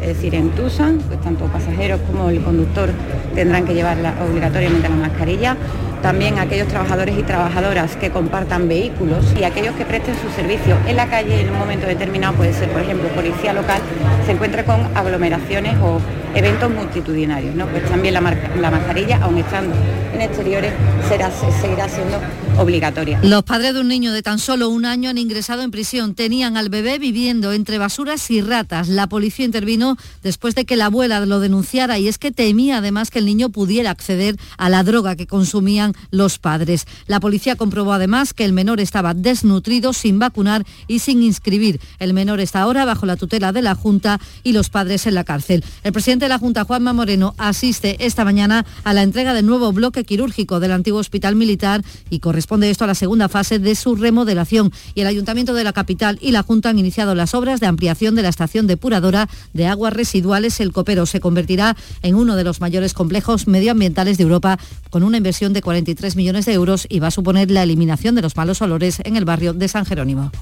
Es 0.00 0.08
decir, 0.08 0.34
en 0.34 0.50
Tusan, 0.56 0.98
pues 0.98 1.20
tanto 1.20 1.44
pasajeros 1.44 2.00
como 2.08 2.28
el 2.28 2.42
conductor 2.42 2.90
tendrán 3.36 3.64
que 3.64 3.74
llevar 3.74 3.98
obligatoriamente 4.28 4.88
la 4.88 4.96
mascarilla 4.96 5.56
también 6.02 6.38
aquellos 6.38 6.68
trabajadores 6.68 7.16
y 7.18 7.22
trabajadoras 7.22 7.96
que 7.96 8.10
compartan 8.10 8.68
vehículos 8.68 9.34
y 9.38 9.44
aquellos 9.44 9.74
que 9.74 9.84
presten 9.84 10.14
su 10.16 10.28
servicio 10.30 10.76
en 10.86 10.96
la 10.96 11.08
calle 11.08 11.40
en 11.40 11.50
un 11.50 11.58
momento 11.58 11.86
determinado, 11.86 12.34
puede 12.34 12.52
ser 12.52 12.68
por 12.70 12.82
ejemplo 12.82 13.08
policía 13.10 13.52
local, 13.52 13.80
se 14.26 14.32
encuentre 14.32 14.64
con 14.64 14.80
aglomeraciones 14.96 15.74
o 15.82 16.00
eventos 16.34 16.70
multitudinarios. 16.70 17.54
¿no? 17.54 17.66
Pues 17.66 17.84
también 17.84 18.14
la, 18.14 18.20
la 18.60 18.70
mascarilla, 18.70 19.18
aun 19.22 19.38
estando 19.38 19.74
en 20.14 20.20
exteriores, 20.20 20.72
será, 21.08 21.30
seguirá 21.30 21.88
siendo 21.88 22.18
obligatoria. 22.58 23.20
Los 23.22 23.44
padres 23.44 23.74
de 23.74 23.80
un 23.80 23.88
niño 23.88 24.12
de 24.12 24.22
tan 24.22 24.38
solo 24.38 24.68
un 24.68 24.84
año 24.84 25.08
han 25.10 25.18
ingresado 25.18 25.62
en 25.62 25.70
prisión. 25.70 26.14
Tenían 26.14 26.56
al 26.56 26.68
bebé 26.68 26.98
viviendo 26.98 27.52
entre 27.52 27.78
basuras 27.78 28.30
y 28.30 28.40
ratas. 28.40 28.88
La 28.88 29.08
policía 29.08 29.44
intervino 29.44 29.96
después 30.22 30.54
de 30.54 30.64
que 30.64 30.76
la 30.76 30.86
abuela 30.86 31.24
lo 31.24 31.40
denunciara 31.40 31.98
y 31.98 32.08
es 32.08 32.18
que 32.18 32.32
temía 32.32 32.78
además 32.78 33.10
que 33.10 33.20
el 33.20 33.26
niño 33.26 33.50
pudiera 33.50 33.90
acceder 33.90 34.36
a 34.56 34.68
la 34.68 34.82
droga 34.82 35.16
que 35.16 35.26
consumían 35.26 35.94
los 36.10 36.38
padres. 36.38 36.86
La 37.06 37.20
policía 37.20 37.56
comprobó 37.56 37.92
además 37.92 38.34
que 38.34 38.44
el 38.44 38.52
menor 38.52 38.80
estaba 38.80 39.14
desnutrido, 39.14 39.92
sin 39.92 40.18
vacunar 40.18 40.64
y 40.88 40.98
sin 40.98 41.22
inscribir. 41.22 41.80
El 41.98 42.12
menor 42.12 42.40
está 42.40 42.62
ahora 42.62 42.84
bajo 42.84 43.06
la 43.06 43.16
tutela 43.16 43.52
de 43.52 43.62
la 43.62 43.74
Junta 43.74 44.20
y 44.42 44.52
los 44.52 44.68
padres 44.68 45.06
en 45.06 45.14
la 45.14 45.24
cárcel. 45.24 45.64
El 45.84 45.92
presidente 45.92 46.24
de 46.24 46.30
la 46.30 46.38
Junta, 46.38 46.64
Juanma 46.64 46.92
Moreno, 46.92 47.34
asiste 47.38 48.04
esta 48.04 48.24
mañana 48.24 48.66
a 48.84 48.92
la 48.92 49.02
entrega 49.02 49.32
del 49.32 49.46
nuevo 49.46 49.72
bloque 49.72 50.04
quirúrgico 50.04 50.60
del 50.60 50.72
antiguo 50.72 50.98
hospital 50.98 51.36
militar 51.36 51.82
y 52.10 52.18
corresponde 52.18 52.47
esto 52.62 52.84
a 52.84 52.86
la 52.86 52.94
segunda 52.94 53.28
fase 53.28 53.58
de 53.58 53.74
su 53.74 53.94
remodelación. 53.94 54.72
Y 54.94 55.02
el 55.02 55.06
Ayuntamiento 55.06 55.54
de 55.54 55.64
la 55.64 55.72
capital 55.72 56.18
y 56.20 56.32
la 56.32 56.42
Junta 56.42 56.70
han 56.70 56.78
iniciado 56.78 57.14
las 57.14 57.34
obras 57.34 57.60
de 57.60 57.66
ampliación 57.66 58.14
de 58.14 58.22
la 58.22 58.28
estación 58.28 58.66
depuradora 58.66 59.28
de 59.52 59.66
aguas 59.66 59.92
residuales. 59.92 60.60
El 60.60 60.72
Copero 60.72 61.06
se 61.06 61.20
convertirá 61.20 61.76
en 62.02 62.14
uno 62.14 62.36
de 62.36 62.44
los 62.44 62.60
mayores 62.60 62.94
complejos 62.94 63.46
medioambientales 63.46 64.18
de 64.18 64.24
Europa 64.24 64.58
con 64.90 65.02
una 65.02 65.18
inversión 65.18 65.52
de 65.52 65.62
43 65.62 66.16
millones 66.16 66.46
de 66.46 66.54
euros 66.54 66.86
y 66.88 67.00
va 67.00 67.08
a 67.08 67.12
suponer 67.12 67.50
la 67.50 67.62
eliminación 67.62 68.14
de 68.14 68.22
los 68.22 68.36
malos 68.36 68.62
olores 68.62 69.00
en 69.04 69.16
el 69.16 69.24
barrio 69.24 69.52
de 69.52 69.68
San 69.68 69.84
Jerónimo. 69.84 70.32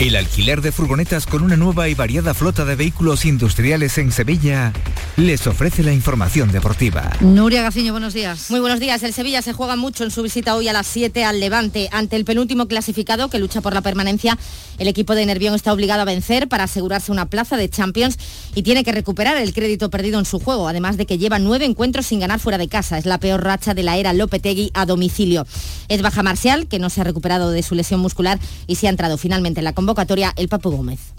El 0.00 0.16
alquiler 0.16 0.62
de 0.62 0.72
furgonetas 0.72 1.26
con 1.26 1.42
una 1.42 1.58
nueva 1.58 1.90
y 1.90 1.94
variada 1.94 2.32
flota 2.32 2.64
de 2.64 2.74
vehículos 2.74 3.26
industriales 3.26 3.98
en 3.98 4.12
Sevilla 4.12 4.72
les 5.18 5.46
ofrece 5.46 5.82
la 5.82 5.92
información 5.92 6.50
deportiva. 6.50 7.12
Nuria 7.20 7.60
Gaciño, 7.60 7.92
buenos 7.92 8.14
días. 8.14 8.50
Muy 8.50 8.60
buenos 8.60 8.80
días. 8.80 9.02
El 9.02 9.12
Sevilla 9.12 9.42
se 9.42 9.52
juega 9.52 9.76
mucho 9.76 10.02
en 10.04 10.10
su 10.10 10.22
visita 10.22 10.56
hoy 10.56 10.68
a 10.68 10.72
las 10.72 10.86
7 10.86 11.22
al 11.24 11.38
Levante. 11.38 11.90
Ante 11.92 12.16
el 12.16 12.24
penúltimo 12.24 12.66
clasificado 12.66 13.28
que 13.28 13.38
lucha 13.38 13.60
por 13.60 13.74
la 13.74 13.82
permanencia, 13.82 14.38
el 14.78 14.88
equipo 14.88 15.14
de 15.14 15.26
Nervión 15.26 15.54
está 15.54 15.70
obligado 15.70 16.00
a 16.00 16.06
vencer 16.06 16.48
para 16.48 16.64
asegurarse 16.64 17.12
una 17.12 17.26
plaza 17.26 17.58
de 17.58 17.68
Champions 17.68 18.18
y 18.54 18.62
tiene 18.62 18.84
que 18.84 18.92
recuperar 18.92 19.36
el 19.36 19.52
crédito 19.52 19.90
perdido 19.90 20.18
en 20.18 20.24
su 20.24 20.40
juego, 20.40 20.66
además 20.66 20.96
de 20.96 21.04
que 21.04 21.18
lleva 21.18 21.38
nueve 21.38 21.66
encuentros 21.66 22.06
sin 22.06 22.20
ganar 22.20 22.40
fuera 22.40 22.56
de 22.56 22.68
casa. 22.68 22.96
Es 22.96 23.04
la 23.04 23.18
peor 23.18 23.44
racha 23.44 23.74
de 23.74 23.82
la 23.82 23.98
era 23.98 24.14
Lopetegui 24.14 24.70
a 24.72 24.86
domicilio. 24.86 25.46
Es 25.88 26.00
baja 26.00 26.22
Marcial, 26.22 26.68
que 26.68 26.78
no 26.78 26.88
se 26.88 27.02
ha 27.02 27.04
recuperado 27.04 27.50
de 27.50 27.62
su 27.62 27.74
lesión 27.74 28.00
muscular 28.00 28.38
y 28.66 28.76
se 28.76 28.86
ha 28.86 28.90
entrado 28.90 29.18
finalmente 29.18 29.60
en 29.60 29.64
la 29.64 29.74
convocatoria 29.74 29.89
el 30.36 30.48
Papu 30.48 30.70
Gómez. 30.70 31.12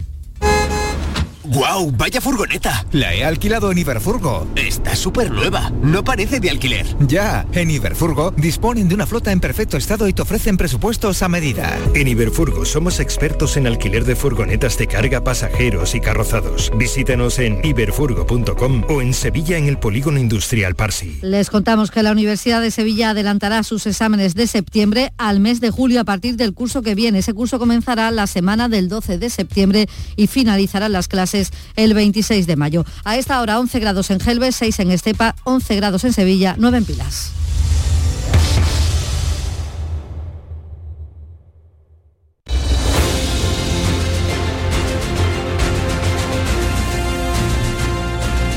¡Guau! 1.44 1.86
Wow, 1.86 1.94
¡Vaya 1.96 2.20
furgoneta! 2.20 2.86
La 2.92 3.14
he 3.14 3.24
alquilado 3.24 3.72
en 3.72 3.78
Iberfurgo. 3.78 4.46
Está 4.54 4.94
súper 4.94 5.30
nueva. 5.30 5.72
No 5.82 6.04
parece 6.04 6.38
de 6.38 6.50
alquiler. 6.50 6.86
Ya, 7.08 7.46
en 7.52 7.70
Iberfurgo 7.70 8.30
disponen 8.36 8.88
de 8.88 8.94
una 8.94 9.06
flota 9.06 9.32
en 9.32 9.40
perfecto 9.40 9.76
estado 9.76 10.06
y 10.06 10.12
te 10.12 10.22
ofrecen 10.22 10.56
presupuestos 10.56 11.22
a 11.22 11.28
medida. 11.28 11.76
En 11.94 12.06
Iberfurgo 12.06 12.64
somos 12.64 13.00
expertos 13.00 13.56
en 13.56 13.66
alquiler 13.66 14.04
de 14.04 14.14
furgonetas 14.14 14.78
de 14.78 14.86
carga, 14.86 15.24
pasajeros 15.24 15.96
y 15.96 16.00
carrozados. 16.00 16.70
Visítanos 16.76 17.40
en 17.40 17.64
iberfurgo.com 17.64 18.84
o 18.88 19.02
en 19.02 19.12
Sevilla 19.12 19.58
en 19.58 19.66
el 19.66 19.78
Polígono 19.78 20.20
Industrial 20.20 20.76
Parsi. 20.76 21.18
Les 21.22 21.50
contamos 21.50 21.90
que 21.90 22.04
la 22.04 22.12
Universidad 22.12 22.60
de 22.60 22.70
Sevilla 22.70 23.10
adelantará 23.10 23.64
sus 23.64 23.86
exámenes 23.86 24.34
de 24.34 24.46
septiembre 24.46 25.12
al 25.18 25.40
mes 25.40 25.60
de 25.60 25.70
julio 25.70 26.00
a 26.00 26.04
partir 26.04 26.36
del 26.36 26.54
curso 26.54 26.82
que 26.82 26.94
viene. 26.94 27.18
Ese 27.18 27.34
curso 27.34 27.58
comenzará 27.58 28.10
la 28.12 28.28
semana 28.28 28.68
del 28.68 28.88
12 28.88 29.18
de 29.18 29.30
septiembre 29.30 29.88
y 30.16 30.28
finalizarán 30.28 30.92
las 30.92 31.08
clases 31.08 31.31
el 31.76 31.94
26 31.94 32.46
de 32.46 32.56
mayo. 32.56 32.84
A 33.04 33.16
esta 33.16 33.40
hora 33.40 33.58
11 33.58 33.80
grados 33.80 34.10
en 34.10 34.20
Gelbes, 34.20 34.56
6 34.56 34.80
en 34.80 34.90
Estepa, 34.90 35.34
11 35.44 35.76
grados 35.76 36.04
en 36.04 36.12
Sevilla, 36.12 36.54
9 36.58 36.78
en 36.78 36.84
Pilas. 36.84 37.32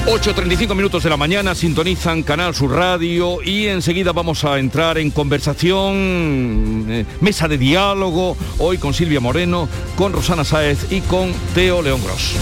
...8.35 0.06 0.76
minutos 0.76 1.03
de 1.03 1.10
la 1.10 1.18
mañana, 1.18 1.56
sintonizan 1.56 2.22
Canal 2.22 2.53
Sur 2.53 2.72
Radio 2.74 3.41
y 3.41 3.66
enseguida 3.66 4.12
vamos 4.12 4.43
a 4.43 4.60
entrar 4.60 4.99
en 4.99 5.10
conversación, 5.10 6.86
eh, 6.88 7.06
mesa 7.22 7.47
de 7.47 7.58
diálogo, 7.58 8.38
hoy 8.60 8.78
con 8.78 8.93
Silvia 8.93 9.20
Moreno, 9.20 9.68
con 9.95 10.14
Rosana 10.14 10.43
Sáez 10.43 10.91
y 10.91 11.01
con 11.01 11.34
Teo 11.56 11.82
León 11.82 12.01
Gross. 12.03 12.36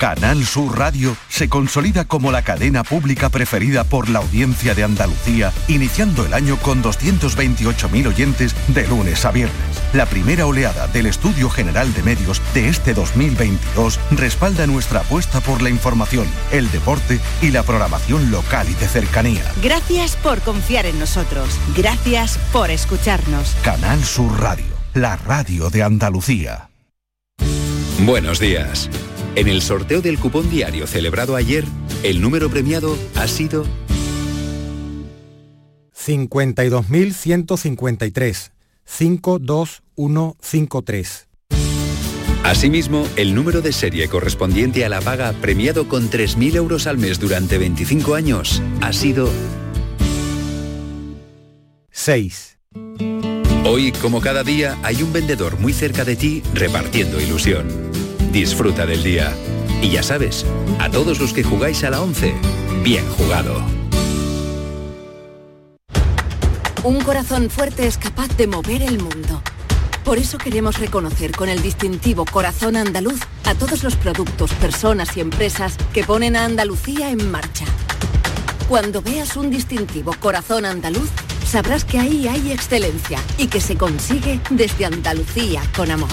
Canal 0.00 0.46
Sur 0.46 0.78
Radio 0.78 1.14
se 1.28 1.50
consolida 1.50 2.06
como 2.06 2.32
la 2.32 2.40
cadena 2.40 2.84
pública 2.84 3.28
preferida 3.28 3.84
por 3.84 4.08
la 4.08 4.20
audiencia 4.20 4.74
de 4.74 4.82
Andalucía, 4.82 5.52
iniciando 5.68 6.24
el 6.24 6.32
año 6.32 6.56
con 6.56 6.82
228.000 6.82 8.06
oyentes 8.06 8.56
de 8.68 8.88
lunes 8.88 9.26
a 9.26 9.30
viernes. 9.30 9.82
La 9.92 10.06
primera 10.06 10.46
oleada 10.46 10.86
del 10.88 11.04
Estudio 11.04 11.50
General 11.50 11.92
de 11.92 12.02
Medios 12.02 12.40
de 12.54 12.70
este 12.70 12.94
2022 12.94 14.00
respalda 14.12 14.66
nuestra 14.66 15.00
apuesta 15.00 15.42
por 15.42 15.60
la 15.60 15.68
información, 15.68 16.26
el 16.50 16.70
deporte 16.70 17.20
y 17.42 17.50
la 17.50 17.62
programación 17.62 18.30
local 18.30 18.70
y 18.70 18.74
de 18.76 18.88
cercanía. 18.88 19.44
Gracias 19.62 20.16
por 20.16 20.40
confiar 20.40 20.86
en 20.86 20.98
nosotros. 20.98 21.50
Gracias 21.76 22.38
por 22.54 22.70
escucharnos. 22.70 23.54
Canal 23.62 24.02
Sur 24.02 24.40
Radio, 24.40 24.64
la 24.94 25.16
radio 25.16 25.68
de 25.68 25.82
Andalucía. 25.82 26.70
Buenos 27.98 28.40
días. 28.40 28.88
En 29.36 29.46
el 29.48 29.62
sorteo 29.62 30.02
del 30.02 30.18
cupón 30.18 30.50
diario 30.50 30.86
celebrado 30.86 31.34
ayer, 31.36 31.64
el 32.02 32.20
número 32.20 32.50
premiado 32.50 32.98
ha 33.14 33.26
sido 33.28 33.64
52.153 35.94 38.50
52153. 38.84 41.28
Asimismo, 42.42 43.06
el 43.16 43.34
número 43.34 43.60
de 43.60 43.72
serie 43.72 44.08
correspondiente 44.08 44.84
a 44.84 44.88
la 44.88 45.00
paga 45.00 45.32
premiado 45.34 45.86
con 45.88 46.10
3.000 46.10 46.56
euros 46.56 46.88
al 46.88 46.98
mes 46.98 47.20
durante 47.20 47.58
25 47.58 48.16
años 48.16 48.60
ha 48.80 48.92
sido 48.92 49.30
6. 51.92 52.58
Hoy, 53.64 53.92
como 53.92 54.20
cada 54.20 54.42
día, 54.42 54.76
hay 54.82 55.00
un 55.02 55.12
vendedor 55.12 55.60
muy 55.60 55.72
cerca 55.72 56.04
de 56.04 56.16
ti 56.16 56.42
repartiendo 56.54 57.20
ilusión. 57.20 57.89
Disfruta 58.32 58.86
del 58.86 59.02
día. 59.02 59.34
Y 59.82 59.90
ya 59.90 60.04
sabes, 60.04 60.46
a 60.78 60.88
todos 60.88 61.18
los 61.18 61.32
que 61.32 61.42
jugáis 61.42 61.82
a 61.82 61.90
la 61.90 62.00
11, 62.00 62.32
bien 62.84 63.04
jugado. 63.16 63.60
Un 66.84 67.00
corazón 67.00 67.50
fuerte 67.50 67.86
es 67.86 67.98
capaz 67.98 68.28
de 68.36 68.46
mover 68.46 68.82
el 68.82 68.98
mundo. 68.98 69.42
Por 70.04 70.18
eso 70.18 70.38
queremos 70.38 70.78
reconocer 70.78 71.32
con 71.32 71.48
el 71.48 71.60
distintivo 71.60 72.24
Corazón 72.24 72.76
Andaluz 72.76 73.20
a 73.44 73.54
todos 73.54 73.82
los 73.82 73.96
productos, 73.96 74.52
personas 74.54 75.16
y 75.16 75.20
empresas 75.20 75.76
que 75.92 76.04
ponen 76.04 76.36
a 76.36 76.44
Andalucía 76.44 77.10
en 77.10 77.30
marcha. 77.30 77.64
Cuando 78.68 79.02
veas 79.02 79.36
un 79.36 79.50
distintivo 79.50 80.14
Corazón 80.20 80.64
Andaluz, 80.64 81.10
sabrás 81.44 81.84
que 81.84 81.98
ahí 81.98 82.28
hay 82.28 82.52
excelencia 82.52 83.18
y 83.38 83.48
que 83.48 83.60
se 83.60 83.76
consigue 83.76 84.40
desde 84.50 84.86
Andalucía 84.86 85.62
con 85.76 85.90
amor. 85.90 86.08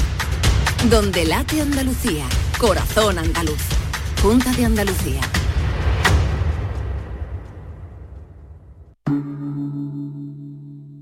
Donde 0.86 1.26
late 1.26 1.60
Andalucía, 1.60 2.24
corazón 2.58 3.18
andaluz. 3.18 3.60
Junta 4.22 4.54
de 4.54 4.64
Andalucía. 4.64 5.20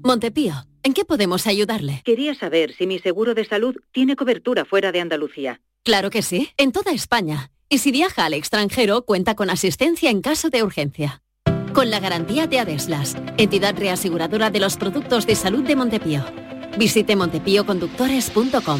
Montepío, 0.01 0.53
¿en 0.81 0.93
qué 0.93 1.05
podemos 1.05 1.45
ayudarle? 1.45 2.01
Quería 2.05 2.33
saber 2.33 2.73
si 2.75 2.87
mi 2.87 2.99
seguro 2.99 3.35
de 3.35 3.45
salud 3.45 3.75
tiene 3.91 4.15
cobertura 4.15 4.65
fuera 4.65 4.91
de 4.91 5.01
Andalucía. 5.01 5.61
Claro 5.83 6.09
que 6.09 6.23
sí, 6.23 6.49
en 6.57 6.71
toda 6.71 6.91
España. 6.91 7.51
Y 7.69 7.79
si 7.79 7.91
viaja 7.91 8.25
al 8.25 8.33
extranjero, 8.33 9.05
cuenta 9.05 9.35
con 9.35 9.49
asistencia 9.49 10.09
en 10.09 10.21
caso 10.21 10.49
de 10.49 10.63
urgencia. 10.63 11.21
Con 11.73 11.91
la 11.91 11.99
garantía 11.99 12.47
de 12.47 12.59
Adeslas, 12.59 13.17
entidad 13.37 13.77
reaseguradora 13.77 14.49
de 14.49 14.61
los 14.61 14.77
productos 14.77 15.27
de 15.27 15.35
salud 15.35 15.63
de 15.63 15.75
Montepío. 15.75 16.25
Visite 16.77 17.15
montepíoconductores.com. 17.15 18.79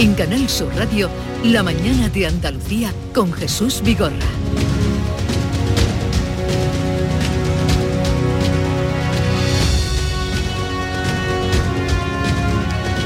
En 0.00 0.14
Canal 0.14 0.48
Sur 0.48 0.72
Radio, 0.76 1.10
La 1.42 1.64
mañana 1.64 2.08
de 2.08 2.24
Andalucía 2.24 2.92
con 3.12 3.32
Jesús 3.32 3.82
Vigorra. 3.84 4.14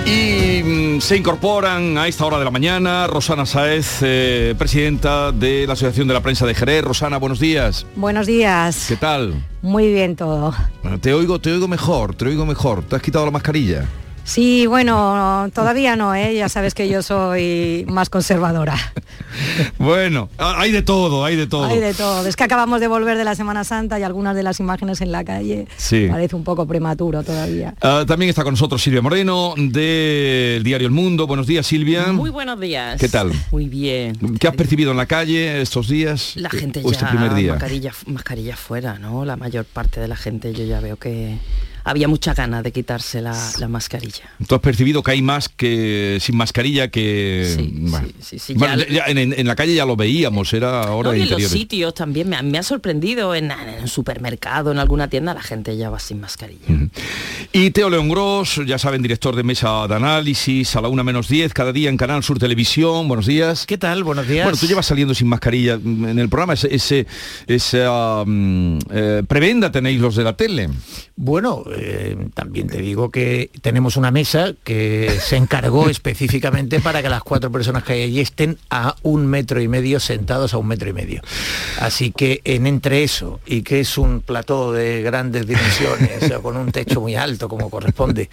Y 0.05 0.62
mm, 0.62 1.01
se 1.01 1.16
incorporan 1.16 1.97
a 1.97 2.09
esta 2.09 2.26
hora 2.26 2.38
de 2.38 2.45
la 2.45 2.51
mañana 2.51 3.07
Rosana 3.07 3.47
Saez, 3.47 4.01
eh, 4.03 4.55
presidenta 4.59 5.32
de 5.32 5.66
la 5.66 5.72
Asociación 5.72 6.09
de 6.09 6.12
la 6.12 6.20
Prensa 6.20 6.45
de 6.45 6.55
Jerez. 6.55 6.84
Rosana, 6.84 7.16
buenos 7.16 7.40
días. 7.40 7.86
Buenos 7.97 8.26
días. 8.26 8.84
¿Qué 8.86 8.97
tal? 8.97 9.32
Muy 9.62 9.90
bien 9.90 10.14
todo. 10.14 10.55
Bueno, 10.82 11.01
te 11.01 11.14
oigo, 11.14 11.40
te 11.40 11.53
oigo 11.53 11.68
mejor, 11.68 12.14
te 12.14 12.26
oigo 12.26 12.45
mejor. 12.45 12.84
¿Te 12.84 12.97
has 12.97 13.03
quitado 13.03 13.24
la 13.24 13.30
mascarilla? 13.30 13.88
Sí, 14.24 14.66
bueno, 14.66 15.50
todavía 15.52 15.96
no, 15.96 16.14
¿eh? 16.14 16.34
ya 16.34 16.48
sabes 16.48 16.74
que 16.74 16.88
yo 16.88 17.02
soy 17.02 17.84
más 17.88 18.08
conservadora. 18.08 18.76
bueno, 19.78 20.28
hay 20.38 20.70
de 20.70 20.82
todo, 20.82 21.24
hay 21.24 21.36
de 21.36 21.46
todo. 21.46 21.64
Hay 21.64 21.80
de 21.80 21.92
todo. 21.92 22.26
Es 22.26 22.36
que 22.36 22.44
acabamos 22.44 22.80
de 22.80 22.86
volver 22.86 23.18
de 23.18 23.24
la 23.24 23.34
Semana 23.34 23.64
Santa 23.64 23.98
y 23.98 24.04
algunas 24.04 24.36
de 24.36 24.42
las 24.42 24.60
imágenes 24.60 25.00
en 25.00 25.10
la 25.10 25.24
calle 25.24 25.66
sí. 25.76 26.06
parece 26.08 26.36
un 26.36 26.44
poco 26.44 26.66
prematuro 26.66 27.22
todavía. 27.22 27.74
Uh, 27.82 28.04
también 28.04 28.28
está 28.30 28.44
con 28.44 28.52
nosotros 28.52 28.80
Silvia 28.80 29.02
Moreno 29.02 29.54
del 29.56 30.62
diario 30.62 30.86
El 30.86 30.92
Mundo. 30.92 31.26
Buenos 31.26 31.46
días, 31.46 31.66
Silvia. 31.66 32.12
Muy 32.12 32.30
buenos 32.30 32.60
días. 32.60 33.00
¿Qué 33.00 33.08
tal? 33.08 33.32
Muy 33.50 33.66
bien. 33.66 34.16
¿Qué 34.38 34.46
has 34.46 34.54
percibido 34.54 34.92
en 34.92 34.98
la 34.98 35.06
calle 35.06 35.60
estos 35.60 35.88
días? 35.88 36.36
La 36.36 36.50
gente 36.50 36.80
¿O 36.84 36.90
este 36.90 37.04
ya 37.04 37.10
primer 37.10 37.34
día? 37.34 37.52
mascarilla, 37.52 37.92
mascarilla 38.06 38.56
fuera, 38.56 38.98
¿no? 38.98 39.24
La 39.24 39.36
mayor 39.36 39.64
parte 39.64 40.00
de 40.00 40.08
la 40.08 40.16
gente 40.16 40.52
yo 40.52 40.64
ya 40.64 40.80
veo 40.80 40.96
que 40.96 41.38
había 41.84 42.08
mucha 42.08 42.34
ganas 42.34 42.62
de 42.62 42.72
quitarse 42.72 43.20
la, 43.20 43.36
la, 43.58 43.68
mascarilla. 43.68 44.30
¿Tú 44.46 44.54
has 44.54 44.60
percibido 44.60 45.02
que 45.02 45.12
hay 45.12 45.22
más 45.22 45.48
que 45.48 46.18
sin 46.20 46.36
mascarilla 46.36 46.88
que... 46.88 47.52
Sí, 47.56 47.72
bueno, 47.72 48.08
sí, 48.20 48.38
sí, 48.38 48.54
bueno, 48.54 48.76
ya, 48.76 48.88
ya 48.88 49.04
en, 49.06 49.18
en, 49.18 49.46
la 49.46 49.56
calle 49.56 49.74
ya 49.74 49.84
lo 49.84 49.96
veíamos, 49.96 50.52
era 50.52 50.82
ahora 50.82 51.10
no, 51.10 51.16
en 51.16 51.30
los 51.30 51.42
sitios 51.42 51.94
también 51.94 52.28
me, 52.28 52.40
me 52.42 52.58
ha 52.58 52.62
sorprendido, 52.62 53.34
en, 53.34 53.50
en, 53.50 53.82
un 53.82 53.88
supermercado, 53.88 54.72
en 54.72 54.78
alguna 54.78 55.08
tienda, 55.08 55.34
la 55.34 55.42
gente 55.42 55.76
ya 55.76 55.90
va 55.90 55.98
sin 55.98 56.20
mascarilla. 56.20 56.60
Uh 56.68 56.72
-huh. 56.72 56.90
Y 57.52 57.70
Teo 57.70 57.90
León 57.90 58.08
Gros, 58.08 58.60
ya 58.66 58.78
saben, 58.78 59.02
director 59.02 59.34
de 59.36 59.42
mesa 59.42 59.86
de 59.88 59.94
análisis, 59.94 60.76
a 60.76 60.80
la 60.80 60.88
una 60.88 61.02
menos 61.02 61.28
10, 61.28 61.52
cada 61.52 61.72
día 61.72 61.90
en 61.90 61.96
Canal 61.96 62.22
Sur 62.22 62.38
Televisión. 62.38 63.08
Buenos 63.08 63.26
días. 63.26 63.66
¿Qué 63.66 63.78
tal? 63.78 64.04
Buenos 64.04 64.26
días. 64.28 64.44
Bueno, 64.44 64.58
tú 64.58 64.66
llevas 64.66 64.86
saliendo 64.86 65.14
sin 65.14 65.28
mascarilla 65.28 65.74
en 65.74 66.18
el 66.18 66.28
programa, 66.28 66.54
ese, 66.54 66.74
ese 66.74 67.06
esa 67.46 68.22
um, 68.22 68.78
eh, 68.90 69.22
prebenda 69.26 69.70
tenéis 69.70 70.00
los 70.00 70.16
de 70.16 70.24
la 70.24 70.36
tele. 70.36 70.68
Bueno, 71.16 71.64
eh, 71.76 72.16
también 72.34 72.68
te 72.68 72.78
digo 72.78 73.10
que 73.10 73.50
tenemos 73.60 73.96
una 73.96 74.10
mesa 74.10 74.52
que 74.64 75.18
se 75.20 75.36
encargó 75.36 75.88
específicamente 75.90 76.80
para 76.80 77.02
que 77.02 77.08
las 77.08 77.22
cuatro 77.22 77.50
personas 77.50 77.84
que 77.84 77.94
hay 77.94 78.02
allí 78.02 78.20
estén 78.20 78.58
a 78.70 78.96
un 79.02 79.26
metro 79.26 79.60
y 79.60 79.68
medio 79.68 80.00
sentados 80.00 80.54
a 80.54 80.58
un 80.58 80.68
metro 80.68 80.88
y 80.88 80.92
medio. 80.92 81.22
Así 81.80 82.12
que 82.12 82.40
en 82.44 82.66
entre 82.66 83.02
eso 83.02 83.40
y 83.46 83.62
que 83.62 83.80
es 83.80 83.98
un 83.98 84.20
plató 84.20 84.72
de 84.72 85.02
grandes 85.02 85.46
dimensiones, 85.46 86.22
o 86.22 86.26
sea, 86.26 86.38
con 86.38 86.56
un 86.56 86.72
techo 86.72 87.00
muy 87.00 87.14
alto 87.14 87.48
como 87.48 87.70
corresponde, 87.70 88.28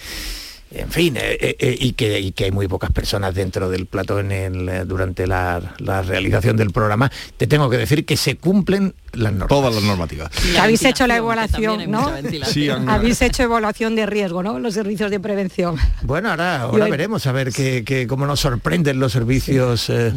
en 0.72 0.92
fin, 0.92 1.18
eh, 1.18 1.56
eh, 1.60 1.78
y, 1.80 1.94
que, 1.94 2.20
y, 2.20 2.32
que, 2.32 2.46
hay 2.46 2.52
muy 2.52 2.68
pocas 2.68 2.92
personas 2.92 3.34
dentro 3.34 3.70
del 3.70 3.88
plató 3.88 4.20
en 4.20 4.32
el, 4.32 4.88
durante 4.88 5.26
la, 5.26 5.76
la, 5.80 6.02
realización 6.04 6.58
del 6.58 6.70
programa, 6.72 7.12
te 7.38 7.48
tengo 7.48 7.70
que 7.70 7.78
decir 7.78 8.06
que 8.06 8.16
se 8.18 8.36
cumplen 8.38 8.94
las 9.14 9.32
normas. 9.32 9.48
Todas 9.50 9.74
las 9.74 9.84
normativas. 9.84 10.30
Habéis 10.60 10.84
hecho 10.86 11.08
la 11.08 11.18
evaluación, 11.18 11.90
¿no? 11.90 12.12
Sí, 12.46 12.70
Habéis 12.70 13.22
hecho 13.24 13.42
evaluación 13.44 13.96
de 13.96 14.06
riesgo, 14.06 14.44
¿no? 14.44 14.60
Los 14.60 14.76
servicios 14.76 15.10
de 15.10 15.20
prevención. 15.20 15.76
Bueno, 16.04 16.30
ahora, 16.30 16.62
ahora 16.62 16.86
Yo- 16.86 16.92
veremos 16.92 17.26
a 17.26 17.32
ver 17.32 17.52
que, 17.52 17.84
que 17.84 18.06
cómo 18.06 18.28
nos 18.28 18.40
sorprenden 18.40 19.00
los 19.00 19.12
servicios 19.12 19.90
eh, 19.90 20.14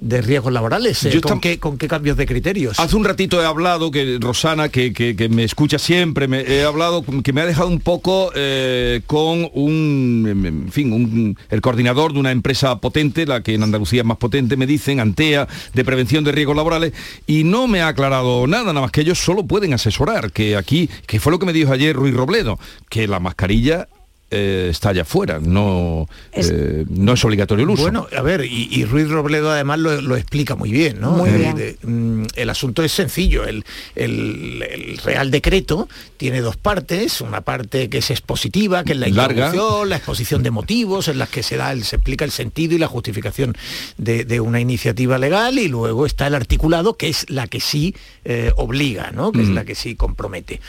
de 0.00 0.22
riesgos 0.22 0.52
laborales, 0.52 1.02
eh, 1.04 1.10
Yo 1.10 1.20
con, 1.20 1.40
qué, 1.40 1.58
con 1.58 1.78
qué 1.78 1.88
cambios 1.88 2.16
de 2.16 2.26
criterios. 2.26 2.78
Hace 2.78 2.94
un 2.94 3.04
ratito 3.04 3.42
he 3.42 3.44
hablado, 3.46 3.90
que 3.90 4.18
Rosana, 4.20 4.68
que, 4.68 4.92
que- 4.92 5.16
que 5.16 5.28
me 5.28 5.42
escucha 5.42 5.78
siempre, 5.80 6.28
me, 6.28 6.42
he 6.42 6.62
hablado, 6.62 7.04
que 7.24 7.32
me 7.32 7.40
ha 7.40 7.46
dejado 7.46 7.68
un 7.68 7.80
poco 7.80 8.30
eh, 8.36 9.00
con 9.06 9.48
un, 9.54 9.95
en 10.26 10.68
fin, 10.70 10.92
un- 10.92 11.36
el 11.50 11.60
coordinador 11.60 12.12
de 12.12 12.20
una 12.20 12.30
empresa 12.30 12.78
potente, 12.80 13.26
la 13.26 13.42
que 13.42 13.54
en 13.54 13.62
Andalucía 13.62 14.00
es 14.02 14.06
más 14.06 14.18
potente, 14.18 14.56
me 14.56 14.66
dicen, 14.66 15.00
Antea, 15.00 15.48
de 15.74 15.84
prevención 15.84 16.24
de 16.24 16.32
riesgos 16.32 16.56
laborales, 16.56 16.92
y 17.26 17.44
no 17.44 17.66
me 17.66 17.80
ha 17.80 17.88
aclarado 17.88 18.46
nada, 18.46 18.64
nada 18.64 18.80
más 18.82 18.90
que 18.90 19.00
ellos 19.02 19.18
solo 19.18 19.46
pueden 19.46 19.72
asesorar, 19.74 20.32
que 20.32 20.56
aquí, 20.56 20.88
que 21.06 21.20
fue 21.20 21.32
lo 21.32 21.38
que 21.38 21.46
me 21.46 21.52
dijo 21.52 21.72
ayer 21.72 21.94
Ruiz 21.96 22.14
Robledo, 22.14 22.58
que 22.88 23.06
la 23.08 23.20
mascarilla 23.20 23.88
eh, 24.30 24.68
está 24.70 24.88
allá 24.90 25.02
afuera, 25.02 25.38
no 25.40 26.08
Es- 26.32 26.50
eh, 26.50 26.84
no 26.88 27.12
es 27.12 27.24
obligatorio 27.24 27.64
el 27.64 27.70
uso. 27.70 27.82
Bueno, 27.82 28.08
a 28.16 28.22
ver, 28.22 28.44
y, 28.44 28.68
y 28.72 28.84
Ruiz 28.84 29.08
Robledo 29.08 29.50
además 29.50 29.78
lo, 29.78 30.00
lo 30.02 30.16
explica 30.16 30.56
muy 30.56 30.70
bien, 30.72 31.00
¿no? 31.00 31.12
Muy 31.12 31.30
Eh, 31.30 31.76
bien. 31.84 32.22
mm, 32.22 32.26
el 32.34 32.50
asunto 32.50 32.82
es 32.82 32.90
sencillo, 32.92 33.44
el, 33.44 33.64
el- 33.94 34.64
el 34.68 34.98
Real 34.98 35.30
Decreto 35.30 35.88
tiene 36.16 36.40
dos 36.40 36.56
partes, 36.56 37.20
una 37.20 37.40
parte 37.42 37.88
que 37.88 37.98
es 37.98 38.10
expositiva, 38.10 38.82
que 38.84 38.92
es 38.92 38.98
la 38.98 39.08
Larga. 39.08 39.46
introducción, 39.46 39.88
la 39.88 39.96
exposición 39.96 40.42
de 40.42 40.50
motivos, 40.50 41.08
en 41.08 41.18
las 41.18 41.28
que 41.28 41.42
se 41.42 41.56
da, 41.56 41.72
el- 41.72 41.84
se 41.84 41.96
explica 41.96 42.24
el 42.24 42.30
sentido 42.32 42.74
y 42.74 42.78
la 42.78 42.88
justificación 42.88 43.56
de, 43.96 44.24
de 44.24 44.40
una 44.40 44.60
iniciativa 44.60 45.18
legal, 45.18 45.58
y 45.58 45.68
luego 45.68 46.04
está 46.06 46.26
el 46.26 46.34
articulado, 46.34 46.96
que 46.96 47.08
es 47.08 47.30
la 47.30 47.46
que 47.46 47.60
sí 47.60 47.94
eh, 48.28 48.50
obliga, 48.56 49.12
¿no? 49.12 49.30
Que 49.30 49.42
es 49.42 49.48
Mm. 49.48 49.54
la 49.54 49.64
que 49.64 49.74
sí 49.76 49.94
compromete. 49.94 50.60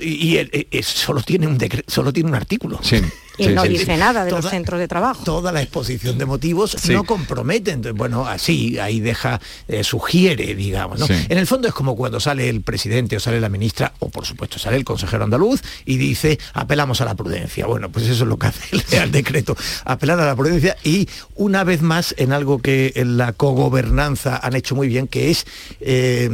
Y, 0.00 0.36
eh, 0.38 0.48
eh, 0.70 0.82
solo 0.82 1.20
tiene 1.22 1.46
un 1.46 1.58
solo 1.86 2.12
tiene 2.12 2.30
un 2.30 2.34
artículo. 2.34 2.80
Sí. 2.82 2.96
Y 3.36 3.44
Sí, 3.46 3.52
no 3.52 3.62
sí, 3.62 3.68
dice 3.68 3.94
sí. 3.94 3.98
nada 3.98 4.24
de 4.24 4.30
los 4.30 4.48
centros 4.48 4.78
de 4.80 4.88
trabajo. 4.88 5.24
toda 5.24 5.50
la 5.52 5.60
exposición 5.62 6.18
de 6.18 6.24
motivos 6.24 6.76
no 6.88 7.04
compromete. 7.04 7.72
Entonces, 7.72 7.96
bueno, 7.98 8.26
así, 8.26 8.78
ahí 8.78 9.00
deja, 9.00 9.40
eh, 9.68 9.82
sugiere, 9.84 10.54
digamos. 10.54 11.00
¿no? 11.00 11.06
En 11.08 11.38
el 11.38 11.46
fondo 11.46 11.66
es 11.68 11.74
como 11.74 11.96
cuando 11.96 12.20
sale 12.20 12.48
el 12.48 12.62
presidente 12.62 13.16
o 13.16 13.20
sale 13.20 13.40
la 13.40 13.48
ministra, 13.48 13.92
o 13.98 14.08
por 14.08 14.24
supuesto 14.24 14.58
sale 14.58 14.76
el 14.76 14.84
consejero 14.84 15.24
andaluz 15.24 15.62
y 15.84 15.96
dice, 15.96 16.38
apelamos 16.52 17.00
a 17.00 17.04
la 17.04 17.14
prudencia. 17.14 17.66
Bueno, 17.66 17.90
pues 17.90 18.04
eso 18.06 18.22
es 18.24 18.28
lo 18.28 18.38
que 18.38 18.46
hace 18.48 18.62
el 18.76 18.82
Real 18.82 19.10
Decreto, 19.10 19.56
apelar 19.84 20.20
a 20.20 20.26
la 20.26 20.36
prudencia 20.36 20.76
y 20.84 21.08
una 21.34 21.64
vez 21.64 21.82
más 21.82 22.14
en 22.18 22.32
algo 22.32 22.60
que 22.60 22.92
en 22.96 23.16
la 23.16 23.32
cogobernanza 23.32 24.36
han 24.42 24.54
hecho 24.54 24.74
muy 24.74 24.88
bien, 24.88 25.08
que 25.08 25.30
es 25.30 25.46
eh, 25.80 26.28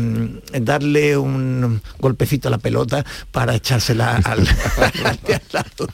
darle 0.61 1.17
un 1.17 1.81
golpecito 1.99 2.49
a 2.49 2.51
la 2.51 2.59
pelota 2.59 3.05
para 3.33 3.55
echársela 3.55 4.17
al, 4.17 4.47
al 4.77 4.93
al 5.07 5.43
lado. 5.53 5.89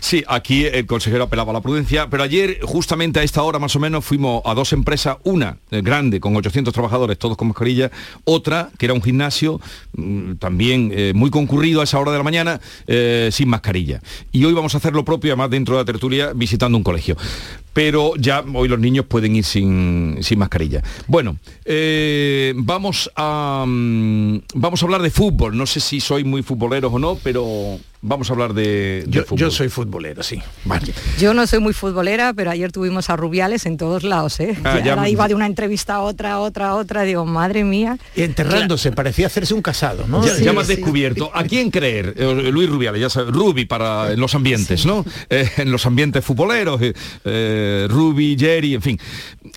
Sí, 0.00 0.22
aquí 0.28 0.64
el 0.66 0.86
consejero 0.86 1.24
apelaba 1.24 1.50
a 1.50 1.54
la 1.54 1.60
prudencia, 1.60 2.08
pero 2.08 2.22
ayer 2.22 2.60
justamente 2.62 3.20
a 3.20 3.22
esta 3.22 3.42
hora 3.42 3.58
más 3.58 3.74
o 3.74 3.80
menos 3.80 4.04
fuimos 4.04 4.42
a 4.44 4.54
dos 4.54 4.72
empresas, 4.72 5.16
una 5.24 5.58
eh, 5.70 5.80
grande 5.82 6.20
con 6.20 6.36
800 6.36 6.72
trabajadores, 6.72 7.18
todos 7.18 7.36
con 7.36 7.48
mascarilla, 7.48 7.90
otra 8.24 8.70
que 8.78 8.86
era 8.86 8.94
un 8.94 9.02
gimnasio 9.02 9.60
mm, 9.94 10.34
también 10.34 10.92
eh, 10.94 11.12
muy 11.14 11.30
concurrido 11.30 11.80
a 11.80 11.84
esa 11.84 11.98
hora 11.98 12.12
de 12.12 12.18
la 12.18 12.24
mañana 12.24 12.60
eh, 12.86 13.30
sin 13.32 13.48
mascarilla. 13.48 14.00
Y 14.30 14.44
hoy 14.44 14.52
vamos 14.52 14.74
a 14.74 14.78
hacer 14.78 14.92
lo 14.92 15.04
propio, 15.04 15.32
además 15.32 15.50
dentro 15.50 15.76
de 15.76 15.82
la 15.82 15.86
tertulia, 15.86 16.32
visitando 16.34 16.78
un 16.78 16.84
colegio. 16.84 17.16
Pero 17.72 18.14
ya 18.16 18.44
hoy 18.52 18.68
los 18.68 18.78
niños 18.78 19.06
pueden 19.06 19.34
ir 19.34 19.44
sin, 19.44 20.18
sin 20.20 20.38
mascarilla. 20.38 20.82
Bueno, 21.06 21.38
vamos, 22.56 23.10
a, 23.16 23.64
mm, 23.66 24.38
vamos 24.54 24.82
a 24.82 24.86
hablar 24.86 25.00
de 25.00 25.10
fútbol. 25.10 25.56
No 25.56 25.64
sé 25.64 25.80
si 25.80 25.98
soy 26.00 26.22
muy 26.22 26.42
futboleros 26.42 26.92
o 26.92 26.98
no, 26.98 27.18
pero 27.22 27.78
vamos 28.02 28.28
a 28.28 28.32
hablar 28.34 28.52
de, 28.52 29.04
de 29.06 29.10
Yo, 29.10 29.22
fútbol. 29.24 29.38
yo 29.38 29.50
soy 29.50 29.68
futbolero, 29.68 30.22
sí. 30.22 30.40
Vale. 30.64 30.92
Yo 31.18 31.32
no 31.34 31.46
soy 31.46 31.60
muy 31.60 31.72
futbolera, 31.72 32.34
pero 32.34 32.50
ayer 32.50 32.70
tuvimos 32.72 33.08
a 33.10 33.16
Rubiales 33.16 33.64
en 33.66 33.76
todos 33.76 34.02
lados, 34.02 34.38
¿eh? 34.40 34.56
Ah, 34.64 34.78
Y 34.80 34.84
ya 34.84 34.90
ahora 34.92 35.02
me- 35.02 35.10
iba 35.10 35.28
de 35.28 35.34
una 35.34 35.46
entrevista 35.46 35.94
a 35.94 36.00
otra, 36.00 36.32
a 36.34 36.38
otra, 36.40 36.70
a 36.70 36.74
otra. 36.74 37.02
Digo, 37.02 37.24
madre 37.24 37.64
mía. 37.64 37.98
Y 38.16 38.22
enterrándose, 38.22 38.92
parecía 38.92 39.28
hacerse 39.28 39.54
un 39.54 39.62
casado, 39.62 40.06
¿no? 40.06 40.24
Ya, 40.26 40.34
Sí, 40.34 40.44
ya 40.44 40.52
me 40.52 40.60
has 40.60 40.66
sí. 40.66 40.76
descubierto. 40.76 41.30
¿A 41.32 41.44
quién 41.44 41.70
creer? 41.70 42.14
Eh, 42.18 42.50
Luis 42.52 42.68
Rubiales, 42.68 43.00
ya 43.00 43.08
sabes, 43.08 43.32
Rubi 43.32 43.64
para 43.64 44.12
en 44.12 44.20
los 44.20 44.34
ambientes, 44.34 44.84
¿no? 44.84 45.04
Eh, 45.30 45.48
en 45.58 45.70
los 45.70 45.86
ambientes 45.86 46.24
futboleros, 46.24 46.82
eh, 46.82 46.92
eh, 47.24 47.86
Rubi, 47.88 48.36
Jerry, 48.38 48.74
en 48.74 48.82
fin. 48.82 48.98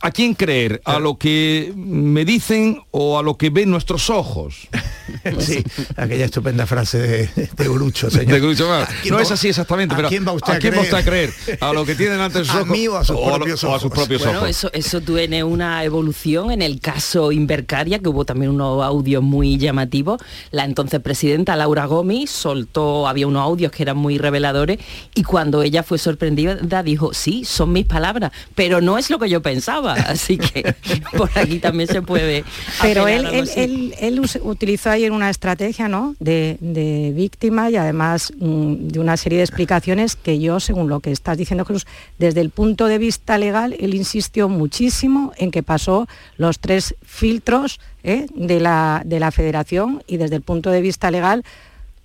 ¿A 0.01 0.11
quién 0.11 0.33
creer? 0.35 0.81
¿A 0.85 0.99
lo 0.99 1.17
que 1.17 1.73
me 1.75 2.25
dicen 2.25 2.81
o 2.91 3.17
a 3.17 3.23
lo 3.23 3.37
que 3.37 3.49
ven 3.49 3.69
nuestros 3.71 4.09
ojos? 4.09 4.67
Sí, 5.39 5.63
aquella 5.97 6.25
estupenda 6.25 6.65
frase 6.65 6.97
de, 6.99 7.29
de 7.55 7.69
Urucho, 7.69 8.09
señor. 8.09 8.34
De 8.35 8.41
Groucho 8.41 8.67
Marx. 8.67 8.89
¿A 8.91 9.01
quién 9.01 9.13
No 9.13 9.19
es 9.21 9.31
así 9.31 9.47
exactamente, 9.47 9.93
¿a 9.93 9.97
pero 9.97 10.09
quién 10.09 10.27
va 10.27 10.33
usted 10.33 10.53
a 10.53 10.59
quién 10.59 10.75
va 10.75 10.81
usted 10.81 10.97
a 10.97 11.03
creer? 11.03 11.31
creer? 11.45 11.57
¿A 11.61 11.71
lo 11.73 11.85
que 11.85 11.95
tiene 11.95 12.13
delante 12.13 12.39
de 12.39 12.45
sus 12.45 12.53
¿A 12.55 12.57
ojos? 12.61 12.67
mí 12.69 12.87
o 12.87 12.97
a 12.97 13.03
sus 13.05 13.17
propios 13.19 13.63
o 13.63 13.73
a 13.73 13.79
sus 13.79 13.85
ojos? 13.85 13.97
propios 13.99 14.23
Bueno, 14.23 14.39
ojos? 14.39 14.49
eso, 14.49 14.69
eso 14.73 15.01
tiene 15.01 15.43
una 15.43 15.83
evolución 15.83 16.51
en 16.51 16.61
el 16.61 16.79
caso 16.81 17.31
Invercaria, 17.31 17.99
que 17.99 18.09
hubo 18.09 18.25
también 18.25 18.51
unos 18.51 18.83
audios 18.83 19.23
muy 19.23 19.57
llamativos. 19.57 20.21
La 20.51 20.65
entonces 20.65 20.99
presidenta 20.99 21.55
Laura 21.55 21.85
Gómez 21.85 22.29
soltó, 22.29 23.07
había 23.07 23.25
unos 23.27 23.41
audios 23.43 23.71
que 23.71 23.83
eran 23.83 23.97
muy 23.97 24.17
reveladores, 24.17 24.79
y 25.13 25.23
cuando 25.23 25.61
ella 25.63 25.83
fue 25.83 25.97
sorprendida 25.97 26.55
dijo, 26.83 27.13
sí, 27.13 27.45
son 27.45 27.71
mis 27.71 27.85
palabras, 27.85 28.31
pero 28.53 28.81
no 28.81 28.97
es 28.97 29.09
lo 29.09 29.17
que 29.19 29.29
yo 29.29 29.41
pensaba. 29.41 29.93
Así 29.93 30.37
que 30.37 30.75
por 31.17 31.29
aquí 31.35 31.59
también 31.59 31.87
se 31.87 32.01
puede. 32.01 32.43
Pero 32.81 33.07
él, 33.07 33.25
él, 33.55 33.93
él- 33.99 34.21
utilizó 34.41 34.89
ayer 34.89 35.11
una 35.11 35.29
estrategia 35.29 35.87
¿no? 35.87 36.15
de, 36.19 36.57
de 36.59 37.11
víctima 37.15 37.69
y 37.69 37.75
además 37.77 38.24
mm, 38.37 38.87
de 38.87 38.99
una 38.99 39.17
serie 39.17 39.39
de 39.39 39.43
explicaciones 39.43 40.15
que 40.15 40.39
yo, 40.39 40.59
según 40.59 40.89
lo 40.89 40.99
que 40.99 41.11
estás 41.11 41.37
diciendo 41.37 41.65
Jesús, 41.65 41.87
desde 42.17 42.41
el 42.41 42.49
punto 42.49 42.87
de 42.87 42.97
vista 42.97 43.37
legal, 43.37 43.75
él 43.79 43.93
insistió 43.93 44.49
muchísimo 44.49 45.33
en 45.37 45.51
que 45.51 45.63
pasó 45.63 46.07
los 46.37 46.59
tres 46.59 46.95
filtros 47.03 47.79
¿eh? 48.03 48.27
de, 48.33 48.59
la, 48.59 49.01
de 49.05 49.19
la 49.19 49.31
federación 49.31 50.03
y 50.07 50.17
desde 50.17 50.35
el 50.35 50.41
punto 50.41 50.71
de 50.71 50.81
vista 50.81 51.11
legal 51.11 51.43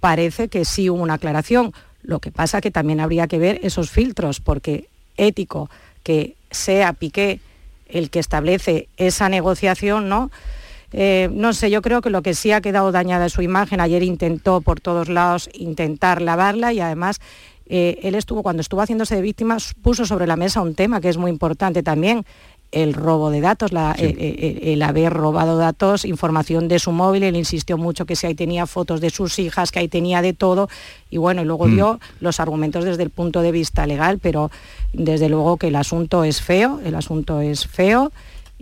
parece 0.01 0.49
que 0.49 0.65
sí 0.65 0.91
hubo 0.91 1.03
una 1.03 1.15
aclaración. 1.15 1.73
Lo 2.03 2.19
que 2.19 2.31
pasa 2.31 2.61
que 2.61 2.71
también 2.71 3.01
habría 3.01 3.29
que 3.29 3.39
ver 3.39 3.61
esos 3.63 3.91
filtros, 3.91 4.41
porque 4.41 4.89
ético 5.17 5.71
que 6.03 6.35
sea 6.51 6.93
Piqué 6.95 7.41
el 7.89 8.11
que 8.11 8.19
establece 8.19 8.89
esa 8.97 9.29
negociación, 9.29 10.09
¿no? 10.09 10.31
Eh, 10.93 11.29
no 11.33 11.53
sé, 11.53 11.71
yo 11.71 11.83
creo 11.83 12.01
que 12.01 12.11
lo 12.11 12.23
que 12.23 12.35
sí 12.35 12.53
ha 12.53 12.61
quedado 12.61 12.93
dañada 12.93 13.27
es 13.27 13.33
su 13.33 13.43
imagen. 13.43 13.81
Ayer 13.81 14.03
intentó 14.03 14.61
por 14.61 14.81
todos 14.81 15.09
lados 15.09 15.49
intentar 15.55 16.21
lavarla 16.23 16.73
y 16.73 16.81
además 16.81 17.21
eh, 17.67 18.01
él 18.03 18.17
estuvo, 18.17 18.43
cuando 18.43 18.61
estuvo 18.61 18.81
haciéndose 18.81 19.15
de 19.15 19.23
víctima, 19.23 19.57
puso 19.83 20.05
sobre 20.05 20.27
la 20.27 20.37
mesa 20.37 20.61
un 20.61 20.75
tema 20.75 21.01
que 21.01 21.09
es 21.09 21.17
muy 21.17 21.31
importante 21.31 21.83
también, 21.83 22.25
el 22.73 22.95
robo 22.95 23.31
de 23.31 23.41
datos, 23.41 23.73
el, 23.73 24.83
haber 24.83 25.13
robado 25.13 25.59
datos, 25.59 26.05
información 26.05 26.69
de 26.69 26.79
su 26.79 26.93
móvil, 26.93 27.25
él 27.25 27.37
insistió 27.37 27.77
mucho 27.77 28.07
que 28.07 28.15
si 28.15 28.27
ahí 28.27 28.35
tenía 28.35 28.67
fotos 28.67 29.01
de 29.01 29.11
sus 29.11 29.39
hijas, 29.41 29.73
que 29.73 29.81
ahí 29.81 29.89
tenía 29.89 30.23
de 30.23 30.35
todo, 30.35 30.69
y 31.11 31.17
bueno, 31.17 31.43
y 31.43 31.45
luego 31.45 31.67
mm. 31.67 31.75
dio 31.75 32.01
los 32.21 32.39
argumentos 32.39 32.85
desde 32.85 33.03
el 33.03 33.11
punto 33.11 33.43
de 33.43 33.51
vista 33.51 33.87
legal, 33.87 34.21
pero 34.21 34.51
desde 34.93 35.29
luego 35.29 35.57
que 35.57 35.69
el 35.69 35.77
asunto 35.77 36.23
es 36.23 36.41
feo, 36.41 36.81
el 36.85 36.95
asunto 36.95 37.41
es 37.41 37.67
feo 37.67 38.13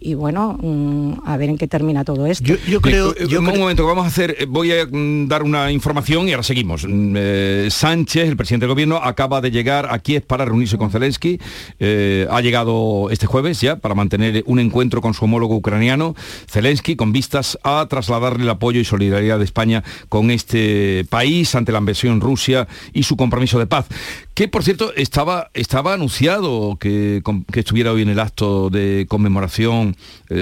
y 0.00 0.14
bueno, 0.14 0.56
mm, 0.60 1.20
a 1.24 1.36
ver 1.36 1.50
en 1.50 1.58
qué 1.58 1.66
termina 1.66 2.04
todo 2.04 2.26
esto. 2.26 2.44
Yo, 2.68 2.80
creo... 2.80 3.14
Yo 3.14 3.40
un 3.40 3.46
momento, 3.46 3.86
vamos 3.86 4.04
a 4.04 4.08
hacer, 4.08 4.36
eh, 4.38 4.46
voy 4.46 4.72
a 4.72 4.86
mm, 4.86 5.28
dar 5.28 5.42
una 5.42 5.72
información 5.72 6.28
y 6.28 6.32
ahora 6.32 6.42
seguimos. 6.42 6.84
Mm, 6.86 7.14
eh, 7.16 7.68
Sánchez, 7.70 8.28
el 8.28 8.36
presidente 8.36 8.66
del 8.66 8.74
gobierno, 8.74 8.96
acaba 8.96 9.40
de 9.40 9.50
llegar 9.50 9.88
a 9.90 9.98
Kiev 9.98 10.24
para 10.24 10.44
reunirse 10.44 10.78
con 10.78 10.90
Zelensky. 10.90 11.40
Eh, 11.78 12.26
ha 12.30 12.40
llegado 12.40 13.08
este 13.10 13.26
jueves 13.26 13.60
ya 13.60 13.76
para 13.76 13.94
mantener 13.94 14.44
un 14.46 14.58
encuentro 14.58 15.00
con 15.00 15.14
su 15.14 15.24
homólogo 15.24 15.56
ucraniano, 15.56 16.14
Zelensky, 16.48 16.96
con 16.96 17.12
vistas 17.12 17.58
a 17.64 17.86
trasladarle 17.88 18.44
el 18.44 18.50
apoyo 18.50 18.80
y 18.80 18.84
solidaridad 18.84 19.38
de 19.38 19.44
España 19.44 19.82
con 20.08 20.30
este 20.30 21.04
país 21.08 21.54
ante 21.54 21.72
la 21.72 21.78
invasión 21.78 22.20
Rusia 22.20 22.68
y 22.92 23.02
su 23.02 23.16
compromiso 23.16 23.58
de 23.58 23.66
paz. 23.66 23.86
Que, 24.34 24.46
por 24.46 24.62
cierto, 24.62 24.94
estaba, 24.94 25.50
estaba 25.54 25.94
anunciado 25.94 26.76
que, 26.78 27.22
que 27.52 27.60
estuviera 27.60 27.92
hoy 27.92 28.02
en 28.02 28.08
el 28.08 28.20
acto 28.20 28.70
de 28.70 29.06
conmemoración 29.08 29.87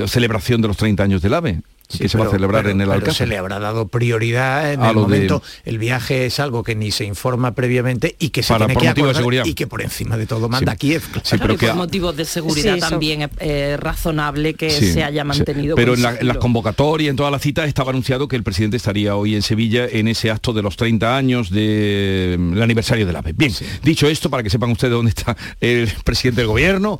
celebración 0.07 0.63
de 0.63 0.69
los 0.69 0.77
30 0.77 1.03
años 1.03 1.23
del 1.23 1.35
AVE 1.35 1.61
que 1.87 2.09
se 2.09 2.19
va 2.19 2.27
a 2.27 2.31
celebrar 2.31 2.67
en 2.69 2.81
el 2.81 2.91
Alcázar. 2.91 3.15
se 3.15 3.27
le 3.27 3.39
habrá 3.39 3.59
dado 3.59 3.89
prioridad 3.89 4.73
en 4.73 4.83
el 4.83 4.95
momento. 4.95 5.43
El 5.65 5.79
viaje 5.79 6.27
es 6.27 6.41
algo 6.41 6.63
que 6.63 6.75
ni 6.75 6.91
se 6.91 7.05
informa 7.05 7.55
previamente 7.55 8.17
y 8.19 8.31
que 8.31 8.43
se 8.43 8.55
tiene 8.55 8.77
que 8.77 8.89
acordar 8.89 9.47
y 9.47 9.55
que 9.55 9.67
por 9.67 9.83
encima 9.83 10.17
de 10.17 10.27
todo 10.27 10.49
manda 10.49 10.77
Kiev. 10.77 11.03
Sí, 11.23 11.37
pero 11.39 11.57
que 11.57 11.69
por 11.69 11.77
motivos 11.77 12.17
de 12.17 12.25
seguridad 12.25 12.79
también 12.79 13.31
es 13.39 13.81
razonable 13.81 14.55
que 14.55 14.71
se 14.71 15.05
haya 15.05 15.25
mantenido. 15.25 15.77
Pero 15.77 15.95
en, 15.95 16.03
las 16.03 16.37
convocatorias, 16.39 17.11
en 17.11 17.17
todas 17.17 17.33
las 17.33 17.43
citas, 17.43 17.69
estaba 17.69 17.91
anunciado 17.91 18.29
que 18.29 18.37
el 18.37 18.43
presidente 18.43 18.77
estaría 18.77 19.17
hoy 19.17 19.35
en 19.35 19.43
Sevilla 19.43 19.87
en 19.87 20.09
ese 20.09 20.31
acto 20.31 20.53
de 20.53 20.63
los 20.63 20.77
30 20.77 21.17
años 21.17 21.51
del 21.51 22.61
aniversario 22.61 23.07
del 23.07 23.17
AVE. 23.17 23.33
Bien, 23.33 23.53
dicho 23.83 24.09
esto, 24.09 24.31
para 24.31 24.43
que 24.43 24.51
sepan 24.51 24.71
ustedes 24.71 24.93
dónde 24.93 25.11
está 25.11 25.37
el 25.61 25.91
presidente 26.05 26.41
del 26.43 26.49
gobierno. 26.49 26.99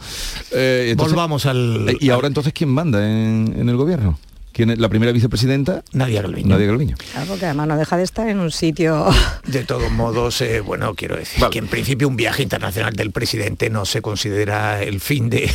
Eh, 0.53 0.95
Volvamos 0.97 1.47
al... 1.47 1.97
¿Y 2.01 2.11
ahora 2.11 2.29
entonces 2.29 2.53
quién 2.53 2.71
manda 2.71 3.05
en 3.05 3.69
el 3.69 3.77
gobierno? 3.77 4.19
¿Quién 4.57 4.71
es 4.71 4.79
la 4.79 4.89
primera 4.89 5.13
vicepresidenta? 5.13 5.85
Nadia 5.93 6.23
Galviño. 6.23 6.49
Nadia 6.49 6.67
Galviño. 6.67 6.97
Claro, 7.13 7.27
porque 7.29 7.45
además 7.45 7.69
no 7.69 7.77
deja 7.77 7.99
de 7.99 8.05
estar 8.05 8.27
en 8.27 8.41
un 8.41 8.51
sitio... 8.51 9.05
De 9.47 9.65
todos 9.65 9.93
modos, 9.93 10.41
eh, 10.41 10.61
bueno, 10.61 10.95
quiero 10.95 11.15
decir 11.15 11.45
que 11.51 11.59
en 11.59 11.67
principio 11.67 12.09
un 12.09 12.17
viaje 12.17 12.43
internacional 12.43 12.95
del 12.95 13.11
presidente 13.11 13.69
no 13.69 13.85
se 13.85 14.01
considera 14.01 14.83
el 14.83 15.01
fin 15.01 15.29
de... 15.29 15.51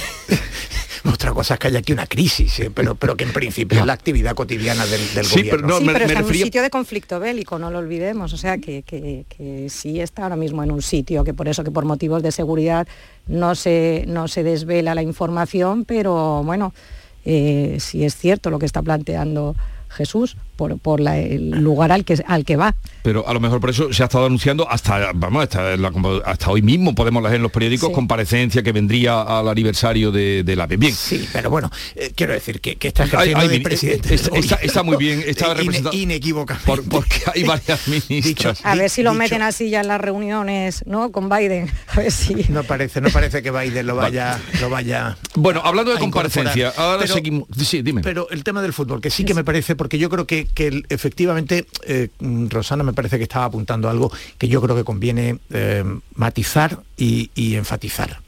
Otra 1.11 1.31
cosa 1.33 1.55
es 1.55 1.59
que 1.59 1.69
haya 1.69 1.79
aquí 1.79 1.93
una 1.93 2.05
crisis, 2.05 2.59
eh, 2.59 2.69
pero, 2.71 2.93
pero 2.93 3.17
que 3.17 3.23
en 3.23 3.33
principio 3.33 3.79
es 3.79 3.85
la 3.87 3.93
actividad 3.93 4.35
cotidiana 4.35 4.85
del, 4.85 4.99
sí, 5.25 5.39
gobierno. 5.39 5.49
Pero 5.49 5.67
no, 5.67 5.79
sí, 5.79 5.85
pero 5.87 6.05
está 6.05 6.19
en 6.19 6.25
un 6.25 6.33
sitio 6.35 6.61
de 6.61 6.69
conflicto 6.69 7.19
bélico, 7.19 7.57
no 7.57 7.71
lo 7.71 7.79
olvidemos. 7.79 8.33
O 8.33 8.37
sea, 8.37 8.59
que, 8.59 8.83
que, 8.83 9.67
sí 9.67 9.99
está 9.99 10.21
ahora 10.21 10.35
mismo 10.35 10.61
en 10.61 10.69
un 10.69 10.83
sitio, 10.83 11.23
que 11.23 11.33
por 11.33 11.47
eso 11.47 11.63
que 11.63 11.71
por 11.71 11.85
motivos 11.85 12.21
de 12.21 12.31
seguridad 12.31 12.87
no 13.25 13.55
se, 13.55 14.05
no 14.07 14.27
se 14.27 14.43
desvela 14.43 14.93
la 14.93 15.01
información, 15.01 15.85
pero 15.85 16.43
bueno, 16.43 16.71
eh, 17.25 17.77
si 17.79 18.03
es 18.05 18.15
cierto 18.15 18.49
lo 18.49 18.59
que 18.59 18.65
está 18.65 18.81
planteando 18.81 19.55
Jesús 19.89 20.37
por, 20.61 20.77
por 20.77 21.01
el 21.01 21.49
lugar 21.49 21.91
al 21.91 22.05
que, 22.05 22.23
al 22.27 22.45
que 22.45 22.55
va. 22.55 22.75
Pero 23.01 23.27
a 23.27 23.33
lo 23.33 23.39
mejor 23.39 23.59
por 23.59 23.71
eso 23.71 23.91
se 23.91 24.03
ha 24.03 24.05
estado 24.05 24.27
anunciando 24.27 24.69
hasta, 24.69 25.11
vamos, 25.15 25.41
hasta, 25.41 25.73
hasta 26.25 26.51
hoy 26.51 26.61
mismo 26.61 26.93
podemos 26.93 27.23
leer 27.23 27.37
en 27.37 27.41
los 27.41 27.51
periódicos 27.51 27.89
comparecencia 27.89 28.61
que 28.61 28.71
vendría 28.71 29.23
al 29.23 29.47
aniversario 29.47 30.11
de, 30.11 30.43
la 30.55 30.67
Bien. 30.67 30.93
Sí, 30.93 31.27
pero 31.33 31.49
bueno, 31.49 31.71
eh, 31.95 32.11
quiero 32.15 32.33
decir 32.33 32.61
que, 32.61 32.75
que 32.75 32.89
está 32.89 33.05
ejerciendo 33.05 33.47
de 33.47 33.59
presidente. 33.61 34.13
Está, 34.13 34.83
muy 34.83 34.97
bien, 34.97 35.23
está 35.25 35.53
representado. 35.55 35.97
inequívocamente. 35.97 36.83
porque 36.89 37.23
hay 37.33 37.43
varias 37.43 37.87
ministras. 38.09 38.63
a 38.63 38.75
ver 38.75 38.89
si 38.91 39.01
lo 39.01 39.15
meten 39.15 39.41
así 39.41 39.71
ya 39.71 39.81
en 39.81 39.87
las 39.87 39.99
reuniones, 39.99 40.83
¿no? 40.85 41.11
Con 41.11 41.27
Biden. 41.27 41.71
A 41.87 42.01
ver 42.01 42.11
si. 42.11 42.35
No 42.51 42.63
parece, 42.63 43.01
no 43.01 43.09
parece 43.09 43.41
que 43.41 43.49
Biden 43.49 43.87
lo 43.87 43.95
vaya, 43.95 44.39
lo 44.59 44.69
vaya. 44.69 45.17
Bueno, 45.35 45.61
hablando 45.63 45.91
de 45.91 45.97
comparecencia, 45.97 46.71
ahora 46.77 47.07
seguimos. 47.07 47.47
Sí, 47.57 47.81
dime. 47.81 48.01
Pero 48.01 48.29
el 48.29 48.43
tema 48.43 48.61
del 48.61 48.73
fútbol, 48.73 49.01
que 49.01 49.09
sí 49.09 49.25
que 49.25 49.33
me 49.33 49.43
parece, 49.43 49.75
porque 49.75 49.97
yo 49.97 50.09
creo 50.09 50.27
que, 50.27 50.47
efectivamente 50.89 51.65
eh, 51.85 52.09
Rosana 52.49 52.83
me 52.83 52.93
parece 52.93 53.17
que 53.17 53.23
estaba 53.23 53.45
apuntando 53.45 53.89
algo 53.89 54.11
que 54.37 54.47
yo 54.47 54.61
creo 54.61 54.75
que 54.75 54.83
conviene 54.83 55.39
eh, 55.51 55.83
matizar 56.15 56.79
y 56.97 57.55
enfatizar. 57.55 58.19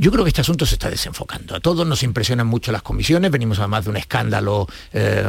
Yo 0.00 0.12
creo 0.12 0.22
que 0.22 0.28
este 0.28 0.42
asunto 0.42 0.64
se 0.64 0.76
está 0.76 0.88
desenfocando. 0.88 1.56
A 1.56 1.60
todos 1.60 1.84
nos 1.84 2.04
impresionan 2.04 2.46
mucho 2.46 2.70
las 2.70 2.82
comisiones, 2.82 3.32
venimos 3.32 3.58
además 3.58 3.84
de 3.84 3.90
un 3.90 3.96
escándalo 3.96 4.68
eh, 4.92 5.24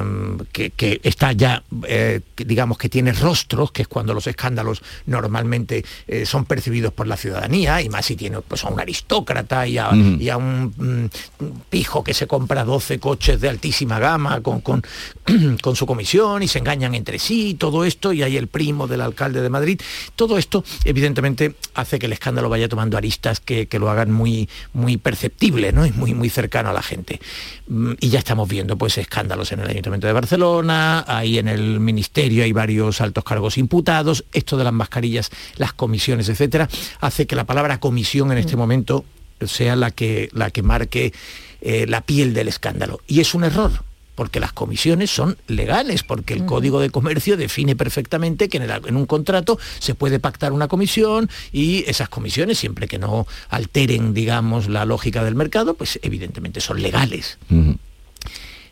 que, 0.51 1.01
está 1.03 1.31
ya, 1.31 1.63
eh, 1.87 2.21
digamos, 2.37 2.77
que 2.77 2.87
tiene 2.87 3.11
rostros, 3.13 3.71
que 3.71 3.81
es 3.81 3.87
cuando 3.87 4.13
los 4.13 4.27
escándalos 4.27 4.83
normalmente 5.07 5.83
eh, 6.07 6.23
son 6.27 6.45
percibidos 6.45 6.93
por 6.93 7.07
la 7.07 7.17
ciudadanía, 7.17 7.81
y 7.81 7.89
más 7.89 8.05
si 8.05 8.15
tiene 8.15 8.41
pues, 8.41 8.63
a 8.63 8.69
un 8.69 8.79
aristócrata 8.79 9.65
y 9.65 9.79
a, 9.79 9.89
un 9.89 11.09
mm, 11.09 11.45
pijo 11.71 12.03
que 12.03 12.13
se 12.13 12.27
compra 12.27 12.63
12 12.63 12.99
coches 12.99 13.41
de 13.41 13.49
altísima 13.49 13.97
gama 13.97 14.41
con, 14.41 14.61
con, 14.61 15.75
su 15.75 15.87
comisión 15.87 16.43
y 16.43 16.47
se 16.47 16.59
engañan 16.59 16.93
entre 16.93 17.17
sí, 17.17 17.55
todo 17.55 17.85
esto, 17.85 18.13
y 18.13 18.21
hay 18.21 18.37
el 18.37 18.47
primo 18.47 18.85
del 18.85 19.01
alcalde 19.01 19.41
de 19.41 19.49
Madrid. 19.49 19.81
Todo 20.15 20.37
esto, 20.37 20.63
evidentemente, 20.83 21.55
hace 21.73 21.97
que 21.97 22.05
el 22.05 22.13
escándalo 22.13 22.49
vaya 22.49 22.69
tomando 22.69 22.97
aristas 22.97 23.39
que, 23.39 23.67
que 23.67 23.79
lo 23.79 23.89
hagan 23.89 24.11
muy 24.11 24.47
muy 24.73 24.97
perceptible 24.97 25.71
¿no? 25.71 25.85
y 25.85 25.91
muy, 25.91 26.13
muy 26.13 26.29
cercano 26.29 26.69
a 26.69 26.73
la 26.73 26.81
gente. 26.81 27.19
Mm, 27.67 27.93
y 27.99 28.09
ya 28.09 28.19
estamos 28.19 28.47
viendo 28.47 28.77
pues, 28.77 28.97
escándalos 28.97 29.51
en 29.51 29.61
el 29.61 29.69
Ayuntamiento 29.69 30.07
de 30.07 30.13
Barcelona, 30.13 31.03
ahí 31.07 31.37
en 31.37 31.47
el 31.47 31.79
Ministerio 31.79 32.43
hay 32.43 32.51
varios 32.51 33.01
altos 33.01 33.23
cargos 33.23 33.57
imputados, 33.57 34.25
esto 34.33 34.57
de 34.57 34.63
las 34.63 34.73
mascarillas, 34.73 35.29
las 35.57 35.73
comisiones, 35.73 36.29
etcétera, 36.29 36.69
hace 36.99 37.27
que 37.27 37.35
la 37.35 37.45
palabra 37.45 37.79
comisión 37.79 38.31
en 38.31 38.37
este 38.37 38.55
mm. 38.55 38.59
momento 38.59 39.05
sea 39.41 39.75
la 39.75 39.91
que, 39.91 40.29
la 40.33 40.51
que 40.51 40.63
marque 40.63 41.13
eh, 41.61 41.85
la 41.87 42.01
piel 42.01 42.33
del 42.33 42.47
escándalo. 42.47 43.01
Y 43.07 43.19
es 43.19 43.33
un 43.33 43.43
error, 43.43 43.71
porque 44.19 44.41
las 44.41 44.51
comisiones 44.51 45.09
son 45.09 45.37
legales, 45.47 46.03
porque 46.03 46.33
el 46.33 46.45
Código 46.45 46.81
de 46.81 46.89
Comercio 46.89 47.37
define 47.37 47.77
perfectamente 47.77 48.49
que 48.49 48.57
en, 48.57 48.97
un 48.97 49.05
contrato 49.05 49.57
se 49.79 49.95
puede 49.95 50.19
pactar 50.19 50.51
una 50.51 50.67
comisión 50.67 51.29
y 51.53 51.85
esas 51.89 52.09
comisiones, 52.09 52.57
siempre 52.57 52.89
que 52.89 52.99
no 52.99 53.27
alteren, 53.47 54.13
digamos, 54.13 54.67
la 54.67 54.83
lógica 54.83 55.23
del 55.23 55.35
mercado, 55.35 55.73
pues 55.73 56.01
evidentemente 56.03 56.59
son 56.59 56.81
legales. 56.81 57.37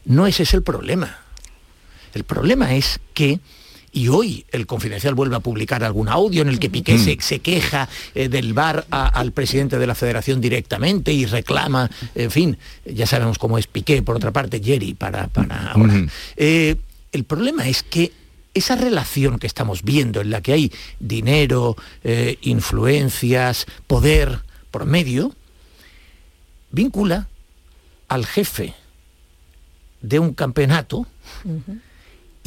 No 0.03 0.27
ese 0.27 0.43
es 0.43 0.53
el 0.53 0.63
problema. 0.63 1.17
El 2.13 2.25
problema 2.25 2.75
es 2.75 2.99
que 3.13 3.39
y 3.91 4.09
hoy 4.09 4.45
el 4.51 4.67
Confidencial 4.67 5.15
vuelve 5.15 5.35
a 5.35 5.39
publicar 5.39 5.83
algún 5.83 6.09
audio 6.09 6.41
en 6.41 6.49
el 6.49 6.59
que 6.59 6.69
Piqué 6.69 6.97
se, 6.97 7.15
mm. 7.15 7.39
queja 7.39 7.89
eh, 8.13 8.29
del 8.29 8.53
VAR 8.53 8.85
al 8.89 9.31
presidente 9.31 9.79
de 9.79 9.87
la 9.87 9.95
federación 9.95 10.41
directamente 10.41 11.11
y 11.13 11.25
reclama, 11.25 11.89
en 12.15 12.31
fin, 12.31 12.57
ya 12.85 13.07
sabemos 13.07 13.37
cómo 13.37 13.57
es 13.57 13.67
Piqué, 13.67 14.01
por 14.01 14.15
otra 14.15 14.31
parte, 14.31 14.61
Jerry, 14.63 14.93
para, 14.93 15.27
para 15.27 15.71
ahora. 15.71 16.05
Eh, 16.35 16.75
el 17.11 17.23
problema 17.23 17.67
es 17.67 17.83
que 17.83 18.11
esa 18.53 18.75
relación 18.75 19.39
que 19.39 19.47
estamos 19.47 19.83
viendo 19.83 20.21
en 20.21 20.31
la 20.31 20.41
que 20.41 20.53
hay 20.53 20.71
dinero, 20.99 21.75
eh, 22.03 22.37
influencias, 22.41 23.65
poder 23.85 24.39
por 24.71 24.85
medio, 24.85 25.33
vincula 26.71 27.27
al 28.07 28.25
jefe 28.25 28.73
de 30.01 30.19
un 30.19 30.33
campeonato 30.33 31.07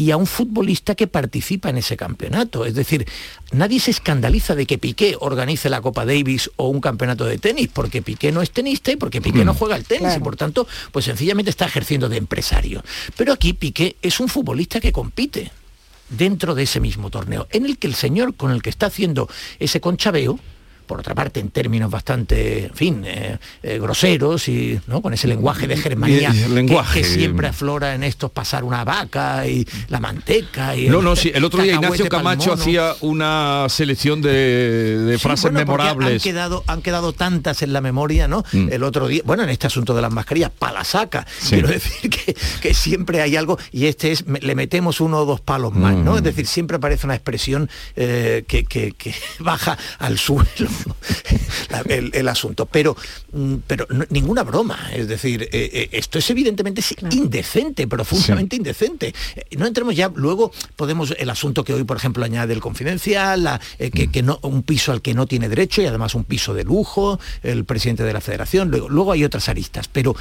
y 0.01 0.13
a 0.13 0.17
un 0.17 0.27
futbolista 0.27 0.95
que 0.95 1.07
participa 1.07 1.69
en 1.69 1.77
ese 1.77 1.95
campeonato. 1.95 2.65
Es 2.65 2.75
decir, 2.75 3.07
nadie 3.53 3.79
se 3.81 3.91
escandaliza 3.91 4.55
de 4.55 4.65
que 4.65 4.79
Piqué 4.79 5.15
organice 5.21 5.69
la 5.69 5.83
Copa 5.83 6.07
Davis 6.07 6.51
o 6.57 6.69
un 6.69 6.81
campeonato 6.81 7.27
de 7.27 7.37
tenis, 7.37 7.69
porque 7.71 8.01
Piqué 8.01 8.33
no 8.33 8.41
es 8.41 8.51
tenista 8.51 8.91
y 8.91 8.97
porque 8.97 9.21
Piqué 9.21 9.45
no 9.45 9.53
mm. 9.53 9.57
juega 9.57 9.75
al 9.75 9.85
tenis 9.85 10.17
y 10.17 10.21
por 10.21 10.37
tanto, 10.37 10.67
pues 10.91 11.05
sencillamente 11.05 11.51
está 11.51 11.67
ejerciendo 11.67 12.09
de 12.09 12.17
empresario. 12.17 12.83
Pero 13.15 13.35
aquí 13.35 13.53
Piqué 13.53 13.97
es 14.01 14.21
un 14.21 14.29
futbolista 14.29 14.81
que 14.81 14.91
compite 14.91 15.53
dentro 16.09 16.55
de 16.55 16.63
ese 16.63 16.81
mismo 16.81 17.11
torneo, 17.11 17.47
en 17.51 17.67
el 17.67 17.77
que 17.77 17.87
el 17.87 17.95
señor 17.95 18.35
con 18.35 18.53
el 18.53 18.63
que 18.63 18.71
está 18.71 18.87
haciendo 18.87 19.29
ese 19.59 19.83
conchabeo, 19.83 20.41
por 20.91 20.99
otra 20.99 21.15
parte 21.15 21.39
en 21.39 21.51
términos 21.51 21.89
bastante, 21.89 22.65
en 22.65 22.75
fin, 22.75 23.05
eh, 23.07 23.39
eh, 23.63 23.79
groseros 23.81 24.49
y 24.49 24.81
¿no? 24.89 25.01
con 25.01 25.15
ese 25.15 25.29
lenguaje 25.29 25.69
de 25.69 25.77
germanía 25.77 26.33
Y- 26.35 26.39
y 26.39 26.43
el 26.59 26.67
que- 26.93 27.05
siempre 27.05 27.47
aflora 27.47 27.95
en 27.95 28.03
estos 28.03 28.33
pasar 28.33 28.65
una 28.65 28.83
vaca 28.83 29.47
y 29.47 29.65
la 29.89 30.01
manteca 30.01 30.75
y 30.75 30.89
No, 30.89 31.01
no, 31.01 31.15
sí, 31.15 31.31
el 31.33 31.45
otro 31.45 31.63
día 31.63 31.75
Ignacio 31.75 32.09
Camacho 32.09 32.53
hacía 32.55 32.93
una 33.03 33.67
selección 33.69 34.21
de, 34.21 34.99
de 34.99 35.17
Sí, 35.17 35.23
frases 35.23 35.43
bueno, 35.45 35.61
memorables. 35.61 36.15
Han 36.15 36.19
quedado, 36.33 36.65
han 36.67 36.83
quedado 36.83 37.13
tantas 37.13 37.63
en 37.63 37.73
la 37.73 37.81
memoria, 37.81 38.27
¿no? 38.27 38.43
Mm. 38.53 38.73
El 38.73 38.83
otro 38.83 39.07
día, 39.07 39.23
bueno, 39.25 39.45
en 39.45 39.51
este 39.51 39.69
asunto 39.69 39.95
de 39.95 40.03
las 40.03 40.11
mascarillas, 40.11 40.51
palasaca. 40.59 41.25
Sí. 41.39 41.51
Quiero 41.51 41.69
decir 41.69 42.11
que, 42.11 42.35
que 42.61 42.75
siempre 42.75 43.23
hay 43.23 43.37
algo, 43.37 43.59
y 43.71 43.87
este 43.87 44.11
es, 44.11 44.25
le 44.27 44.55
metemos 44.57 45.01
uno 45.01 45.19
o 45.19 45.25
dos 45.25 45.41
palos 45.41 45.73
más, 45.73 45.95
¿no? 45.95 46.15
Mm. 46.15 46.17
Es 46.17 46.23
decir, 46.25 46.49
siempre 46.49 46.79
aparece 46.79 47.07
una 47.07 47.15
expresión 47.15 47.71
eh, 47.95 48.43
que, 48.49 48.65
que- 48.65 48.91
que 48.91 49.15
baja 49.39 49.79
al 50.01 50.19
suelo 50.19 50.41
la- 51.71 51.81
el, 51.95 52.11
el 52.15 52.29
asunto. 52.29 52.67
Pero, 52.67 52.97
mm, 53.33 53.55
pero 53.67 53.87
no- 53.91 54.07
ninguna 54.11 54.43
broma. 54.43 54.91
Es 54.95 55.09
decir, 55.09 55.43
eh, 55.45 55.49
eh, 55.73 55.89
esto 55.93 56.19
es 56.19 56.29
evidentemente 56.31 56.81
es 56.81 56.95
indecente, 57.13 57.87
profundamente 57.87 58.57
indecente. 58.57 59.15
Eh, 59.37 59.57
No 59.57 59.67
entremos 59.67 59.95
ya, 59.95 60.11
luego 60.15 60.53
podemos, 60.77 61.15
el 61.19 61.31
asunto 61.31 61.65
que 61.65 61.75
hoy, 61.75 61.85
por 61.85 61.97
ejemplo, 61.97 62.25
añade 62.25 62.53
el 62.55 62.61
confidencial, 62.61 63.45
la, 63.45 63.61
eh, 63.79 63.91
que, 63.91 64.11
que 64.11 64.23
no, 64.23 64.39
un 64.43 64.63
piso 64.63 64.93
al 64.93 65.03
que 65.03 65.15
no 65.15 65.27
tiene 65.27 65.49
derecho 65.49 65.83
y 65.83 65.87
además 65.87 66.15
un 66.15 66.25
piso 66.25 66.55
de 66.55 66.65
lujo, 66.65 67.19
el 67.43 67.65
presidente 67.65 68.05
de 68.05 68.13
la 68.13 68.21
federación, 68.21 68.71
luego, 68.71 68.89
luego 68.89 69.13
hay 69.13 69.25
otras 69.25 69.49
aristas. 69.49 69.89
Pero 69.89 70.15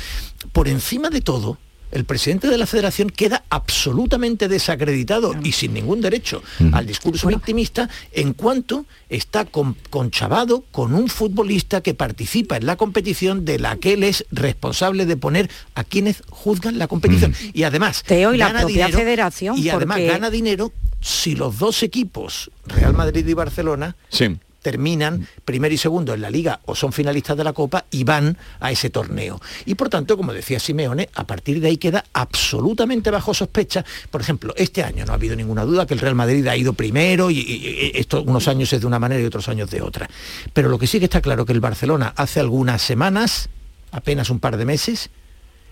por 0.51 0.67
encima 0.67 1.09
de 1.09 1.21
todo, 1.21 1.57
el 1.91 2.05
presidente 2.05 2.47
de 2.47 2.57
la 2.57 2.65
federación 2.65 3.09
queda 3.09 3.43
absolutamente 3.49 4.47
desacreditado 4.47 5.33
y 5.43 5.51
sin 5.53 5.73
ningún 5.73 6.01
derecho 6.01 6.43
al 6.71 6.85
discurso 6.85 7.27
victimista 7.27 7.89
en 8.11 8.33
cuanto 8.33 8.85
está 9.09 9.45
con- 9.45 9.75
conchavado 9.89 10.63
con 10.71 10.93
un 10.93 11.07
futbolista 11.07 11.81
que 11.81 11.93
participa 11.93 12.57
en 12.57 12.65
la 12.65 12.75
competición 12.75 13.45
de 13.45 13.59
la 13.59 13.75
que 13.77 13.93
él 13.93 14.03
es 14.03 14.25
responsable 14.31 15.05
de 15.05 15.17
poner 15.17 15.49
a 15.75 15.83
quienes 15.83 16.23
juzgan 16.29 16.77
la 16.77 16.87
competición. 16.87 17.33
Y 17.53 17.63
además, 17.63 18.03
Teo, 18.03 18.33
y 18.33 18.37
la 18.37 18.47
gana 18.47 18.59
propia 18.61 18.85
dinero, 18.87 18.97
federación, 18.99 19.57
y 19.57 19.69
además 19.69 19.97
porque- 19.97 20.07
gana 20.11 20.29
dinero 20.29 20.71
si 21.01 21.35
los 21.35 21.57
dos 21.59 21.81
equipos, 21.83 22.51
Real 22.65 22.93
Madrid 22.93 23.25
y 23.25 23.33
Barcelona, 23.33 23.95
terminan 24.61 25.27
primero 25.45 25.73
y 25.73 25.77
segundo 25.77 26.13
en 26.13 26.21
la 26.21 26.29
liga 26.29 26.59
o 26.65 26.75
son 26.75 26.91
finalistas 26.93 27.37
de 27.37 27.43
la 27.43 27.53
Copa 27.53 27.85
y 27.91 28.03
van 28.03 28.37
a 28.59 28.71
ese 28.71 28.89
torneo. 28.89 29.39
Y 29.65 29.75
por 29.75 29.89
tanto, 29.89 30.17
como 30.17 30.33
decía 30.33 30.59
Simeone, 30.59 31.09
a 31.15 31.25
partir 31.25 31.61
de 31.61 31.67
ahí 31.69 31.77
queda 31.77 32.03
absolutamente 32.13 33.09
bajo 33.11 33.33
sospecha. 33.33 33.85
Por 34.11 34.21
ejemplo, 34.21 34.53
este 34.57 34.83
año 34.83 35.05
no 35.05 35.11
ha 35.13 35.15
habido 35.15 35.35
ninguna 35.35 35.63
duda 35.65 35.85
que 35.85 35.93
el 35.93 35.99
Real 35.99 36.15
Madrid 36.15 36.45
ha 36.47 36.57
ido 36.57 36.73
primero 36.73 37.31
y, 37.31 37.39
y- 37.39 37.91
y 37.95 37.97
esto 37.97 38.21
unos 38.23 38.47
años 38.47 38.71
es 38.73 38.81
de 38.81 38.87
una 38.87 38.99
manera 38.99 39.21
y 39.21 39.25
otros 39.25 39.47
años 39.49 39.69
de 39.69 39.81
otra. 39.81 40.09
Pero 40.53 40.69
lo 40.69 40.77
que 40.77 40.87
sí 40.87 40.99
que 40.99 41.05
está 41.05 41.21
claro 41.21 41.45
que 41.45 41.53
el 41.53 41.59
Barcelona 41.61 42.13
hace 42.17 42.39
algunas 42.39 42.81
semanas, 42.81 43.49
apenas 43.91 44.29
un 44.29 44.39
par 44.39 44.57
de 44.57 44.65
meses, 44.65 45.09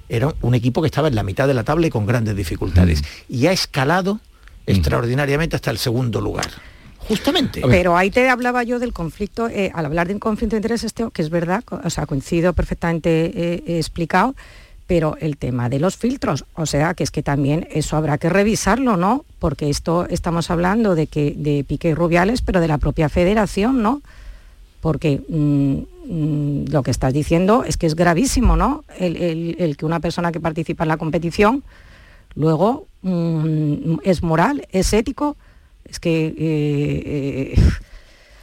era 0.09 0.33
un 0.41 0.55
equipo 0.55 0.81
que 0.81 0.88
estaba 0.88 1.09
en 1.09 1.15
la 1.15 1.23
mitad 1.23 1.47
de 1.47 1.53
la 1.53 1.63
tabla 1.65 1.88
y 1.88 1.89
con 1.89 2.05
grandes 2.05 2.35
dificultades. 2.35 3.03
Y 3.27 3.47
ha 3.47 3.51
escalado 3.51 4.21
extraordinariamente 4.65 5.55
hasta 5.57 5.71
el 5.71 5.77
segundo 5.77 6.21
lugar. 6.21 6.49
Justamente. 7.08 7.62
Pero 7.68 7.95
ahí 7.95 8.10
te 8.12 8.28
hablaba 8.30 8.64
yo 8.64 8.80
del 8.80 8.93
conflicto, 8.93 9.47
eh, 9.49 9.72
al 9.74 9.86
hablar 9.86 10.08
de 10.08 10.14
un 10.14 10.20
conflicto 10.20 10.55
de 10.55 10.60
intereses, 10.60 10.93
Teo, 10.93 11.10
que 11.12 11.22
es 11.22 11.30
verdad, 11.30 11.64
o 11.84 11.89
sea, 11.89 12.05
coincido 12.05 12.53
perfectamente 12.53 13.26
eh, 13.28 13.64
eh, 13.66 13.78
explicado, 13.78 14.36
pero 14.88 15.18
el 15.20 15.38
tema 15.38 15.70
de 15.70 15.80
los 15.80 15.97
filtros, 15.97 16.45
o 16.55 16.66
sea, 16.66 16.93
que 16.93 17.03
es 17.03 17.12
que 17.12 17.24
también 17.24 17.68
eso 17.72 17.97
habrá 17.97 18.18
que 18.18 18.30
revisarlo, 18.30 18.97
¿no? 18.97 19.26
Porque 19.39 19.70
esto 19.70 20.08
estamos 20.10 20.49
hablando 20.49 20.95
de 20.95 21.08
que 21.08 21.34
de 21.36 21.64
Piqué 21.64 21.89
y 21.89 21.93
Rubiales, 21.93 22.41
pero 22.41 22.60
de 22.62 22.68
la 22.68 22.78
propia 22.78 23.10
federación, 23.10 23.82
¿no? 23.84 24.01
Porque 24.82 25.22
mm, 25.28 25.78
mm, 26.10 26.66
lo 26.72 26.84
que 26.84 26.91
estás 26.91 27.14
diciendo 27.14 27.64
es 27.66 27.76
que 27.78 27.88
es 27.88 27.95
gravísimo, 27.95 28.55
¿no? 28.55 28.84
El, 28.97 29.18
el- 29.18 29.55
el 29.60 29.76
que 29.78 29.86
una 29.86 29.99
persona 29.99 30.32
que 30.32 30.39
participa 30.39 30.84
en 30.84 30.89
la 30.89 30.97
competición 30.97 31.64
luego 32.36 32.88
mm, 33.01 33.99
es 34.03 34.24
moral, 34.24 34.68
es 34.72 34.93
ético, 34.93 35.36
es 35.89 35.99
que 35.99 36.27
eh, 36.27 36.33
eh, 36.38 37.61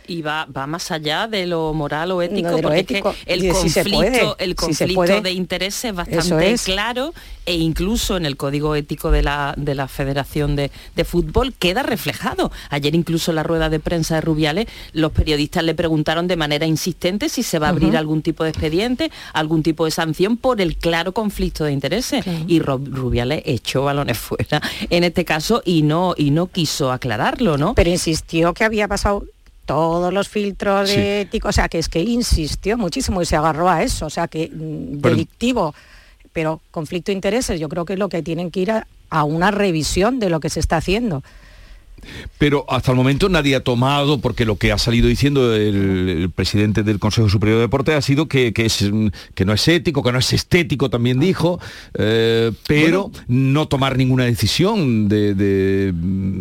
y 0.06 0.22
va, 0.22 0.46
va 0.46 0.66
más 0.66 0.90
allá 0.90 1.26
de 1.26 1.46
lo 1.46 1.72
moral 1.72 2.12
o 2.12 2.22
ético, 2.22 2.50
No, 2.50 2.58
porque 2.58 2.80
ético, 2.80 3.10
es 3.10 3.16
que 3.24 3.32
el 3.34 3.40
si 3.40 3.48
conflicto, 3.48 3.96
puede, 3.96 4.34
el 4.38 4.54
conflicto 4.54 5.20
de 5.20 5.32
intereses 5.32 5.84
es 5.84 5.94
bastante 5.94 6.52
es. 6.52 6.62
claro 6.62 7.12
e 7.46 7.54
incluso 7.56 8.16
en 8.16 8.24
el 8.24 8.36
código 8.36 8.74
ético 8.74 9.10
de 9.10 9.22
la, 9.22 9.54
de 9.56 9.74
la 9.74 9.86
Federación 9.86 10.56
de, 10.56 10.70
de 10.96 11.04
Fútbol 11.04 11.52
queda 11.52 11.82
reflejado. 11.82 12.50
Ayer 12.70 12.94
incluso 12.94 13.32
en 13.32 13.36
la 13.36 13.42
rueda 13.42 13.68
de 13.68 13.80
prensa 13.80 14.14
de 14.14 14.20
Rubiales 14.22 14.66
los 14.92 15.12
periodistas 15.12 15.62
le 15.62 15.74
preguntaron 15.74 16.26
de 16.26 16.36
manera 16.36 16.66
insistente 16.66 17.28
si 17.28 17.42
se 17.42 17.58
va 17.58 17.66
a 17.66 17.70
abrir 17.70 17.96
algún 17.96 18.22
tipo 18.22 18.44
de 18.44 18.50
expediente, 18.50 19.10
algún 19.34 19.62
tipo 19.62 19.84
de 19.84 19.90
sanción 19.90 20.36
por 20.38 20.60
el 20.60 20.76
claro 20.76 21.12
conflicto 21.12 21.64
de 21.64 21.72
intereses. 21.72 22.24
Y 22.46 22.60
Rubiales 22.60 23.42
echó 23.44 23.84
balones 23.84 24.18
fuera 24.24 24.62
en 24.88 25.04
este 25.04 25.24
caso 25.24 25.62
y 25.64 25.82
no, 25.82 26.14
y 26.16 26.30
no 26.30 26.46
quiso 26.46 26.92
aclararlo, 26.92 27.58
¿no? 27.58 27.74
Pero 27.74 27.90
insistió 27.90 28.54
que 28.54 28.64
había 28.64 28.88
pasado 28.88 29.24
todos 29.66 30.12
los 30.12 30.28
filtros 30.28 30.88
de 30.88 30.94
Sí. 30.94 31.00
ético, 31.00 31.48
o 31.48 31.52
sea, 31.52 31.68
que 31.68 31.78
es 31.78 31.88
que 31.88 32.00
él 32.00 32.08
insistió 32.08 32.76
muchísimo 32.78 33.22
y 33.22 33.26
se 33.26 33.36
agarró 33.36 33.68
a 33.68 33.82
eso, 33.82 34.06
o 34.06 34.10
sea, 34.10 34.28
que 34.28 34.48
mm, 34.52 35.00
Pero- 35.00 35.14
delictivo, 35.14 35.74
pero 36.32 36.60
conflicto 36.70 37.10
de 37.12 37.14
intereses, 37.16 37.60
yo 37.60 37.68
creo 37.68 37.84
que 37.84 37.92
es 37.94 37.98
lo 37.98 38.08
que 38.08 38.22
tienen 38.22 38.50
que 38.50 38.60
ir 38.60 38.70
a, 38.72 38.86
a 39.10 39.24
una 39.24 39.50
revisión 39.50 40.18
de 40.18 40.28
lo 40.30 40.40
que 40.40 40.50
se 40.50 40.60
está 40.60 40.76
haciendo. 40.78 41.22
Pero 42.38 42.64
hasta 42.68 42.90
el 42.90 42.96
momento 42.96 43.28
nadie 43.28 43.54
ha 43.56 43.60
tomado, 43.60 44.18
porque 44.20 44.44
lo 44.44 44.56
que 44.56 44.72
ha 44.72 44.78
salido 44.78 45.08
diciendo 45.08 45.54
el, 45.54 46.08
el 46.22 46.30
presidente 46.30 46.82
del 46.82 46.98
Consejo 46.98 47.28
Superior 47.28 47.58
de 47.58 47.62
Deporte 47.62 47.94
ha 47.94 48.02
sido 48.02 48.26
que, 48.28 48.52
que 48.52 48.66
es, 48.66 48.84
que 49.34 49.44
no 49.44 49.52
es 49.52 49.66
ético, 49.68 50.02
que 50.02 50.12
no 50.12 50.18
es 50.18 50.32
estético, 50.32 50.90
también 50.90 51.20
dijo, 51.20 51.60
eh, 51.94 52.52
pero 52.66 53.10
no 53.28 53.68
tomar 53.68 53.96
ninguna 53.96 54.24
decisión 54.24 55.08
de, 55.08 55.34
de, 55.34 55.88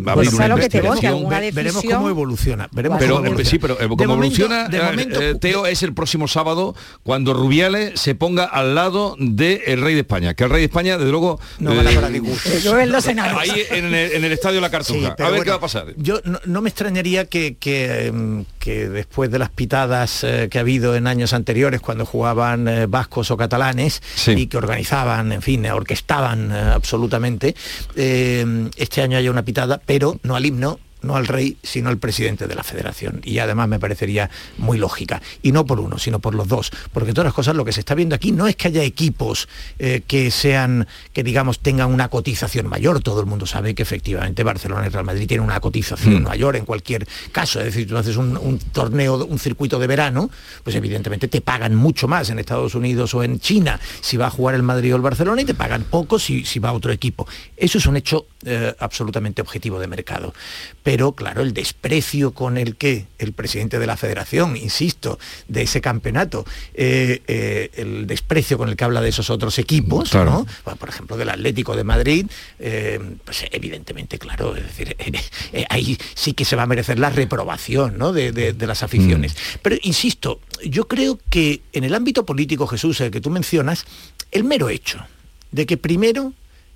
abrir 0.06 0.30
Pues 0.30 0.32
una 0.34 0.48
lo 0.48 0.56
que 0.56 0.68
te 0.68 0.80
voy, 0.80 0.98
que 1.00 1.06
investigación. 1.06 1.14
alguna 1.14 1.40
Ve- 1.40 1.52
veremos 1.52 1.74
decisión- 1.82 1.98
cómo 1.98 2.08
evoluciona. 2.10 2.68
Veremos 2.72 2.98
Pero 2.98 3.14
cómo 3.16 3.26
evoluciona. 3.26 3.50
sí, 3.50 3.58
pero 3.58 3.76
como 3.76 3.96
De 3.96 4.06
momento- 4.06 4.12
evoluciona, 4.14 4.68
de 4.68 4.78
eh, 4.78 4.82
momento- 4.82 5.22
eh, 5.22 5.34
Teo, 5.36 5.66
es 5.66 5.82
el 5.82 5.94
próximo 5.94 6.28
sábado 6.28 6.74
cuando 7.02 7.34
Rubiales 7.34 7.98
se 8.00 8.14
ponga 8.14 8.44
al 8.44 8.74
lado 8.74 9.16
del 9.18 9.80
rey 9.80 9.94
de 9.94 10.00
España. 10.00 10.34
Que 10.34 10.44
el 10.44 10.50
rey 10.50 10.60
de 10.60 10.66
España, 10.66 10.98
desde 10.98 11.10
luego, 11.10 11.40
No 11.58 11.74
van 11.74 11.86
a 11.86 11.90
eh, 11.90 11.94
para 11.94 12.08
enanos. 12.08 13.40
ahí 13.40 13.62
en 13.70 13.86
el, 13.86 13.94
en 13.94 14.24
el 14.24 14.32
estadio 14.32 14.60
La 14.60 14.70
Cartuja. 14.70 14.98
Sí, 15.08 15.12
pero 15.16 15.28
a 15.28 15.30
ver 15.30 15.40
bueno, 15.40 15.52
qué 15.52 15.53
va 15.54 15.58
a 15.58 15.60
pasar. 15.60 15.94
Yo 15.96 16.20
no, 16.24 16.40
no 16.44 16.60
me 16.60 16.68
extrañaría 16.68 17.26
que, 17.26 17.56
que, 17.56 18.06
em, 18.06 18.44
que 18.58 18.88
después 18.88 19.30
de 19.30 19.38
las 19.38 19.50
pitadas 19.50 20.24
eh, 20.24 20.48
que 20.50 20.58
ha 20.58 20.60
habido 20.60 20.96
en 20.96 21.06
años 21.06 21.32
anteriores 21.32 21.80
cuando 21.80 22.06
jugaban 22.06 22.68
eh, 22.68 22.86
vascos 22.86 23.30
o 23.30 23.36
catalanes 23.36 24.02
y 24.26 24.46
que 24.46 24.56
organizaban, 24.56 25.32
en 25.32 25.42
fin, 25.42 25.66
orquestaban 25.66 26.50
eh, 26.50 26.58
absolutamente, 26.74 27.54
este 27.94 29.02
año 29.02 29.18
haya 29.18 29.30
una 29.30 29.44
pitada, 29.44 29.80
pero 29.84 30.18
no 30.22 30.36
al 30.36 30.46
himno, 30.46 30.78
no 31.04 31.16
al 31.16 31.26
rey, 31.26 31.56
sino 31.62 31.88
al 31.88 31.98
presidente 31.98 32.46
de 32.46 32.54
la 32.54 32.62
federación. 32.62 33.20
Y 33.24 33.38
además 33.38 33.68
me 33.68 33.78
parecería 33.78 34.30
muy 34.58 34.78
lógica. 34.78 35.20
Y 35.42 35.52
no 35.52 35.66
por 35.66 35.80
uno, 35.80 35.98
sino 35.98 36.18
por 36.18 36.34
los 36.34 36.48
dos. 36.48 36.70
Porque 36.92 37.12
todas 37.12 37.26
las 37.26 37.34
cosas, 37.34 37.54
lo 37.56 37.64
que 37.64 37.72
se 37.72 37.80
está 37.80 37.94
viendo 37.94 38.14
aquí 38.14 38.32
no 38.32 38.46
es 38.46 38.56
que 38.56 38.68
haya 38.68 38.82
equipos 38.82 39.48
eh, 39.78 40.02
que 40.06 40.30
sean, 40.30 40.86
que 41.12 41.22
digamos, 41.22 41.60
tengan 41.60 41.92
una 41.92 42.08
cotización 42.08 42.66
mayor. 42.66 43.02
Todo 43.02 43.20
el 43.20 43.26
mundo 43.26 43.46
sabe 43.46 43.74
que 43.74 43.82
efectivamente 43.82 44.42
Barcelona 44.42 44.86
y 44.86 44.88
Real 44.90 45.04
Madrid 45.04 45.26
tienen 45.26 45.44
una 45.44 45.60
cotización 45.60 46.04
Mm. 46.04 46.22
mayor 46.22 46.56
en 46.56 46.64
cualquier 46.64 47.06
caso. 47.32 47.58
Es 47.60 47.66
decir, 47.66 47.88
tú 47.88 47.96
haces 47.96 48.16
un, 48.16 48.36
un 48.36 48.58
torneo, 48.58 49.24
un 49.24 49.38
circuito 49.38 49.78
de 49.78 49.86
verano, 49.86 50.30
pues 50.62 50.76
evidentemente 50.76 51.28
te 51.28 51.40
pagan 51.40 51.74
mucho 51.74 52.08
más 52.08 52.30
en 52.30 52.38
Estados 52.38 52.74
Unidos 52.74 53.14
o 53.14 53.22
en 53.22 53.40
China 53.40 53.80
si 54.00 54.16
va 54.16 54.26
a 54.26 54.30
jugar 54.30 54.54
el 54.54 54.62
Madrid 54.62 54.92
o 54.92 54.96
el 54.96 55.02
Barcelona 55.02 55.42
y 55.42 55.44
te 55.44 55.54
pagan 55.54 55.84
poco 55.84 56.18
si, 56.18 56.44
si 56.44 56.58
va 56.58 56.70
a 56.70 56.72
otro 56.72 56.92
equipo. 56.92 57.26
Eso 57.56 57.78
es 57.78 57.86
un 57.86 57.96
hecho 57.96 58.26
eh, 58.44 58.74
absolutamente 58.78 59.42
objetivo 59.42 59.78
de 59.78 59.86
mercado. 59.86 60.34
Pero 60.82 60.93
claro, 61.14 61.42
el 61.42 61.52
desprecio 61.52 62.32
con 62.32 62.56
el 62.58 62.76
que 62.76 63.06
el 63.18 63.32
presidente 63.32 63.78
de 63.78 63.86
la 63.86 63.96
federación, 63.96 64.56
insisto, 64.56 65.18
de 65.48 65.62
ese 65.62 65.80
campeonato, 65.80 66.44
eh, 66.74 67.22
eh, 67.26 67.70
el 67.74 68.06
desprecio 68.06 68.56
con 68.58 68.68
el 68.68 68.76
que 68.76 68.84
habla 68.84 69.00
de 69.00 69.08
esos 69.08 69.30
otros 69.30 69.58
equipos, 69.58 70.10
Claro. 70.10 70.30
¿no? 70.30 70.46
Bueno, 70.64 70.78
por 70.78 70.88
ejemplo, 70.88 71.16
del 71.16 71.28
Atlético 71.30 71.76
de 71.76 71.84
Madrid, 71.84 72.26
eh, 72.58 73.00
pues 73.24 73.44
evidentemente, 73.50 74.18
claro, 74.18 74.56
es 74.56 74.62
decir, 74.64 74.96
ahí 75.70 75.98
sí 76.14 76.32
que 76.32 76.44
se 76.44 76.56
va 76.56 76.62
a 76.64 76.66
merecer 76.66 76.98
la 76.98 77.10
reprobación 77.10 77.98
¿no? 77.98 78.12
de, 78.12 78.32
de- 78.32 78.52
de 78.52 78.66
las 78.66 78.82
aficiones. 78.82 79.36
Pero 79.62 79.76
insisto, 79.82 80.40
yo 80.64 80.86
creo 80.88 81.18
que 81.30 81.62
en 81.72 81.84
el 81.84 81.94
ámbito 81.94 82.24
político, 82.24 82.66
Jesús, 82.66 83.00
el 83.00 83.10
que 83.10 83.20
tú 83.20 83.30
mencionas, 83.30 83.84
el 84.30 84.44
mero 84.44 84.68
hecho 84.68 85.04
de 85.52 85.66
que 85.66 85.76
primero 85.76 86.32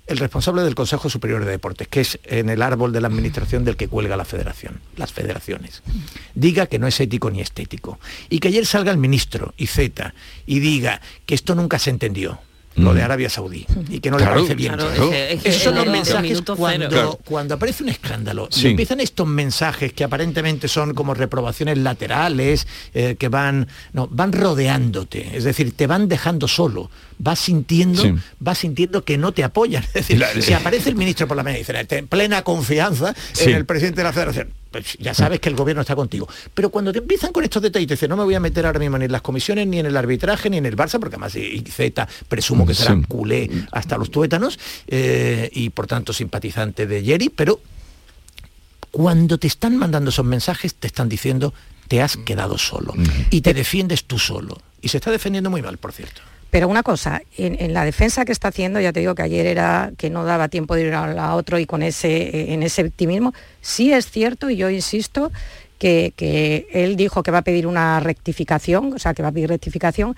el 0.09 0.17
responsable 0.17 0.63
del 0.63 0.73
Consejo 0.73 1.07
Superior 1.07 1.45
de 1.45 1.51
Deportes, 1.51 1.87
que 1.87 2.01
es 2.01 2.19
en 2.23 2.49
el 2.49 2.63
árbol 2.63 2.91
de 2.91 2.99
la 2.99 3.07
administración 3.07 3.63
del 3.63 3.77
que 3.77 3.87
cuelga 3.87 4.17
la 4.17 4.25
federación, 4.25 4.81
las 4.97 5.13
federaciones, 5.13 5.83
diga 6.33 6.65
que 6.65 6.79
no 6.79 6.87
es 6.87 6.99
ético 6.99 7.29
ni 7.29 7.41
estético. 7.41 7.99
Y 8.27 8.39
que 8.39 8.47
ayer 8.47 8.65
salga 8.65 8.91
el 8.91 8.97
ministro, 8.97 9.53
Iceta, 9.57 10.15
y 10.47 10.59
diga 10.59 10.99
que 11.27 11.35
esto 11.35 11.53
nunca 11.53 11.77
se 11.77 11.91
entendió. 11.91 12.39
Lo 12.83 12.93
de 12.93 13.01
Arabia 13.01 13.29
Saudí 13.29 13.65
y 13.89 13.99
que 13.99 14.09
no 14.11 14.17
Claro, 14.17 14.31
le 14.35 14.41
parece 14.41 14.55
bien. 14.55 14.73
claro, 14.73 14.91
es 15.13 15.45
Esos 15.45 15.63
son 15.63 15.75
los 15.75 15.85
en 15.85 15.91
mensajes 15.91 16.41
cuando, 16.41 16.65
cero. 16.67 16.89
Claro. 16.89 17.19
cuando 17.25 17.53
aparece 17.55 17.83
un 17.83 17.89
escándalo 17.89 18.47
Sí. 18.51 18.67
y 18.67 18.71
empiezan 18.71 18.99
estos 18.99 19.27
mensajes 19.27 19.93
que 19.93 20.03
aparentemente 20.03 20.67
son 20.67 20.93
como 20.93 21.13
reprobaciones 21.13 21.77
laterales, 21.77 22.67
eh, 22.93 23.15
que 23.19 23.27
van, 23.29 23.67
no, 23.93 24.07
van 24.11 24.31
rodeándote, 24.33 25.37
es 25.37 25.43
decir, 25.43 25.71
te 25.75 25.87
van 25.87 26.07
dejando 26.07 26.47
solo, 26.47 26.89
vas 27.17 27.39
sintiendo, 27.39 28.01
Sí. 28.03 28.13
vas 28.39 28.57
sintiendo 28.59 29.03
que 29.03 29.17
no 29.17 29.31
te 29.31 29.43
apoyan. 29.43 29.83
Es 29.89 29.93
decir, 29.93 30.19
La- 30.19 30.29
si 30.41 30.53
aparece 30.53 30.89
el 30.89 30.95
ministro 30.95 31.27
por 31.27 31.35
la 31.37 31.43
mañana 31.43 31.59
y 31.59 31.61
dice, 31.61 31.83
"Ten 31.85 32.07
plena 32.07 32.43
confianza 32.43 33.13
Sí. 33.33 33.49
en 33.49 33.55
el 33.55 33.65
presidente 33.65 33.97
de 34.01 34.03
la 34.03 34.13
federación, 34.13 34.53
pues 34.71 34.97
ya 34.99 35.13
sabes 35.13 35.39
que 35.39 35.49
el 35.49 35.55
gobierno 35.55 35.81
está 35.81 35.95
contigo. 35.95 36.27
Pero 36.53 36.69
cuando 36.69 36.91
te 36.91 36.99
empiezan 36.99 37.31
con 37.31 37.43
estos 37.43 37.61
detalles, 37.61 37.87
te 37.87 37.93
dicen, 37.95 38.09
no 38.09 38.17
me 38.17 38.23
voy 38.23 38.35
a 38.35 38.39
meter 38.39 38.65
ahora 38.65 38.79
mismo 38.79 38.97
ni 38.97 39.05
en 39.05 39.11
las 39.11 39.21
comisiones, 39.21 39.65
ni 39.67 39.79
en 39.79 39.85
el 39.87 39.97
arbitraje, 39.97 40.49
ni 40.49 40.57
en 40.57 40.65
el 40.65 40.75
Barça, 40.75 40.99
porque 40.99 41.15
además 41.15 41.33
Z 41.33 42.07
presumo 42.27 42.65
que 42.65 42.73
será 42.75 42.95
Sí. 42.95 43.01
culé 43.07 43.49
hasta 43.71 43.97
los 43.97 44.11
tuétanos, 44.11 44.59
eh, 44.87 45.49
y 45.53 45.69
por 45.71 45.87
tanto 45.87 46.13
simpatizante 46.13 46.85
de 46.85 47.03
Jerry, 47.03 47.29
pero 47.29 47.59
cuando 48.91 49.37
te 49.37 49.47
están 49.47 49.77
mandando 49.77 50.09
esos 50.09 50.25
mensajes, 50.25 50.75
te 50.75 50.87
están 50.87 51.09
diciendo, 51.09 51.53
te 51.87 52.01
has 52.01 52.17
quedado 52.17 52.57
solo. 52.57 52.93
Y 53.29 53.41
te 53.41 53.53
defiendes 53.53 54.03
tú 54.05 54.17
solo. 54.19 54.61
Y 54.81 54.89
se 54.89 54.97
está 54.97 55.11
defendiendo 55.11 55.49
muy 55.49 55.61
mal, 55.61 55.77
por 55.77 55.91
cierto. 55.93 56.21
Pero 56.51 56.67
una 56.67 56.81
cosa, 56.83 57.21
en, 57.37 57.57
en 57.59 57.73
la 57.73 57.85
defensa 57.85 58.25
que 58.25 58.31
está 58.31 58.47
haciendo, 58.47 58.79
ya 58.79 58.91
te 58.91 59.01
digo 59.01 59.13
que 59.13 59.21
ayer 59.21 59.45
era 59.45 59.91
que 59.97 60.09
no 60.09 60.23
daba 60.25 60.47
tiempo 60.47 60.75
de 60.75 60.87
ir 60.87 60.93
a 60.93 61.13
la 61.13 61.35
otro 61.35 61.59
y 61.59 61.65
con 61.65 61.83
ese, 61.83 62.51
en 62.53 62.63
ese 62.63 62.83
optimismo, 62.83 63.33
sí 63.61 63.93
es 63.93 64.09
cierto, 64.09 64.49
y 64.49 64.55
yo 64.55 64.69
insisto, 64.69 65.31
que, 65.77 66.11
que 66.15 66.67
él 66.73 66.95
dijo 66.95 67.21
que 67.23 67.31
va 67.31 67.37
a 67.39 67.43
pedir 67.43 67.67
una 67.67 67.99
rectificación, 67.99 68.93
o 68.93 68.99
sea, 68.99 69.13
que 69.13 69.21
va 69.21 69.29
a 69.29 69.31
pedir 69.31 69.49
rectificación, 69.49 70.15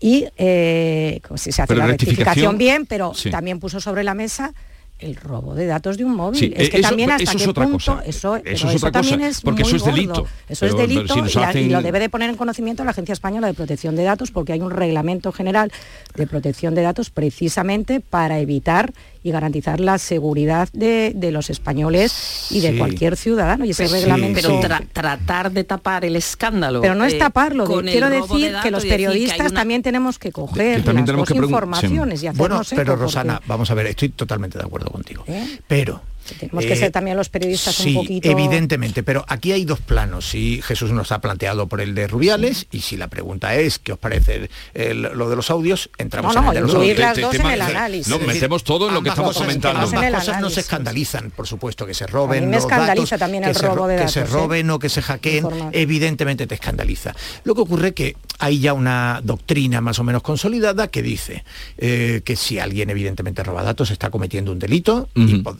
y 0.00 0.26
eh, 0.36 1.20
si 1.34 1.50
se 1.50 1.62
hace 1.62 1.74
Pero 1.74 1.80
la 1.86 1.92
rectificación- 1.92 1.96
rectificación 1.96 2.58
bien, 2.58 2.86
pero 2.86 3.12
Sí. 3.14 3.28
también 3.30 3.58
puso 3.58 3.80
sobre 3.80 4.04
la 4.04 4.14
mesa 4.14 4.54
el 4.98 5.14
robo 5.16 5.54
de 5.54 5.66
datos 5.66 5.96
de 5.96 6.04
un 6.04 6.14
móvil. 6.16 6.38
Sí, 6.40 6.52
es 6.56 6.70
que 6.70 6.78
eso- 6.78 6.88
también 6.88 7.10
hasta 7.10 7.22
eso 7.22 7.36
es 7.36 7.42
qué 7.44 7.50
otra 7.50 7.64
punto 7.64 7.78
cosa. 7.78 8.02
eso, 8.04 8.36
Eso 8.36 8.68
es 8.70 8.82
otra 8.82 9.00
cosa, 9.00 9.26
es 9.28 9.40
porque 9.40 9.62
eso 9.62 9.76
es 9.76 9.82
gordo. 9.82 9.94
delito. 9.94 10.26
Eso 10.48 10.66
es 10.66 10.74
Pero- 10.74 10.86
delito 10.88 11.14
si 11.28 11.58
y, 11.58 11.62
y 11.62 11.68
lo 11.68 11.82
debe 11.82 12.00
de 12.00 12.08
poner 12.08 12.30
en 12.30 12.36
conocimiento 12.36 12.84
la 12.84 12.90
Agencia 12.90 13.12
Española 13.12 13.46
de 13.46 13.54
Protección 13.54 13.94
de 13.94 14.02
Datos 14.02 14.30
porque 14.32 14.52
hay 14.54 14.60
un 14.60 14.70
reglamento 14.70 15.30
general 15.30 15.70
de 16.16 16.26
protección 16.26 16.74
de 16.74 16.82
datos 16.82 17.10
precisamente 17.10 18.00
para 18.00 18.40
evitar 18.40 18.92
y 19.22 19.30
garantizar 19.30 19.80
la 19.80 19.98
seguridad 19.98 20.68
de, 20.72 21.12
de 21.14 21.32
los 21.32 21.50
españoles 21.50 22.46
y 22.50 22.60
de 22.60 22.72
Sí. 22.72 22.78
cualquier 22.78 23.16
ciudadano 23.16 23.64
y 23.64 23.70
ese 23.70 23.84
Pero- 23.84 23.94
reglamento 23.96 24.40
Pero 24.40 24.60
tra- 24.60 24.86
tratar 24.92 25.50
de 25.52 25.64
tapar 25.64 26.04
el 26.04 26.16
escándalo. 26.16 26.80
pero 26.80 26.94
no 26.94 27.04
es 27.04 27.14
eh, 27.14 27.18
taparlo, 27.18 27.64
quiero 27.82 28.10
de 28.10 28.20
decir 28.20 28.54
que 28.62 28.70
los 28.70 28.82
que 28.84 28.88
periodistas 28.90 29.50
una- 29.52 29.60
también 29.60 29.82
tenemos 29.82 30.18
que 30.18 30.32
coger 30.32 30.76
también 30.84 30.96
las 30.96 31.04
tenemos 31.06 31.28
dos 31.28 31.38
que 31.38 31.44
informaciones 31.44 32.22
y 32.22 32.26
hacernos 32.26 32.38
Bueno, 32.48 32.62
pero 32.70 32.82
eco, 32.82 32.90
porque 32.92 33.02
Rosana, 33.02 33.40
vamos 33.46 33.70
a 33.70 33.74
ver, 33.74 33.86
estoy 33.86 34.10
totalmente 34.10 34.58
de 34.58 34.64
acuerdo 34.64 34.90
contigo. 34.90 35.24
¿Eh? 35.26 35.58
Pero 35.66 36.00
tenemos 36.34 36.64
que 36.64 36.72
eh, 36.72 36.76
ser 36.76 36.90
también 36.92 37.16
los 37.16 37.28
periodistas 37.28 37.74
sí, 37.74 37.90
un 37.90 38.02
poquito 38.02 38.28
evidentemente, 38.30 39.02
pero 39.02 39.24
aquí 39.28 39.52
hay 39.52 39.64
dos 39.64 39.80
planos. 39.80 40.34
Y 40.34 40.60
Jesús 40.62 40.90
nos 40.92 41.12
ha 41.12 41.20
planteado 41.20 41.66
por 41.68 41.80
el 41.80 41.94
de 41.94 42.06
Rubiales, 42.06 42.66
y 42.70 42.80
si 42.80 42.96
la 42.96 43.08
pregunta 43.08 43.54
es 43.54 43.78
qué 43.78 43.92
os 43.92 43.98
parece 43.98 44.50
el- 44.74 45.02
lo 45.02 45.28
de 45.30 45.36
los 45.36 45.50
audios, 45.50 45.90
entramos 45.98 46.34
No, 46.34 46.42
no, 46.42 46.52
en 46.52 46.56
el 46.58 46.62
de 46.66 46.66
los 46.72 46.74
audios. 46.76 46.98
las 46.98 47.16
dos 47.20 47.34
en 47.34 47.46
el 47.46 47.60
análisis. 47.62 48.08
No, 48.08 48.16
Es 48.16 48.26
metemos 48.26 48.64
todo 48.64 48.88
en 48.88 48.94
lo 48.94 49.02
que 49.02 49.08
estamos 49.10 49.30
cosas- 49.34 49.42
comentando. 49.46 49.80
Ambas 49.80 49.92
cosas 50.10 50.26
nos 50.26 50.28
análisis. 50.36 50.58
escandalizan, 50.58 51.30
por 51.30 51.46
supuesto, 51.46 51.86
que 51.86 51.94
se 51.94 52.06
roben 52.06 52.38
A 52.38 52.46
mí 52.46 52.46
me 52.48 52.56
los 52.56 52.64
escandaliza 52.64 53.16
datos, 53.16 53.18
también 53.18 53.44
el 53.44 53.54
se 53.54 53.62
robo 53.66 53.76
ro- 53.76 53.86
de 53.86 53.96
que 53.96 54.08
se 54.08 54.20
¿eh? 54.20 54.24
roben 54.24 54.70
o 54.70 54.78
que 54.78 54.88
se 54.88 55.02
hackeen, 55.02 55.36
Informar. 55.44 55.70
evidentemente 55.76 56.46
te 56.46 56.54
escandaliza. 56.54 57.14
Lo 57.44 57.54
que 57.54 57.60
ocurre 57.62 57.94
que 57.94 58.16
hay 58.38 58.60
ya 58.60 58.72
una 58.72 59.20
doctrina 59.22 59.80
más 59.80 59.98
o 59.98 60.04
menos 60.04 60.22
consolidada 60.22 60.88
que 60.88 61.02
dice 61.02 61.44
eh, 61.78 62.22
que 62.24 62.36
si 62.36 62.58
alguien 62.58 62.90
evidentemente 62.90 63.42
roba 63.42 63.62
datos 63.62 63.90
está 63.90 64.10
cometiendo 64.10 64.52
un 64.52 64.58
delito 64.58 65.08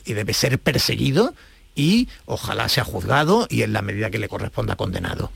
y 0.05 0.13
debe 0.13 0.33
ser 0.33 0.58
perseguido 0.59 1.33
y 1.75 2.09
ojalá 2.25 2.67
sea 2.67 2.83
juzgado 2.83 3.47
y 3.49 3.61
en 3.61 3.71
la 3.71 3.81
medida 3.81 4.09
que 4.09 4.17
le 4.19 4.27
corresponda 4.27 4.75
condenado. 4.75 5.31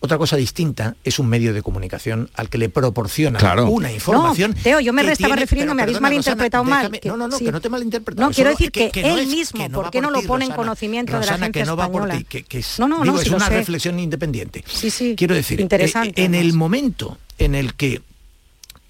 Otra 0.00 0.16
cosa 0.16 0.36
distinta 0.36 0.96
es 1.04 1.18
un 1.18 1.28
medio 1.28 1.52
de 1.52 1.60
comunicación 1.62 2.30
al 2.34 2.48
que 2.48 2.56
le 2.56 2.70
proporciona 2.70 3.38
Claro. 3.38 3.68
una 3.68 3.92
información. 3.92 4.54
No, 4.56 4.62
Teo, 4.62 4.80
yo 4.80 4.92
me 4.94 5.02
estaba 5.02 5.16
tiene- 5.16 5.36
refiriendo, 5.42 5.70
pero 5.72 5.74
me 5.76 5.82
habéis 5.82 5.96
perdona, 5.98 6.08
malinterpretado 6.08 6.64
Rosana, 6.64 6.82
mal. 6.82 6.92
déjame- 6.92 7.00
que- 7.00 7.08
no, 7.10 7.16
no, 7.18 7.28
no, 7.28 7.36
sí. 7.38 7.44
que 7.44 7.52
no 7.52 7.60
te 7.60 7.68
malinterpreto. 7.68 8.22
No, 8.22 8.30
quiero 8.30 8.50
decir 8.50 8.72
que, 8.72 8.90
él 8.94 9.18
es- 9.18 9.28
mismo, 9.28 9.68
no 9.68 9.82
¿por 9.82 9.90
qué 9.90 10.00
no 10.00 10.08
por 10.08 10.22
lo 10.22 10.26
pone 10.26 10.44
en 10.46 10.50
Rosana. 10.52 10.56
conocimiento 10.56 11.12
de 11.20 11.26
la 11.26 11.34
agencia 11.34 11.52
que 11.62 11.64
no 11.66 11.76
va 11.76 11.88
por 11.90 12.02
española? 12.02 12.18
ti, 12.18 12.24
que, 12.24 12.42
que 12.44 12.58
es, 12.60 12.78
No, 12.78 12.88
no, 12.88 13.02
digo, 13.02 13.14
no, 13.16 13.20
es 13.20 13.28
si 13.28 13.34
una 13.34 13.46
sé. 13.48 13.54
reflexión 13.56 13.98
independiente. 13.98 14.64
Sí, 14.66 14.88
sí. 14.88 15.14
Quiero 15.16 15.34
decir, 15.34 15.60
eh, 15.60 15.62
Interesante, 15.62 16.24
en 16.24 16.34
el 16.34 16.54
momento 16.54 17.18
en 17.38 17.54
el 17.54 17.74
que 17.74 18.00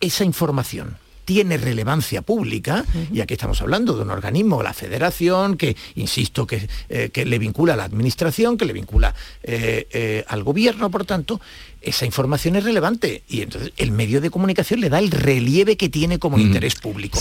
esa 0.01 0.25
información 0.25 0.97
tiene 1.25 1.57
relevancia 1.57 2.23
pública, 2.23 2.85
y 3.13 3.21
aquí 3.21 3.35
estamos 3.35 3.61
hablando 3.63 3.95
de 3.95 4.03
un 4.03 4.11
organismo, 4.11 4.63
la 4.63 4.73
federación, 4.73 5.57
que, 5.57 5.77
insisto, 5.95 6.47
que, 6.47 6.69
eh, 6.89 7.11
que 7.13 7.25
le 7.25 7.39
vincula 7.39 7.75
a 7.75 7.77
la 7.77 7.85
administración, 7.85 8.57
que 8.57 8.65
le 8.65 8.73
vincula 8.73 9.15
eh, 9.43 9.87
eh, 9.93 10.25
al 10.29 10.43
gobierno, 10.43 10.91
por 10.91 11.05
tanto, 11.05 11.41
esa 11.81 12.07
información 12.07 12.57
es 12.57 12.65
relevante. 12.65 13.23
Y 13.29 13.43
entonces 13.43 13.73
el 13.77 13.93
medio 13.93 14.21
de 14.21 14.31
comunicación 14.31 14.81
le 14.81 14.89
da 14.91 14.99
el 14.99 15.11
relieve 15.11 15.77
que 15.77 15.89
tiene 15.89 16.19
como 16.19 16.39
interés 16.39 16.75
público. 16.77 17.21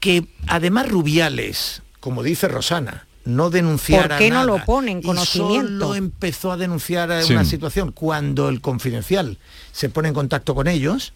Que 0.00 0.24
además 0.46 0.88
Rubiales, 0.88 1.82
como 2.00 2.22
dice 2.22 2.48
Rosana, 2.48 3.06
no 3.24 3.50
denunciara 3.50 4.16
¿Por 4.16 4.18
qué 4.18 4.28
no 4.30 4.36
nada 4.36 4.46
lo 4.46 4.64
pone 4.64 4.92
en 4.92 4.98
y 5.00 5.02
conocimiento? 5.02 5.68
solo 5.68 5.94
empezó 5.94 6.52
a 6.52 6.56
denunciar 6.56 7.22
Sí. 7.22 7.34
una 7.34 7.44
situación 7.44 7.92
cuando 7.92 8.48
el 8.48 8.62
confidencial 8.62 9.38
se 9.72 9.90
pone 9.90 10.08
en 10.08 10.14
contacto 10.14 10.54
con 10.54 10.66
ellos, 10.66 11.12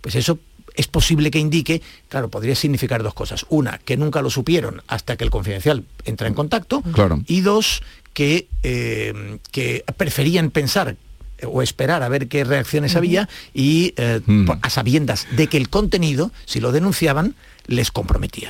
pues 0.00 0.16
eso 0.16 0.38
es 0.78 0.86
posible 0.86 1.30
que 1.30 1.38
indique, 1.40 1.82
claro, 2.08 2.28
podría 2.30 2.54
significar 2.54 3.02
dos 3.02 3.12
cosas. 3.12 3.44
Una, 3.50 3.78
que 3.84 3.96
nunca 3.98 4.22
lo 4.22 4.30
supieron 4.30 4.80
hasta 4.86 5.16
que 5.16 5.24
el 5.24 5.30
confidencial 5.30 5.84
entra 6.06 6.28
en 6.28 6.34
contacto. 6.34 6.80
Claro. 6.92 7.20
Y 7.26 7.40
dos, 7.42 7.82
que, 8.14 8.46
eh, 8.62 9.38
que 9.50 9.84
preferían 9.96 10.50
pensar 10.50 10.96
eh, 11.38 11.46
o 11.46 11.62
esperar 11.62 12.02
a 12.02 12.08
ver 12.08 12.28
qué 12.28 12.44
reacciones 12.44 12.96
había 12.96 13.28
y 13.52 13.92
eh, 13.96 14.20
por- 14.46 14.58
a 14.62 14.70
sabiendas 14.70 15.26
de 15.36 15.48
que 15.48 15.56
el 15.56 15.68
contenido, 15.68 16.30
si 16.46 16.60
lo 16.60 16.72
denunciaban, 16.72 17.34
les 17.66 17.90
comprometía. 17.90 18.48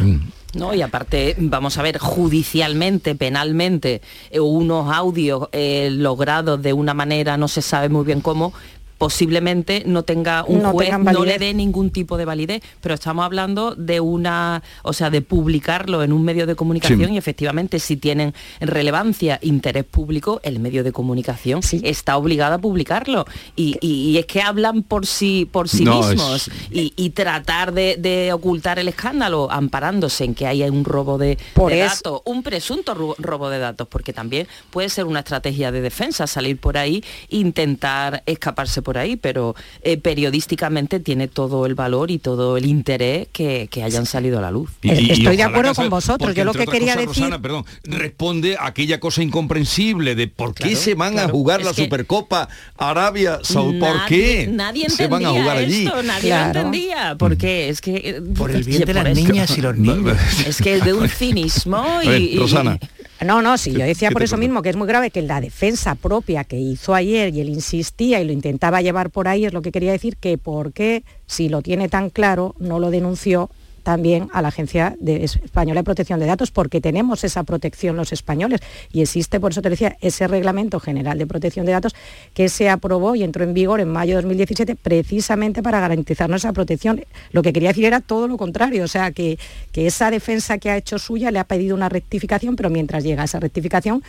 No, 0.54 0.74
y 0.74 0.80
aparte, 0.82 1.34
vamos 1.38 1.76
a 1.76 1.82
ver, 1.82 1.98
judicialmente, 1.98 3.14
penalmente, 3.16 4.00
unos 4.32 4.94
audios 4.94 5.48
eh, 5.52 5.88
logrados 5.90 6.62
de 6.62 6.72
una 6.72 6.94
manera, 6.94 7.36
no 7.36 7.48
se 7.48 7.60
sabe 7.60 7.88
muy 7.88 8.04
bien 8.04 8.20
cómo, 8.20 8.52
posiblemente 8.98 9.84
no 9.86 10.02
tenga 10.02 10.44
un 10.44 10.62
No 10.62 10.72
juez, 10.72 10.90
no 10.98 11.24
le 11.24 11.38
dé 11.38 11.54
ningún 11.54 11.90
tipo 11.90 12.16
de 12.16 12.24
validez, 12.24 12.62
pero 12.80 12.94
estamos 12.96 13.24
hablando 13.24 13.74
de 13.76 14.00
una, 14.00 14.62
o 14.82 14.92
sea, 14.92 15.08
de 15.08 15.22
publicarlo 15.22 16.02
en 16.02 16.12
un 16.12 16.24
medio 16.24 16.46
de 16.46 16.56
comunicación 16.56 17.08
Sí. 17.08 17.14
y 17.14 17.16
efectivamente 17.18 17.78
si 17.78 17.96
tienen 17.96 18.34
relevancia, 18.60 19.38
interés 19.42 19.84
público, 19.84 20.40
el 20.42 20.58
medio 20.58 20.84
de 20.84 20.92
comunicación 20.92 21.60
está 21.82 22.16
obligado 22.16 22.54
a 22.54 22.58
publicarlo. 22.58 23.24
Y, 23.56 23.76
y- 23.80 24.10
y 24.10 24.18
es 24.18 24.26
que 24.26 24.42
hablan 24.42 24.82
por 24.82 25.06
sí, 25.06 25.48
por 25.50 25.68
sí 25.68 25.84
No, 25.84 26.00
mismos 26.00 26.48
es- 26.48 26.54
y, 26.70 26.92
y 26.96 27.10
tratar 27.10 27.72
de, 27.72 27.96
de 27.98 28.32
ocultar 28.32 28.78
el 28.78 28.88
escándalo 28.88 29.50
amparándose 29.50 30.24
en 30.24 30.34
que 30.34 30.46
haya 30.46 30.66
un 30.70 30.84
robo 30.84 31.18
de, 31.18 31.38
Por 31.54 31.70
de 31.70 31.84
eso- 31.84 31.94
datos, 31.94 32.22
un 32.24 32.42
presunto 32.42 32.94
ro- 32.94 33.14
robo 33.18 33.48
de 33.48 33.58
datos, 33.58 33.86
porque 33.88 34.12
también 34.12 34.48
puede 34.70 34.88
ser 34.88 35.04
una 35.04 35.20
estrategia 35.20 35.70
de 35.70 35.80
defensa 35.80 36.26
salir 36.26 36.58
por 36.58 36.76
ahí 36.76 37.02
e 37.30 37.36
intentar 37.38 38.22
escaparse 38.26 38.82
por 38.88 38.96
ahí, 38.96 39.16
pero 39.16 39.54
eh, 39.82 39.98
periodísticamente 39.98 40.98
tiene 40.98 41.28
todo 41.28 41.66
el 41.66 41.74
valor 41.74 42.10
y 42.10 42.18
todo 42.18 42.56
el 42.56 42.64
interés 42.64 43.28
que, 43.32 43.68
que 43.70 43.82
hayan 43.82 44.06
salido 44.06 44.38
a 44.38 44.40
la 44.40 44.50
luz. 44.50 44.70
Y- 44.80 44.88
y- 44.88 44.92
y 44.92 45.10
Estoy 45.10 45.36
de 45.36 45.44
ojalá 45.44 45.46
acuerdo 45.48 45.74
con 45.74 45.90
vosotros. 45.90 46.34
Yo 46.34 46.44
lo 46.44 46.54
que 46.54 46.64
quería 46.66 46.94
cosas, 46.94 47.08
decir- 47.08 47.22
Rosana, 47.24 47.42
perdón, 47.42 47.64
responde 47.84 48.56
a 48.56 48.64
aquella 48.68 48.98
cosa 48.98 49.22
incomprensible 49.22 50.14
de 50.14 50.26
por 50.28 50.54
qué 50.54 50.62
Claro, 50.70 50.78
se 50.78 50.94
van 50.94 51.10
a 51.12 51.22
claro. 51.24 51.28
jugar 51.34 51.60
Es 51.60 51.66
la 51.66 51.74
Supercopa 51.74 52.48
Arabia 52.78 53.40
Saudí. 53.42 53.78
¿Por 53.78 54.06
qué 54.06 54.46
Nadie, 54.50 54.84
nadie 54.86 54.88
se 54.90 55.06
van 55.06 55.22
a 55.26 55.28
entendía 55.28 55.42
jugar 55.42 55.56
allí? 55.58 55.84
esto, 55.84 56.02
nadie 56.02 56.28
Claro. 56.28 56.52
lo 56.54 56.58
entendía, 56.60 57.16
porque 57.18 57.68
es 57.68 57.80
que... 57.82 57.96
eh, 57.96 58.22
Por 58.36 58.50
el 58.52 58.64
bien 58.64 58.84
de 58.86 58.94
las 58.94 59.14
niñas 59.14 59.58
y 59.58 59.60
los 59.60 59.76
niños. 59.86 60.16
Es 60.46 60.62
que 60.62 60.80
de 60.80 60.94
un 60.94 61.08
cinismo 61.20 61.76
A 61.76 62.04
y... 62.06 62.08
ver, 62.08 62.22
y- 62.22 62.38
Rosana. 62.38 62.78
No, 63.24 63.42
no, 63.42 63.58
sí, 63.58 63.72
yo 63.72 63.84
decía 63.84 64.10
¿Qué 64.10 64.12
por 64.12 64.22
eso 64.22 64.36
mismo 64.36 64.62
que 64.62 64.70
es 64.70 64.76
muy 64.76 64.86
grave 64.86 65.10
que 65.10 65.22
la 65.22 65.40
defensa 65.40 65.94
propia 65.96 66.44
que 66.44 66.56
hizo 66.56 66.94
ayer 66.94 67.34
y 67.34 67.40
él 67.40 67.48
insistía 67.48 68.20
y 68.20 68.24
lo 68.24 68.32
intentaba 68.32 68.80
llevar 68.80 69.10
por 69.10 69.26
ahí, 69.26 69.44
es 69.44 69.52
lo 69.52 69.62
que 69.62 69.72
quería 69.72 69.92
decir 69.92 70.16
que 70.16 70.38
por 70.38 70.72
qué, 70.72 71.04
si 71.26 71.48
lo 71.48 71.62
tiene 71.62 71.88
tan 71.88 72.10
claro, 72.10 72.54
no 72.58 72.78
lo 72.78 72.90
denunció 72.90 73.50
también 73.88 74.28
a 74.34 74.42
la 74.42 74.48
Agencia 74.48 74.98
Española 75.02 75.80
de 75.80 75.84
Protección 75.84 76.20
de 76.20 76.26
Datos, 76.26 76.50
porque 76.50 76.78
tenemos 76.78 77.24
esa 77.24 77.42
protección 77.44 77.96
los 77.96 78.12
españoles 78.12 78.60
y 78.92 79.00
existe, 79.00 79.40
por 79.40 79.52
eso 79.52 79.62
te 79.62 79.70
decía, 79.70 79.96
ese 80.02 80.28
Reglamento 80.28 80.78
General 80.78 81.16
de 81.16 81.26
Protección 81.26 81.64
de 81.64 81.72
Datos 81.72 81.94
que 82.34 82.50
se 82.50 82.68
aprobó 82.68 83.14
y 83.14 83.22
entró 83.22 83.44
en 83.44 83.54
vigor 83.54 83.80
en 83.80 83.88
mayo 83.88 84.16
de 84.16 84.20
2017 84.20 84.76
precisamente 84.76 85.62
para 85.62 85.80
garantizarnos 85.80 86.42
esa 86.42 86.52
protección. 86.52 87.02
Lo 87.32 87.40
que 87.40 87.54
quería 87.54 87.70
decir 87.70 87.86
era 87.86 88.00
todo 88.02 88.28
lo 88.28 88.36
contrario, 88.36 88.84
o 88.84 88.88
sea, 88.88 89.10
que, 89.10 89.38
que 89.72 89.86
esa 89.86 90.10
defensa 90.10 90.58
que 90.58 90.68
ha 90.68 90.76
hecho 90.76 90.98
suya 90.98 91.30
le 91.30 91.38
ha 91.38 91.44
pedido 91.44 91.74
una 91.74 91.88
rectificación, 91.88 92.56
pero 92.56 92.68
mientras 92.68 93.02
llega 93.02 93.24
esa 93.24 93.40
rectificación, 93.40 94.02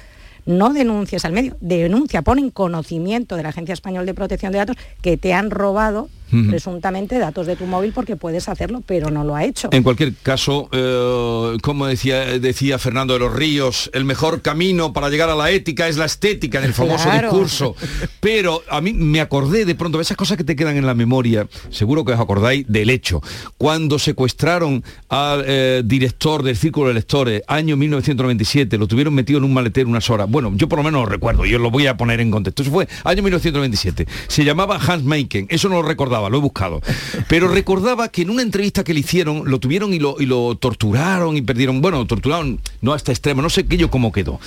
no 0.46 0.74
denuncies 0.74 1.24
al 1.24 1.32
medio, 1.32 1.56
denuncia, 1.62 2.22
pon 2.22 2.40
en 2.40 2.50
conocimiento 2.50 3.38
de 3.38 3.44
la 3.44 3.50
Agencia 3.50 3.72
Española 3.72 4.06
de 4.06 4.14
Protección 4.14 4.52
de 4.52 4.58
Datos 4.58 4.76
que 5.02 5.16
te 5.16 5.34
han 5.34 5.52
robado 5.52 6.10
presuntamente 6.50 7.18
datos 7.20 7.48
de 7.48 7.56
tu 7.56 7.66
móvil 7.66 7.92
porque 7.94 8.16
puedes 8.16 8.48
hacerlo, 8.50 8.82
pero 8.86 9.10
no 9.10 9.24
lo 9.24 9.36
ha 9.36 9.44
hecho. 9.44 9.70
En 9.72 9.84
cualquier 9.84 10.14
caso, 10.16 10.70
eh, 10.72 11.58
como 11.62 11.86
decía, 11.88 12.40
decía 12.40 12.78
Fernando 12.80 13.14
de 13.14 13.20
los 13.20 13.34
Ríos, 13.34 13.90
el 13.94 14.06
mejor 14.06 14.42
camino 14.42 14.94
para 14.94 15.10
llegar 15.10 15.30
a 15.30 15.36
la 15.36 15.52
ética 15.52 15.88
es 15.88 15.98
la 15.98 16.06
estética 16.06 16.60
en 16.60 16.66
el 16.66 16.74
famoso 16.74 17.04
Claro. 17.06 17.30
discurso. 17.30 17.76
Pero 18.20 18.62
a 18.70 18.82
mí 18.82 18.94
me 18.94 19.22
acordé 19.22 19.66
de 19.66 19.76
pronto 19.76 19.98
de 19.98 20.04
esas 20.04 20.18
cosas 20.18 20.38
que 20.38 20.44
te 20.44 20.56
quedan 20.56 20.78
en 20.78 20.86
la 20.86 20.94
memoria, 20.94 21.48
seguro 21.70 22.04
que 22.06 22.14
os 22.14 22.20
acordáis 22.20 22.66
del 22.68 22.90
hecho. 22.90 23.22
Cuando 23.58 23.98
secuestraron 24.00 24.84
al 25.10 25.44
eh, 25.48 25.82
director 25.86 26.44
del 26.44 26.56
Círculo 26.58 26.90
de 26.90 26.94
Lectores, 26.96 27.44
año 27.48 27.76
1997, 27.78 28.78
lo 28.78 28.88
tuvieron 28.88 29.14
metido 29.14 29.40
en 29.40 29.46
un 29.46 29.54
maletero 29.54 29.88
unas 29.90 30.10
horas. 30.10 30.30
Bueno, 30.30 30.52
yo 30.56 30.68
por 30.68 30.80
lo 30.80 30.84
menos 30.84 31.02
lo 31.04 31.06
recuerdo 31.08 31.46
y 31.46 31.56
os 31.56 31.62
lo 31.62 31.72
voy 31.72 31.88
a 31.88 31.96
poner 31.98 32.20
en 32.20 32.32
contexto. 32.32 32.62
Eso 32.64 32.72
fue 32.72 32.88
año 33.04 33.24
1997. 33.24 34.08
Se 34.28 34.44
llamaba 34.44 34.78
Hans 34.78 35.04
Meiken, 35.04 35.48
eso 35.50 35.70
no 35.70 35.76
lo 35.76 35.84
recordaba, 35.84 36.19
lo 36.28 36.38
he 36.38 36.42
buscado. 36.42 36.82
Pero 37.28 37.48
recordaba 37.48 38.10
que 38.10 38.24
en 38.24 38.32
una 38.32 38.42
entrevista 38.42 38.84
que 38.84 38.94
le 38.94 39.02
hicieron, 39.02 39.44
lo 39.46 39.60
tuvieron 39.60 39.94
y 39.94 40.00
lo, 40.00 40.56
torturaron 40.56 41.38
y 41.38 41.44
perdieron, 41.44 41.82
bueno, 41.82 42.06
torturaron 42.08 42.60
no 42.82 42.94
a 42.94 42.98
este 42.98 43.12
extremo, 43.12 43.42
no 43.42 43.50
sé 43.50 43.66
qué 43.68 43.78
yo 43.78 43.92
cómo 43.92 44.12
quedó. 44.12 44.40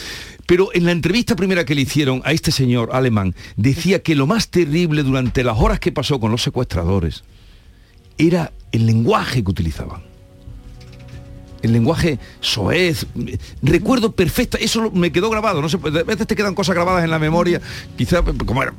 Pero 0.47 0.71
en 0.75 0.85
la 0.85 0.93
entrevista 0.93 1.37
primera 1.37 1.65
que 1.65 1.75
le 1.75 1.83
hicieron 1.83 2.21
a 2.25 2.33
este 2.33 2.51
señor 2.51 2.91
alemán, 2.93 3.35
decía 3.57 4.03
que 4.03 4.15
lo 4.15 4.27
más 4.27 4.49
terrible 4.49 5.05
durante 5.05 5.45
las 5.45 5.59
horas 5.59 5.79
que 5.79 5.93
pasó 5.93 6.19
con 6.21 6.33
los 6.33 6.43
secuestradores 6.43 7.23
era 8.19 8.53
el 8.73 8.87
lenguaje 8.87 9.43
que 9.43 9.51
utilizaban. 9.51 10.03
El 11.63 11.73
lenguaje 11.73 12.19
soez, 12.41 13.07
recuerdo 13.63 14.13
perfecta, 14.13 14.59
eso 14.59 14.91
me 14.91 15.13
quedó 15.13 15.31
grabado, 15.31 15.63
no 15.63 15.69
sé, 15.69 15.77
a 15.77 16.03
veces 16.03 16.27
te 16.27 16.35
quedan 16.35 16.57
cosas 16.57 16.75
grabadas 16.75 17.05
en 17.05 17.11
la 17.11 17.21
memoria, 17.21 17.61
quizás 17.97 18.23
como 18.45 18.65
era. 18.65 18.75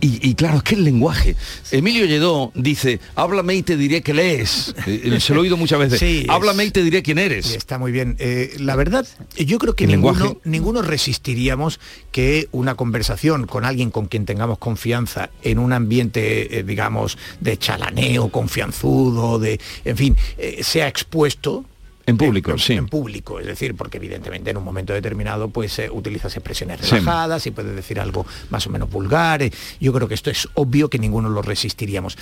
Y, 0.00 0.28
y 0.28 0.34
claro, 0.34 0.58
es 0.58 0.62
que 0.62 0.74
el 0.74 0.84
lenguaje. 0.84 1.36
Emilio 1.70 2.06
Lledó 2.06 2.52
dice, 2.54 3.00
háblame 3.16 3.54
y 3.56 3.62
te 3.62 3.76
diré 3.76 4.02
que 4.02 4.14
lees. 4.14 4.74
Eh, 4.86 5.18
Se 5.20 5.34
lo 5.34 5.40
he 5.40 5.42
oído 5.42 5.56
muchas 5.56 5.78
veces. 5.78 5.98
Sí, 6.00 6.20
es- 6.24 6.30
háblame 6.30 6.64
y 6.64 6.70
te 6.70 6.82
diré 6.82 7.02
quién 7.02 7.18
eres. 7.18 7.54
Está 7.54 7.78
muy 7.78 7.92
bien. 7.92 8.16
Eh, 8.18 8.54
la 8.58 8.76
verdad, 8.76 9.06
yo 9.36 9.58
creo 9.58 9.76
que 9.76 9.86
ninguno, 9.86 10.12
lenguaje. 10.18 10.38
ninguno 10.44 10.82
resistiríamos 10.82 11.80
que 12.12 12.48
una 12.52 12.74
conversación 12.76 13.46
con 13.46 13.64
alguien 13.64 13.90
con 13.90 14.06
quien 14.06 14.24
tengamos 14.26 14.58
confianza 14.58 15.30
en 15.42 15.58
un 15.58 15.72
ambiente, 15.72 16.58
eh, 16.58 16.62
digamos, 16.62 17.18
de 17.40 17.58
chalaneo, 17.58 18.30
confianzudo, 18.30 19.38
de, 19.38 19.60
en 19.84 19.96
fin, 19.96 20.16
eh, 20.38 20.60
sea 20.62 20.88
expuesto 20.88 21.64
En 22.10 22.16
público, 22.16 22.58
sí. 22.58 22.74
en 22.74 22.86
público, 22.86 23.40
es 23.40 23.46
decir, 23.46 23.74
porque 23.74 23.96
evidentemente 23.98 24.50
en 24.50 24.56
un 24.56 24.64
momento 24.64 24.92
determinado 24.92 25.48
pues 25.48 25.78
eh, 25.78 25.88
utilizas 25.90 26.34
expresiones 26.36 26.80
Sí. 26.82 26.90
relajadas 26.90 27.46
y 27.46 27.50
puedes 27.50 27.74
decir 27.74 27.98
algo 28.00 28.26
más 28.50 28.66
o 28.66 28.70
menos 28.70 28.90
vulgar. 28.90 29.42
eh, 29.42 29.50
Yo 29.80 29.92
creo 29.92 30.08
que 30.08 30.14
esto 30.14 30.30
es 30.30 30.48
obvio 30.54 30.90
que 30.90 30.98
ninguno 30.98 31.28
lo 31.28 31.42
resistiríamos. 31.42 32.16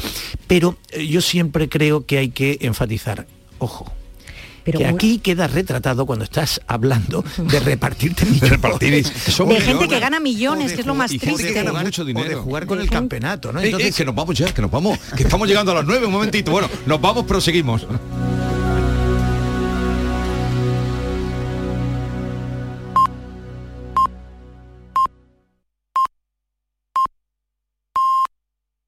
Pero 0.46 0.76
eh, 0.90 1.06
yo 1.06 1.20
siempre 1.20 1.68
creo 1.68 2.06
que 2.06 2.18
hay 2.18 2.28
que 2.30 2.58
enfatizar, 2.60 3.26
ojo, 3.58 3.92
Pero 4.64 4.78
que 4.78 4.84
una- 4.84 4.94
aquí 4.94 5.18
queda 5.18 5.46
retratado 5.46 6.04
cuando 6.04 6.24
estás 6.24 6.60
hablando 6.66 7.24
de 7.38 7.60
repartirte 7.60 8.24
millones. 8.26 8.50
repartir, 8.50 8.90
de 9.04 9.60
gente 9.60 9.88
que 9.88 9.98
gana 10.00 10.20
millones, 10.20 10.72
que 10.74 10.80
es 10.82 10.86
lo 10.86 10.94
más 10.94 11.10
Y 11.12 11.18
gente 11.18 11.36
que 11.36 11.42
triste. 11.44 11.62
gana 11.62 11.82
mucho 11.82 12.02
O 12.02 12.04
de 12.04 12.12
dinero. 12.12 12.42
jugar 12.42 12.66
con 12.66 12.76
De 12.78 12.84
el 12.84 12.88
gente- 12.90 12.96
campeonato, 12.98 13.52
¿no? 13.52 13.60
Eh, 13.60 13.64
eh, 13.64 13.66
Entonces, 13.68 13.94
que 13.96 14.04
nos 14.04 14.14
vamos 14.14 14.36
ya, 14.36 14.52
que 14.52 14.60
nos 14.62 14.70
vamos, 14.70 14.98
que 15.16 15.22
estamos 15.22 15.48
llegando 15.48 15.72
a 15.72 15.76
las 15.76 15.84
nueve, 15.86 16.04
un 16.06 16.12
momentito. 16.12 16.50
Bueno, 16.50 16.68
nos 16.86 17.00
vamos, 17.00 17.24
pero 17.26 17.40
seguimos. 17.40 17.86